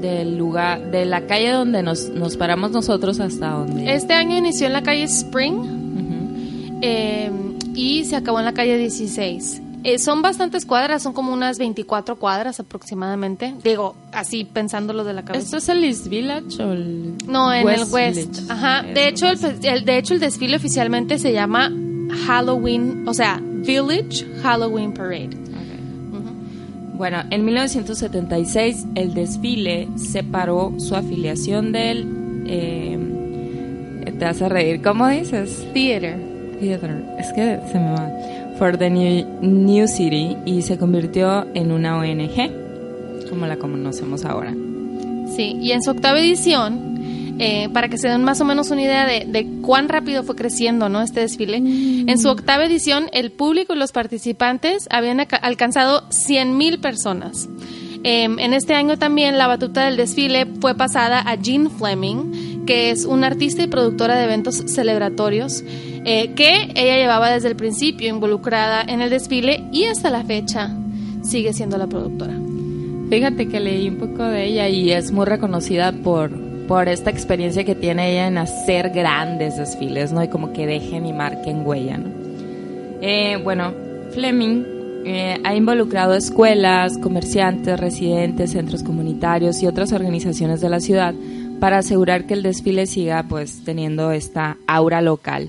del 0.00 0.36
lugar, 0.38 0.90
de 0.90 1.04
la 1.04 1.26
calle 1.26 1.50
donde 1.50 1.82
nos, 1.82 2.08
nos 2.10 2.36
paramos 2.36 2.70
nosotros 2.70 3.20
hasta 3.20 3.50
donde... 3.50 3.94
Este 3.94 4.14
año 4.14 4.36
inició 4.36 4.66
en 4.66 4.72
la 4.72 4.82
calle 4.82 5.04
Spring 5.04 6.78
eh, 6.82 7.30
y 7.74 8.04
se 8.04 8.16
acabó 8.16 8.38
en 8.38 8.44
la 8.44 8.52
calle 8.54 8.76
16. 8.78 9.62
Eh, 9.84 9.98
son 9.98 10.22
bastantes 10.22 10.66
cuadras, 10.66 11.02
son 11.02 11.12
como 11.12 11.32
unas 11.32 11.58
24 11.58 12.16
cuadras 12.16 12.58
aproximadamente. 12.58 13.54
Digo, 13.62 13.94
así 14.12 14.44
pensándolo 14.44 15.04
de 15.04 15.12
la 15.14 15.24
cabeza. 15.24 15.44
¿Esto 15.44 15.56
es 15.58 15.68
el 15.68 15.84
East 15.84 16.08
Village 16.08 16.62
o 16.62 16.72
el 16.72 17.14
No, 17.28 17.52
en 17.52 17.64
West 17.64 17.86
el 17.88 17.94
West. 17.94 18.16
Village? 18.32 18.52
Ajá. 18.52 18.82
De 18.82 19.08
hecho, 19.08 19.28
el, 19.28 19.38
el- 19.62 19.84
de 19.84 19.98
hecho, 19.98 20.14
el 20.14 20.20
desfile 20.20 20.56
oficialmente 20.56 21.18
se 21.18 21.32
llama 21.32 21.70
Halloween, 22.26 23.04
o 23.06 23.14
sea, 23.14 23.40
Village 23.40 24.26
Halloween 24.42 24.92
Parade. 24.92 25.30
Bueno, 26.98 27.22
en 27.30 27.44
1976 27.44 28.86
el 28.96 29.14
desfile 29.14 29.88
separó 29.96 30.74
su 30.78 30.96
afiliación 30.96 31.70
del... 31.70 32.44
eh, 32.46 32.98
te 34.18 34.24
hace 34.24 34.48
reír, 34.48 34.82
¿cómo 34.82 35.06
dices? 35.06 35.64
Theater. 35.72 36.18
Theater. 36.58 37.04
Es 37.20 37.32
que 37.32 37.60
se 37.70 37.78
me 37.78 37.92
va. 37.92 38.10
For 38.58 38.76
the 38.76 38.90
New, 38.90 39.24
New 39.40 39.86
City 39.86 40.36
y 40.44 40.62
se 40.62 40.76
convirtió 40.76 41.46
en 41.54 41.70
una 41.70 41.96
ONG, 41.98 42.50
como 43.30 43.46
la 43.46 43.56
conocemos 43.56 44.24
ahora. 44.24 44.52
Sí, 45.36 45.56
y 45.60 45.70
en 45.70 45.82
su 45.82 45.92
octava 45.92 46.18
edición, 46.18 46.97
eh, 47.38 47.68
para 47.72 47.88
que 47.88 47.98
se 47.98 48.08
den 48.08 48.24
más 48.24 48.40
o 48.40 48.44
menos 48.44 48.70
una 48.70 48.82
idea 48.82 49.06
de, 49.06 49.46
cuán 49.62 49.88
rápido 49.88 50.22
fue 50.24 50.36
creciendo 50.36 50.88
¿no? 50.88 51.02
este 51.02 51.20
desfile, 51.20 51.56
en 51.56 52.18
su 52.18 52.28
octava 52.28 52.64
edición 52.64 53.08
el 53.12 53.30
público 53.30 53.74
y 53.74 53.78
los 53.78 53.92
participantes 53.92 54.88
habían 54.90 55.20
alcanzado 55.42 56.08
100.000 56.08 56.80
personas. 56.80 57.48
Eh, 58.04 58.24
en 58.24 58.54
este 58.54 58.74
año 58.74 58.96
también 58.96 59.38
la 59.38 59.46
batuta 59.46 59.84
del 59.84 59.96
desfile 59.96 60.46
fue 60.60 60.74
pasada 60.74 61.20
a 61.20 61.34
Jean 61.34 61.70
Fleming, 61.70 62.64
que 62.64 62.90
es 62.90 63.04
una 63.04 63.26
artista 63.26 63.62
y 63.62 63.66
productora 63.66 64.16
de 64.16 64.24
eventos 64.24 64.56
celebratorios, 64.66 65.64
eh, 66.04 66.32
que 66.34 66.72
ella 66.74 66.96
llevaba 66.96 67.30
desde 67.30 67.48
el 67.48 67.56
principio 67.56 68.08
involucrada 68.08 68.82
en 68.82 69.00
el 69.00 69.10
desfile 69.10 69.64
y 69.72 69.84
hasta 69.84 70.10
la 70.10 70.22
fecha 70.22 70.70
sigue 71.22 71.52
siendo 71.52 71.76
la 71.76 71.86
productora. 71.86 72.34
Fíjate 73.10 73.48
que 73.48 73.58
leí 73.58 73.88
un 73.88 73.96
poco 73.96 74.22
de 74.24 74.46
ella 74.46 74.68
y 74.68 74.92
es 74.92 75.12
muy 75.12 75.24
reconocida 75.24 75.92
por, 75.92 76.30
por 76.68 76.88
esta 76.88 77.10
experiencia 77.10 77.64
que 77.64 77.74
tiene 77.74 78.12
ella 78.12 78.28
en 78.28 78.38
hacer 78.38 78.90
grandes 78.90 79.56
desfiles, 79.56 80.12
¿no? 80.12 80.22
Y 80.22 80.28
como 80.28 80.52
que 80.52 80.66
dejen 80.66 81.06
y 81.06 81.12
marquen 81.12 81.66
huella, 81.66 81.96
¿no? 81.96 82.10
Eh, 83.00 83.40
bueno, 83.42 83.72
Fleming 84.12 84.64
eh, 85.04 85.40
ha 85.42 85.54
involucrado 85.54 86.14
escuelas, 86.14 86.98
comerciantes, 86.98 87.80
residentes, 87.80 88.52
centros 88.52 88.82
comunitarios 88.82 89.62
y 89.62 89.66
otras 89.66 89.92
organizaciones 89.92 90.60
de 90.60 90.68
la 90.68 90.80
ciudad 90.80 91.14
para 91.58 91.78
asegurar 91.78 92.26
que 92.26 92.34
el 92.34 92.42
desfile 92.42 92.86
siga 92.86 93.24
pues 93.28 93.64
teniendo 93.64 94.12
esta 94.12 94.58
aura 94.66 95.00
local. 95.00 95.48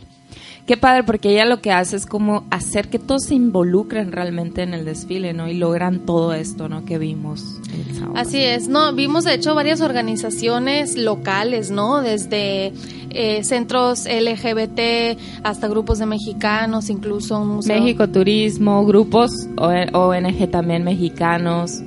Qué 0.66 0.78
padre, 0.78 1.04
porque 1.04 1.32
ella 1.32 1.46
lo 1.46 1.62
que 1.62 1.72
hace 1.72 1.96
es 1.96 2.06
como 2.06 2.46
hacer 2.52 2.90
que 2.90 3.00
todos 3.00 3.24
se 3.24 3.36
involucren 3.36 4.12
realmente 4.12 4.62
en 4.62 4.74
el 4.74 4.86
desfile, 4.86 5.34
¿no? 5.34 5.48
Y 5.48 5.56
logran 5.56 6.06
todo 6.06 6.34
esto, 6.34 6.70
¿no? 6.70 6.86
Que 6.86 6.98
vimos 6.98 7.44
el 7.74 7.96
sábado. 7.96 8.14
Así 8.16 8.40
es, 8.40 8.68
no, 8.68 8.94
vimos 8.94 9.24
de 9.24 9.34
hecho 9.34 9.56
varias 9.56 9.82
organizaciones 9.82 10.96
locales, 10.96 11.72
¿no? 11.72 12.02
Desde 12.02 12.74
eh, 13.10 13.44
centros 13.44 14.06
LGBT 14.06 15.20
hasta 15.44 15.68
grupos 15.68 16.00
de 16.00 16.06
mexicanos, 16.06 16.90
incluso 16.90 17.40
un 17.40 17.48
museo. 17.48 17.80
México 17.80 18.08
Turismo, 18.08 18.86
grupos 18.86 19.32
ONG 19.58 20.52
también 20.52 20.84
mexicanos, 20.84 21.82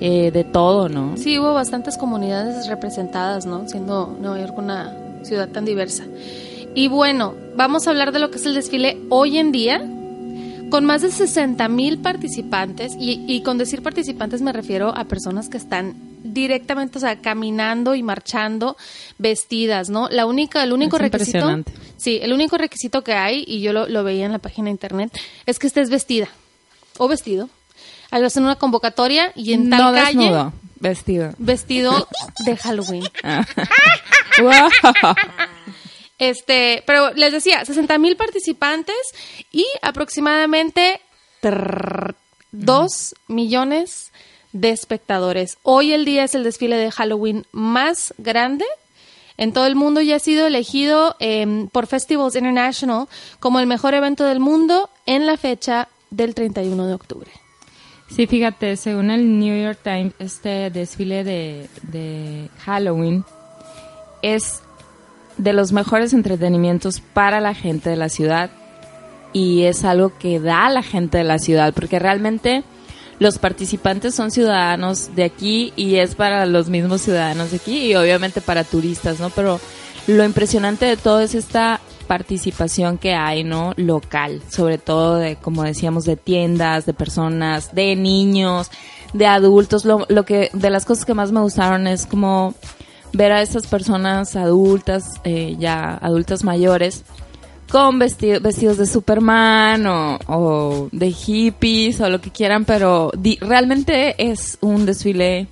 eh, 0.00 0.30
de 0.30 0.44
todo, 0.44 0.88
¿no? 0.88 1.16
Sí, 1.16 1.38
hubo 1.38 1.54
bastantes 1.54 1.96
comunidades 1.96 2.68
representadas, 2.68 3.46
¿no? 3.46 3.68
Siendo 3.68 4.16
Nueva 4.20 4.38
York 4.38 4.56
una 4.56 4.94
ciudad 5.22 5.48
tan 5.48 5.64
diversa. 5.64 6.04
Y 6.78 6.86
bueno, 6.86 7.34
vamos 7.56 7.88
a 7.88 7.90
hablar 7.90 8.12
de 8.12 8.20
lo 8.20 8.30
que 8.30 8.36
es 8.36 8.46
el 8.46 8.54
desfile 8.54 9.00
hoy 9.08 9.38
en 9.38 9.50
día, 9.50 9.78
con 10.70 10.84
más 10.84 11.02
de 11.02 11.10
60 11.10 11.66
mil 11.66 11.98
participantes, 11.98 12.92
y, 12.96 13.24
y 13.26 13.42
con 13.42 13.58
decir 13.58 13.82
participantes 13.82 14.42
me 14.42 14.52
refiero 14.52 14.96
a 14.96 15.02
personas 15.06 15.48
que 15.48 15.56
están 15.56 15.96
directamente, 16.22 16.98
o 16.98 17.00
sea, 17.00 17.20
caminando 17.20 17.96
y 17.96 18.04
marchando 18.04 18.76
vestidas, 19.18 19.90
¿no? 19.90 20.08
La 20.08 20.24
única, 20.24 20.62
el 20.62 20.72
único 20.72 20.98
Es 20.98 21.02
requisito, 21.02 21.64
sí, 21.96 22.20
el 22.22 22.32
único 22.32 22.56
requisito 22.56 23.02
que 23.02 23.14
hay, 23.14 23.42
y 23.44 23.60
yo 23.60 23.72
lo, 23.72 23.88
lo 23.88 24.04
veía 24.04 24.26
en 24.26 24.30
la 24.30 24.38
página 24.38 24.66
de 24.66 24.70
internet, 24.70 25.10
es 25.46 25.58
que 25.58 25.66
estés 25.66 25.90
vestida 25.90 26.28
o 26.96 27.08
vestido. 27.08 27.50
Hacen 28.12 28.44
una 28.44 28.54
convocatoria 28.54 29.32
y 29.34 29.52
en 29.52 29.68
tal 29.68 29.80
no 29.80 29.92
calle 29.92 30.16
desnudo, 30.16 30.52
vestido. 30.78 31.34
vestido 31.38 32.08
de 32.46 32.56
Halloween. 32.56 33.02
Wow. 34.40 34.70
Este, 36.18 36.82
pero 36.86 37.12
les 37.12 37.32
decía, 37.32 37.64
60 37.64 37.98
mil 37.98 38.16
participantes 38.16 38.96
y 39.52 39.66
aproximadamente 39.82 41.00
2 42.52 43.14
millones 43.28 44.12
de 44.52 44.70
espectadores. 44.70 45.58
Hoy 45.62 45.92
el 45.92 46.04
día 46.04 46.24
es 46.24 46.34
el 46.34 46.42
desfile 46.42 46.76
de 46.76 46.90
Halloween 46.90 47.46
más 47.52 48.14
grande 48.18 48.64
en 49.36 49.52
todo 49.52 49.66
el 49.66 49.76
mundo 49.76 50.00
y 50.00 50.12
ha 50.12 50.18
sido 50.18 50.46
elegido 50.46 51.14
em, 51.20 51.68
por 51.68 51.86
Festivals 51.86 52.34
International 52.34 53.06
como 53.38 53.60
el 53.60 53.66
mejor 53.66 53.94
evento 53.94 54.24
del 54.24 54.40
mundo 54.40 54.90
en 55.06 55.26
la 55.26 55.36
fecha 55.36 55.88
del 56.10 56.34
31 56.34 56.86
de 56.86 56.94
octubre. 56.94 57.30
Sí, 58.10 58.26
fíjate, 58.26 58.76
según 58.76 59.10
el 59.10 59.38
New 59.38 59.62
York 59.62 59.80
Times, 59.82 60.14
este 60.18 60.70
desfile 60.70 61.24
de, 61.24 61.68
de 61.82 62.48
Halloween 62.64 63.24
es 64.22 64.62
de 65.38 65.52
los 65.52 65.72
mejores 65.72 66.12
entretenimientos 66.12 67.00
para 67.00 67.40
la 67.40 67.54
gente 67.54 67.90
de 67.90 67.96
la 67.96 68.08
ciudad 68.08 68.50
y 69.32 69.62
es 69.62 69.84
algo 69.84 70.12
que 70.18 70.40
da 70.40 70.66
a 70.66 70.70
la 70.70 70.82
gente 70.82 71.18
de 71.18 71.24
la 71.24 71.38
ciudad, 71.38 71.72
porque 71.74 71.98
realmente 71.98 72.64
los 73.18 73.38
participantes 73.38 74.14
son 74.14 74.30
ciudadanos 74.30 75.14
de 75.14 75.24
aquí 75.24 75.72
y 75.76 75.96
es 75.96 76.14
para 76.14 76.46
los 76.46 76.68
mismos 76.68 77.02
ciudadanos 77.02 77.50
de 77.50 77.56
aquí 77.56 77.90
y 77.90 77.94
obviamente 77.94 78.40
para 78.40 78.64
turistas, 78.64 79.20
¿no? 79.20 79.30
Pero 79.30 79.60
lo 80.06 80.24
impresionante 80.24 80.86
de 80.86 80.96
todo 80.96 81.20
es 81.20 81.34
esta 81.34 81.80
participación 82.06 82.96
que 82.96 83.14
hay, 83.14 83.44
¿no? 83.44 83.74
Local, 83.76 84.40
sobre 84.48 84.78
todo 84.78 85.16
de, 85.16 85.36
como 85.36 85.62
decíamos, 85.62 86.04
de 86.04 86.16
tiendas, 86.16 86.86
de 86.86 86.94
personas, 86.94 87.74
de 87.74 87.94
niños, 87.96 88.70
de 89.12 89.26
adultos. 89.26 89.84
Lo, 89.84 90.06
lo 90.08 90.24
que, 90.24 90.50
de 90.52 90.70
las 90.70 90.86
cosas 90.86 91.04
que 91.04 91.14
más 91.14 91.32
me 91.32 91.40
gustaron 91.40 91.86
es 91.86 92.06
como 92.06 92.54
ver 93.12 93.32
a 93.32 93.42
estas 93.42 93.66
personas 93.66 94.36
adultas, 94.36 95.20
eh, 95.24 95.56
ya 95.58 95.94
adultas 95.96 96.44
mayores, 96.44 97.04
con 97.70 97.98
vestido- 97.98 98.40
vestidos 98.40 98.78
de 98.78 98.86
Superman 98.86 99.86
o, 99.86 100.18
o 100.26 100.88
de 100.92 101.10
hippies 101.12 102.00
o 102.00 102.08
lo 102.08 102.20
que 102.20 102.30
quieran, 102.30 102.64
pero 102.64 103.10
di- 103.16 103.38
realmente 103.40 104.14
es 104.30 104.56
un 104.62 104.86
desfile 104.86 105.48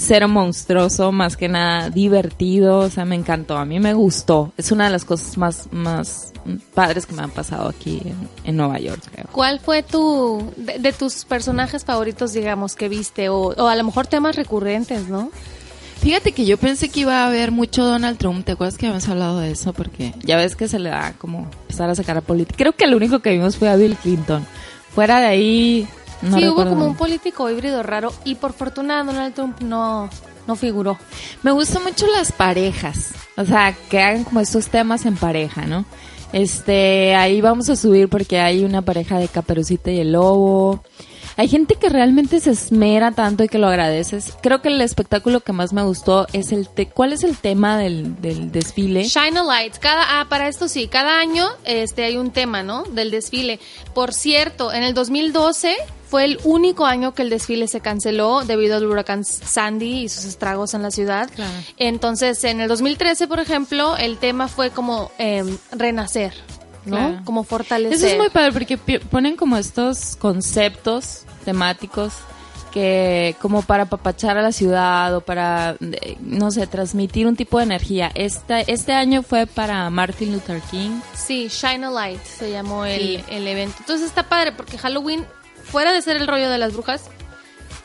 cero 0.00 0.28
monstruoso, 0.28 1.10
más 1.10 1.36
que 1.36 1.48
nada 1.48 1.90
divertido, 1.90 2.78
o 2.78 2.88
sea, 2.88 3.04
me 3.04 3.16
encantó, 3.16 3.56
a 3.56 3.64
mí 3.64 3.80
me 3.80 3.94
gustó. 3.94 4.52
Es 4.56 4.70
una 4.70 4.84
de 4.84 4.90
las 4.90 5.04
cosas 5.04 5.36
más, 5.36 5.68
más 5.72 6.32
padres 6.72 7.04
que 7.04 7.14
me 7.14 7.22
han 7.22 7.32
pasado 7.32 7.68
aquí 7.68 8.00
en, 8.04 8.16
en 8.44 8.56
Nueva 8.56 8.78
York, 8.78 9.02
creo. 9.12 9.26
¿Cuál 9.32 9.58
fue 9.58 9.82
tu, 9.82 10.52
de, 10.56 10.78
de 10.78 10.92
tus 10.92 11.24
personajes 11.24 11.84
favoritos, 11.84 12.32
digamos, 12.32 12.76
que 12.76 12.88
viste? 12.88 13.28
O, 13.28 13.48
o 13.48 13.66
a 13.66 13.74
lo 13.74 13.82
mejor 13.82 14.06
temas 14.06 14.36
recurrentes, 14.36 15.08
¿no? 15.08 15.30
Fíjate 16.00 16.32
que 16.32 16.46
yo 16.46 16.56
pensé 16.58 16.88
que 16.88 17.00
iba 17.00 17.22
a 17.22 17.26
haber 17.26 17.50
mucho 17.50 17.84
Donald 17.84 18.18
Trump, 18.18 18.44
¿te 18.44 18.52
acuerdas 18.52 18.78
que 18.78 18.86
habíamos 18.86 19.08
hablado 19.08 19.40
de 19.40 19.50
eso? 19.50 19.72
Porque 19.72 20.14
ya 20.22 20.36
ves 20.36 20.54
que 20.54 20.68
se 20.68 20.78
le 20.78 20.90
da 20.90 21.14
como 21.18 21.50
empezar 21.62 21.90
a 21.90 21.94
sacar 21.94 22.16
a 22.16 22.20
política. 22.20 22.56
Creo 22.56 22.72
que 22.72 22.84
el 22.84 22.94
único 22.94 23.18
que 23.18 23.30
vimos 23.30 23.56
fue 23.56 23.68
a 23.68 23.76
Bill 23.76 23.96
Clinton. 23.96 24.46
Fuera 24.94 25.20
de 25.20 25.26
ahí, 25.26 25.88
no 26.22 26.38
sí, 26.38 26.48
hubo 26.48 26.64
como 26.64 26.86
un 26.86 26.96
político 26.96 27.50
híbrido 27.50 27.82
raro 27.82 28.12
y 28.24 28.36
por 28.36 28.52
fortuna 28.52 29.02
Donald 29.02 29.34
Trump 29.34 29.60
no, 29.60 30.08
no 30.46 30.56
figuró. 30.56 30.98
Me 31.42 31.50
gustan 31.50 31.82
mucho 31.82 32.06
las 32.06 32.32
parejas, 32.32 33.10
o 33.36 33.44
sea, 33.44 33.74
que 33.90 34.00
hagan 34.00 34.24
como 34.24 34.40
estos 34.40 34.68
temas 34.68 35.04
en 35.04 35.16
pareja, 35.16 35.66
¿no? 35.66 35.84
Este, 36.32 37.14
ahí 37.14 37.40
vamos 37.40 37.68
a 37.70 37.76
subir 37.76 38.08
porque 38.08 38.38
hay 38.38 38.64
una 38.64 38.82
pareja 38.82 39.18
de 39.18 39.28
Caperucita 39.28 39.90
y 39.90 40.00
el 40.00 40.12
Lobo. 40.12 40.82
Hay 41.38 41.46
gente 41.46 41.76
que 41.76 41.88
realmente 41.88 42.40
se 42.40 42.50
esmera 42.50 43.12
tanto 43.12 43.44
y 43.44 43.48
que 43.48 43.58
lo 43.58 43.68
agradeces. 43.68 44.32
Creo 44.42 44.60
que 44.60 44.70
el 44.70 44.80
espectáculo 44.80 45.38
que 45.38 45.52
más 45.52 45.72
me 45.72 45.84
gustó 45.84 46.26
es 46.32 46.50
el 46.50 46.68
te 46.68 46.88
¿cuál 46.88 47.12
es 47.12 47.22
el 47.22 47.36
tema 47.36 47.78
del, 47.78 48.20
del 48.20 48.50
desfile? 48.50 49.04
Shine 49.04 49.38
a 49.38 49.44
Light. 49.44 49.78
Cada, 49.78 50.20
ah, 50.20 50.26
para 50.28 50.48
esto 50.48 50.66
sí, 50.66 50.88
cada 50.88 51.20
año 51.20 51.46
este, 51.62 52.02
hay 52.02 52.16
un 52.16 52.32
tema, 52.32 52.64
¿no? 52.64 52.82
Del 52.82 53.12
desfile. 53.12 53.60
Por 53.94 54.12
cierto, 54.12 54.72
en 54.72 54.82
el 54.82 54.94
2012 54.94 55.76
fue 56.08 56.24
el 56.24 56.40
único 56.42 56.86
año 56.86 57.14
que 57.14 57.22
el 57.22 57.30
desfile 57.30 57.68
se 57.68 57.80
canceló 57.80 58.42
debido 58.44 58.76
al 58.76 58.86
huracán 58.86 59.24
Sandy 59.24 60.02
y 60.02 60.08
sus 60.08 60.24
estragos 60.24 60.74
en 60.74 60.82
la 60.82 60.90
ciudad. 60.90 61.30
Entonces, 61.76 62.42
en 62.44 62.60
el 62.60 62.68
2013, 62.68 63.28
por 63.28 63.40
ejemplo, 63.40 63.96
el 63.96 64.16
tema 64.16 64.48
fue 64.48 64.70
como 64.70 65.12
em, 65.18 65.58
renacer, 65.70 66.32
¿no? 66.88 66.96
Claro. 66.96 67.20
Como 67.24 67.44
fortalecer. 67.44 67.96
Eso 67.96 68.06
es 68.06 68.16
muy 68.18 68.30
padre 68.30 68.52
porque 68.52 68.76
ponen 68.76 69.36
como 69.36 69.56
estos 69.56 70.16
conceptos 70.16 71.22
temáticos 71.44 72.12
que 72.72 73.34
como 73.40 73.62
para 73.62 73.84
apapachar 73.84 74.36
a 74.36 74.42
la 74.42 74.52
ciudad 74.52 75.14
o 75.16 75.20
para, 75.22 75.76
eh, 75.80 76.16
no 76.20 76.50
sé, 76.50 76.66
transmitir 76.66 77.26
un 77.26 77.34
tipo 77.34 77.58
de 77.58 77.64
energía. 77.64 78.10
Este, 78.14 78.70
este 78.70 78.92
año 78.92 79.22
fue 79.22 79.46
para 79.46 79.88
Martin 79.88 80.32
Luther 80.32 80.60
King. 80.70 81.00
Sí, 81.14 81.48
Shine 81.48 81.86
a 81.86 81.90
Light 81.90 82.22
se 82.22 82.50
llamó 82.50 82.84
el, 82.84 83.00
Sí. 83.00 83.24
el 83.30 83.46
evento. 83.46 83.76
Entonces 83.80 84.06
está 84.06 84.28
padre 84.28 84.52
porque 84.52 84.76
Halloween, 84.76 85.24
fuera 85.64 85.92
de 85.92 86.02
ser 86.02 86.18
el 86.18 86.26
rollo 86.28 86.50
de 86.50 86.58
las 86.58 86.74
brujas, 86.74 87.04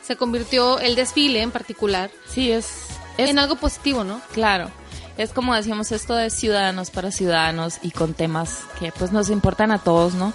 se 0.02 0.16
convirtió 0.16 0.78
el 0.78 0.96
desfile 0.96 1.40
en 1.40 1.50
particular. 1.50 2.10
Sí, 2.28 2.52
es, 2.52 2.68
en 3.16 3.38
algo 3.38 3.56
positivo, 3.56 4.04
¿no? 4.04 4.20
Claro. 4.32 4.70
Es 5.16 5.32
como 5.32 5.54
decíamos 5.54 5.92
esto 5.92 6.14
de 6.14 6.30
ciudadanos 6.30 6.90
para 6.90 7.10
ciudadanos 7.10 7.78
y 7.82 7.90
con 7.90 8.14
temas 8.14 8.60
que 8.80 8.92
pues 8.92 9.12
nos 9.12 9.30
importan 9.30 9.70
a 9.70 9.78
todos, 9.78 10.14
¿no? 10.14 10.32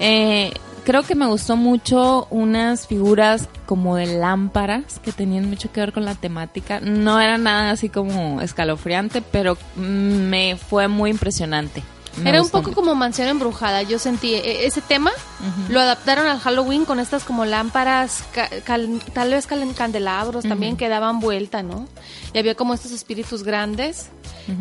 Eh, 0.00 0.52
creo 0.84 1.02
que 1.02 1.14
me 1.14 1.26
gustó 1.26 1.56
mucho 1.56 2.26
unas 2.30 2.86
figuras 2.86 3.48
como 3.66 3.96
de 3.96 4.06
lámparas 4.06 4.98
que 5.00 5.12
tenían 5.12 5.48
mucho 5.48 5.70
que 5.70 5.80
ver 5.80 5.92
con 5.92 6.04
la 6.04 6.14
temática. 6.14 6.80
No 6.80 7.20
era 7.20 7.38
nada 7.38 7.70
así 7.70 7.88
como 7.88 8.40
escalofriante, 8.40 9.22
pero 9.22 9.56
mm, 9.76 9.80
me 9.80 10.56
fue 10.56 10.88
muy 10.88 11.10
impresionante. 11.10 11.82
Me 12.22 12.30
Era 12.30 12.38
un 12.38 12.44
gustó 12.44 12.62
poco 12.62 12.74
como 12.74 12.94
mansión 12.94 13.28
embrujada. 13.28 13.82
Yo 13.82 13.98
sentí 13.98 14.34
e- 14.34 14.66
ese 14.66 14.80
tema, 14.80 15.10
lo 15.68 15.80
adaptaron 15.80 16.26
al 16.26 16.38
Halloween 16.40 16.84
con 16.84 16.98
estas 17.00 17.24
como 17.24 17.44
lámparas, 17.44 18.22
cal- 18.64 19.00
tal 19.12 19.30
vez 19.30 19.46
candelabros 19.46 20.44
también 20.44 20.76
que 20.76 20.88
daban 20.88 21.20
vuelta, 21.20 21.62
¿no? 21.62 21.86
Y 22.32 22.38
había 22.38 22.54
como 22.54 22.74
estos 22.74 22.92
espíritus 22.92 23.42
grandes 23.42 24.10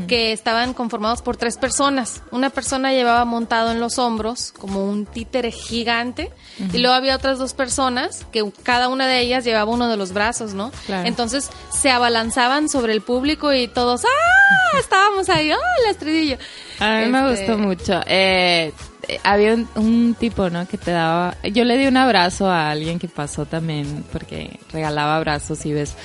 que 0.08 0.34
estaban 0.34 0.74
conformados 0.74 1.22
por 1.22 1.38
tres 1.38 1.56
personas. 1.58 2.22
Una 2.32 2.50
persona 2.50 2.92
llevaba 2.92 3.24
montado 3.24 3.72
en 3.72 3.80
los 3.80 3.98
hombros 4.00 4.52
como 4.60 4.84
un 4.86 5.06
títere 5.06 5.50
gigante 5.52 6.30
y 6.74 6.80
luego 6.80 6.94
había 6.94 7.16
otras 7.16 7.38
dos 7.40 7.54
personas 7.54 8.26
que 8.34 8.44
cada 8.64 8.90
una 8.90 9.08
de 9.08 9.22
ellas 9.22 9.46
llevaba 9.46 9.72
uno 9.72 9.88
de 9.88 9.96
los 9.96 10.12
brazos, 10.12 10.54
¿no? 10.54 10.72
Claro. 10.88 11.08
Entonces 11.08 11.50
se 11.72 11.90
abalanzaban 11.90 12.68
sobre 12.68 12.92
el 12.92 13.00
público 13.02 13.54
y 13.54 13.70
todos, 13.70 14.04
¡ah! 14.04 14.78
Estábamos 14.80 15.30
ahí, 15.30 15.52
¡ah! 15.52 15.58
El 15.86 15.92
estridillo. 15.92 16.38
A 16.82 17.00
mí 17.00 17.06
me 17.08 17.32
Este, 17.34 17.46
gustó 17.48 17.58
mucho. 17.58 18.02
Eh, 18.08 18.72
eh, 19.08 19.20
había 19.24 19.54
un, 19.54 19.68
un 19.76 20.16
tipo, 20.20 20.50
¿no? 20.50 20.68
Que 20.68 20.78
te 20.78 20.92
daba... 20.92 21.36
Yo 21.44 21.64
le 21.64 21.78
di 21.78 21.88
un 21.88 21.98
abrazo 21.98 22.48
a 22.50 22.72
alguien 22.72 23.00
que 23.00 23.08
pasó 23.08 23.46
también 23.46 24.04
porque 24.12 24.60
regalaba 24.72 25.16
abrazos 25.18 25.66
y 25.66 25.74
ves... 25.74 25.96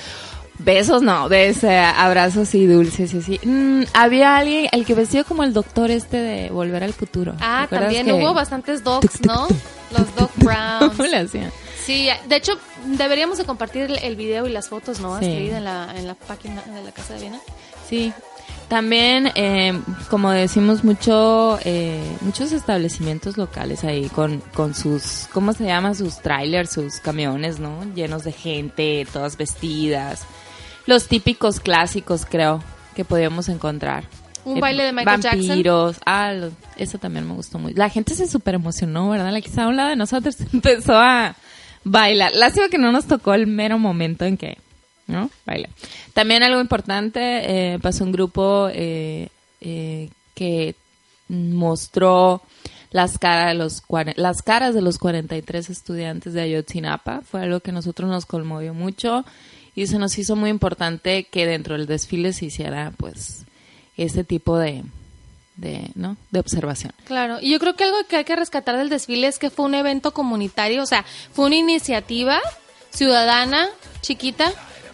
Besos 0.59 1.01
no, 1.01 1.27
ves 1.29 1.63
eh, 1.63 1.77
abrazos 1.79 2.53
y 2.53 2.67
dulces 2.67 3.11
y 3.15 3.17
así. 3.17 3.39
Mm, 3.43 3.83
había 3.93 4.37
alguien, 4.37 4.67
el 4.71 4.85
que 4.85 4.93
vestido 4.93 5.25
como 5.25 5.43
el 5.43 5.51
doctor 5.51 5.89
este 5.89 6.17
de 6.17 6.49
Volver 6.51 6.83
al 6.83 6.93
Futuro. 6.93 7.31
¿Te 7.33 7.37
Ah, 7.41 7.67
también 7.69 8.05
que- 8.05 8.13
hubo 8.13 8.33
bastantes 8.35 8.83
dogs, 8.83 9.19
¿no? 9.25 9.47
Los 9.91 10.15
dog 10.15 10.29
browns. 10.35 10.95
¿Cómo 10.95 11.09
le 11.09 11.17
hacían? 11.17 11.51
Sí, 11.83 12.07
de 12.29 12.35
hecho, 12.35 12.53
deberíamos 12.85 13.39
de 13.39 13.45
compartir 13.45 13.81
el, 13.83 13.97
el 13.97 14.15
video 14.15 14.45
y 14.47 14.51
las 14.51 14.69
fotos, 14.69 14.99
¿no? 14.99 15.17
Sí. 15.19 15.25
Escribida 15.25 15.57
en 15.57 15.63
la, 15.65 15.93
en 15.97 16.07
la 16.07 16.13
página 16.13 16.61
de 16.61 16.83
la 16.83 16.91
Casa 16.91 17.15
de 17.15 17.21
Viena. 17.21 17.39
Sí. 17.89 18.13
También, 18.67 19.29
eh, 19.35 19.79
como 20.09 20.31
decimos 20.31 20.83
mucho, 20.83 21.59
eh, 21.63 22.01
muchos 22.21 22.51
establecimientos 22.51 23.37
locales 23.37 23.83
ahí 23.83 24.09
con, 24.09 24.39
con 24.53 24.73
sus, 24.73 25.27
¿cómo 25.31 25.53
se 25.53 25.65
llama? 25.65 25.93
Sus 25.93 26.19
trailers, 26.19 26.71
sus 26.71 26.95
camiones, 26.99 27.59
¿no? 27.59 27.83
Llenos 27.93 28.23
de 28.23 28.31
gente, 28.31 29.05
todas 29.13 29.37
vestidas. 29.37 30.23
Los 30.87 31.07
típicos 31.07 31.59
clásicos, 31.59 32.25
creo, 32.27 32.63
que 32.95 33.05
podíamos 33.05 33.47
encontrar. 33.49 34.05
Un 34.45 34.59
baile 34.59 34.83
de 34.83 34.91
Michael 34.93 35.21
Jackson. 35.21 35.47
Vampiros. 35.47 35.97
Ah, 36.05 36.33
lo- 36.33 36.51
eso 36.75 36.97
también 36.97 37.27
me 37.27 37.33
gustó 37.35 37.59
mucho. 37.59 37.75
La 37.77 37.89
gente 37.89 38.15
se 38.15 38.27
súper 38.27 38.55
emocionó, 38.55 39.09
¿verdad? 39.09 39.31
La 39.31 39.39
que 39.39 39.47
estaba 39.49 39.67
a 39.67 39.69
un 39.69 39.77
lado 39.77 39.89
de 39.89 39.95
nosotros 39.95 40.35
empezó 40.53 40.95
a 40.95 41.35
bailar. 41.85 42.31
Lástima 42.33 42.69
que 42.69 42.77
no 42.77 42.91
nos 42.91 43.05
tocó 43.05 43.33
el 43.35 43.45
mero 43.47 43.77
momento 43.77 44.25
en 44.25 44.35
que, 44.37 44.57
¿no? 45.13 45.29
Baila. 45.45 45.69
También 46.13 46.43
algo 46.43 46.59
importante, 46.59 47.73
eh, 47.73 47.79
pasó 47.79 48.03
un 48.03 48.11
grupo 48.11 48.67
eh, 48.73 49.29
eh, 49.61 50.09
que 50.33 50.75
mostró 51.29 52.41
las 52.91 53.17
caras 53.17 53.47
de 53.47 53.53
los 53.53 53.83
las 54.15 54.41
caras 54.41 54.73
de 54.73 54.81
los 54.81 54.97
43 54.97 55.69
estudiantes 55.69 56.33
de 56.33 56.41
Ayotzinapa. 56.41 57.21
Fue 57.21 57.43
algo 57.43 57.59
que 57.59 57.69
a 57.71 57.73
nosotros 57.73 58.09
nos 58.09 58.25
conmovió 58.25 58.73
mucho 58.73 59.23
y 59.75 59.87
se 59.87 59.99
nos 59.99 60.17
hizo 60.17 60.35
muy 60.35 60.49
importante 60.49 61.25
que 61.25 61.45
dentro 61.45 61.77
del 61.77 61.87
desfile 61.87 62.33
se 62.33 62.45
hiciera, 62.45 62.91
pues, 62.97 63.45
este 63.97 64.23
tipo 64.23 64.57
de, 64.57 64.83
de, 65.55 65.89
¿no? 65.95 66.17
de 66.31 66.39
observación. 66.39 66.93
Claro, 67.05 67.37
y 67.41 67.51
yo 67.51 67.59
creo 67.59 67.75
que 67.75 67.83
algo 67.83 67.97
que 68.07 68.17
hay 68.17 68.23
que 68.23 68.35
rescatar 68.35 68.77
del 68.77 68.89
desfile 68.89 69.27
es 69.27 69.39
que 69.39 69.49
fue 69.49 69.65
un 69.65 69.75
evento 69.75 70.13
comunitario, 70.13 70.83
o 70.83 70.85
sea, 70.85 71.05
fue 71.31 71.45
una 71.45 71.55
iniciativa 71.55 72.39
ciudadana, 72.91 73.67
chiquita, 74.01 74.51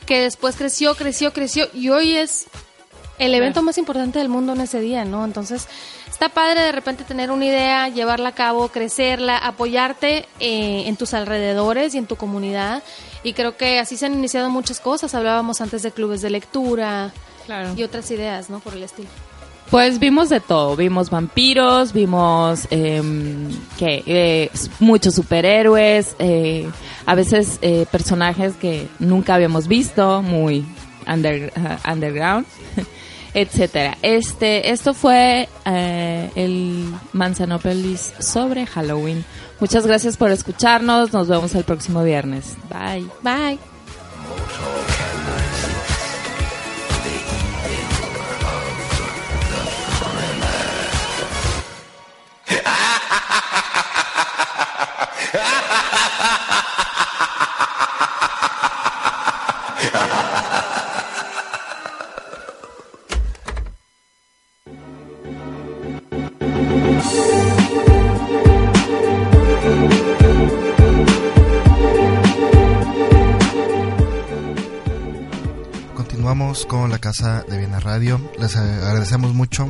que 0.10 0.22
después 0.22 0.56
creció, 0.56 0.96
creció, 0.96 1.32
creció 1.34 1.68
y 1.72 1.90
hoy 1.90 2.18
es 2.18 2.48
el 3.20 3.36
evento 3.36 3.62
más 3.62 3.78
importante 3.78 4.18
del 4.18 4.28
mundo 4.28 4.54
en 4.54 4.62
ese 4.62 4.80
día, 4.80 5.06
¿no? 5.06 5.24
Entonces, 5.24 5.68
está 6.10 6.30
padre 6.30 6.62
de 6.62 6.72
repente 6.72 7.04
tener 7.04 7.30
una 7.30 7.46
idea, 7.46 7.90
llevarla 7.90 8.30
a 8.30 8.32
cabo, 8.32 8.70
crecerla, 8.70 9.38
apoyarte 9.38 10.26
eh, 10.40 10.86
en 10.88 10.98
tus 10.98 11.14
alrededores 11.14 11.94
y 11.94 12.00
en 12.00 12.08
tu 12.08 12.16
comunidad. 12.16 12.82
Y 13.22 13.34
creo 13.34 13.56
que 13.56 13.78
así 13.78 13.98
se 13.98 14.08
han 14.08 14.16
iniciado 14.16 14.50
muchas 14.50 14.80
cosas. 14.80 15.14
Hablábamos 15.14 15.62
antes 15.62 15.84
de 15.84 15.92
clubes 15.92 16.22
de 16.24 16.32
lectura 16.32 17.14
y 17.78 17.84
otras 17.84 18.10
ideas, 18.10 18.50
¿no? 18.50 18.62
Por 18.62 18.74
el 18.74 18.82
estilo. 18.82 19.10
Pues 19.70 20.00
vimos 20.00 20.30
de 20.30 20.40
todo, 20.40 20.76
vimos 20.76 21.12
vampiros, 21.12 21.94
vimos 21.94 22.68
em, 22.72 23.50
que 23.78 24.04
eh, 24.08 24.52
muchos 24.80 25.14
superhéroes, 25.14 26.16
eh, 26.18 26.68
a 27.06 27.14
veces 27.14 27.60
eh, 27.62 27.86
personajes 27.92 28.56
que 28.56 28.88
nunca 28.98 29.36
habíamos 29.36 29.68
visto, 29.68 30.24
muy 30.24 30.66
uh, 31.08 31.92
underground, 31.92 32.46
etcétera. 33.34 33.98
Este, 34.02 34.72
esto 34.72 34.94
fue 34.94 35.48
eh, 35.66 36.30
el 36.36 36.92
Manzanópolis 37.14 38.14
sobre 38.20 38.66
Halloween. 38.66 39.24
Muchas 39.60 39.86
gracias 39.86 40.18
por 40.18 40.32
escucharnos, 40.32 41.14
nos 41.14 41.28
vemos 41.28 41.54
el 41.56 41.64
próximo 41.64 42.04
viernes. 42.04 42.58
Bye. 42.70 43.08
Bye. 43.22 43.60
Continuamos 75.94 76.66
con 76.66 76.90
la 76.90 76.98
Casa 76.98 77.44
de 77.48 77.60
Viena 77.60 77.80
Radio. 77.80 78.20
Les 78.40 78.56
agradecemos 78.56 79.34
mucho 79.36 79.70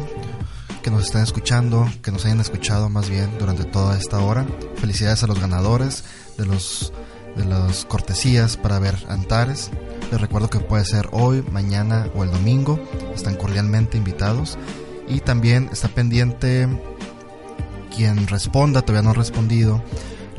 que 0.89 0.95
nos 0.95 1.05
estén 1.05 1.21
escuchando, 1.21 1.87
que 2.01 2.11
nos 2.11 2.25
hayan 2.25 2.39
escuchado 2.39 2.89
más 2.89 3.11
bien 3.11 3.29
durante 3.37 3.63
toda 3.63 3.95
esta 3.95 4.17
hora. 4.21 4.47
Felicidades 4.77 5.21
a 5.21 5.27
los 5.27 5.39
ganadores 5.39 6.03
de 6.35 6.47
los 6.47 6.91
de 7.37 7.45
las 7.45 7.85
cortesías 7.85 8.57
para 8.57 8.79
ver 8.79 8.95
Antares. 9.07 9.69
Les 10.11 10.19
recuerdo 10.19 10.49
que 10.49 10.59
puede 10.59 10.83
ser 10.85 11.07
hoy, 11.11 11.43
mañana 11.51 12.07
o 12.15 12.23
el 12.23 12.31
domingo. 12.31 12.79
Están 13.13 13.35
cordialmente 13.35 13.97
invitados. 13.99 14.57
Y 15.07 15.19
también 15.19 15.69
está 15.71 15.89
pendiente 15.89 16.67
quien 17.95 18.25
responda, 18.25 18.81
todavía 18.81 19.03
no 19.03 19.11
ha 19.11 19.13
respondido. 19.13 19.83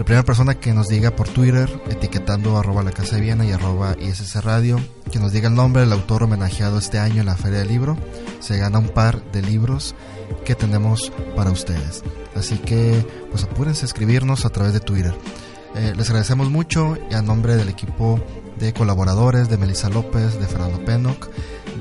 La 0.00 0.04
primera 0.06 0.24
persona 0.24 0.54
que 0.54 0.72
nos 0.72 0.88
diga 0.88 1.14
por 1.14 1.28
Twitter, 1.28 1.70
etiquetando 1.90 2.56
arroba 2.56 2.82
la 2.82 2.90
casa 2.90 3.16
de 3.16 3.20
Viena 3.20 3.44
y 3.44 3.52
arroba 3.52 3.94
ISS 4.00 4.42
Radio, 4.42 4.80
que 5.12 5.18
nos 5.18 5.30
diga 5.30 5.48
el 5.48 5.54
nombre 5.54 5.82
del 5.82 5.92
autor 5.92 6.22
homenajeado 6.22 6.78
este 6.78 6.98
año 6.98 7.20
en 7.20 7.26
la 7.26 7.36
Feria 7.36 7.58
del 7.58 7.68
Libro, 7.68 7.98
se 8.38 8.56
gana 8.56 8.78
un 8.78 8.88
par 8.88 9.22
de 9.30 9.42
libros 9.42 9.94
que 10.46 10.54
tenemos 10.54 11.12
para 11.36 11.50
ustedes. 11.50 12.02
Así 12.34 12.56
que, 12.56 13.06
pues 13.30 13.44
apúrense 13.44 13.84
a 13.84 13.88
escribirnos 13.88 14.46
a 14.46 14.48
través 14.48 14.72
de 14.72 14.80
Twitter. 14.80 15.14
Eh, 15.74 15.92
les 15.94 16.08
agradecemos 16.08 16.48
mucho 16.48 16.96
y 17.10 17.14
a 17.14 17.20
nombre 17.20 17.56
del 17.56 17.68
equipo 17.68 18.18
de 18.58 18.72
colaboradores 18.72 19.50
de 19.50 19.58
Melissa 19.58 19.90
López, 19.90 20.40
de 20.40 20.46
Fernando 20.46 20.82
Penoc, 20.82 21.28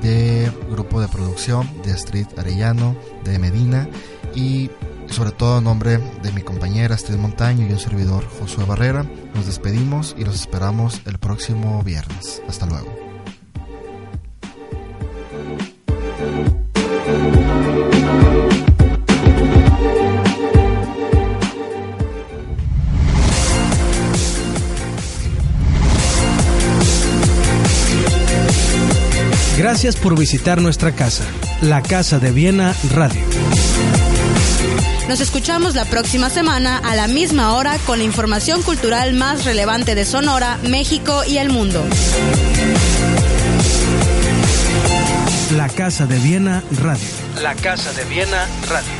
de 0.02 0.52
grupo 0.70 1.00
de 1.00 1.08
producción 1.08 1.66
de 1.84 1.92
Astrid 1.94 2.26
Arellano, 2.36 2.94
de 3.24 3.38
Medina 3.38 3.88
y 4.34 4.70
sobre 5.10 5.32
todo 5.32 5.56
a 5.56 5.60
nombre 5.60 5.98
de 6.22 6.32
mi 6.32 6.42
compañera 6.42 6.94
Astrid 6.94 7.16
Montaño 7.16 7.66
y 7.66 7.72
un 7.72 7.78
servidor 7.78 8.24
Josué 8.38 8.64
Barrera, 8.64 9.04
nos 9.34 9.46
despedimos 9.46 10.14
y 10.18 10.24
los 10.24 10.36
esperamos 10.36 11.02
el 11.06 11.18
próximo 11.18 11.82
viernes. 11.82 12.42
Hasta 12.48 12.66
luego. 12.66 13.10
Gracias 29.60 29.96
por 29.96 30.18
visitar 30.18 30.62
nuestra 30.62 30.92
casa, 30.92 31.24
la 31.60 31.82
Casa 31.82 32.18
de 32.18 32.32
Viena 32.32 32.74
Radio. 32.94 33.20
Nos 35.10 35.20
escuchamos 35.20 35.74
la 35.74 35.86
próxima 35.86 36.30
semana 36.30 36.78
a 36.78 36.94
la 36.94 37.08
misma 37.08 37.56
hora 37.56 37.76
con 37.78 37.98
la 37.98 38.04
información 38.04 38.62
cultural 38.62 39.12
más 39.12 39.44
relevante 39.44 39.96
de 39.96 40.04
Sonora, 40.04 40.56
México 40.68 41.24
y 41.26 41.38
el 41.38 41.50
mundo. 41.50 41.84
La 45.56 45.68
Casa 45.68 46.06
de 46.06 46.16
Viena 46.20 46.62
Radio. 46.80 47.08
La 47.42 47.56
Casa 47.56 47.92
de 47.92 48.04
Viena 48.04 48.46
Radio. 48.68 48.99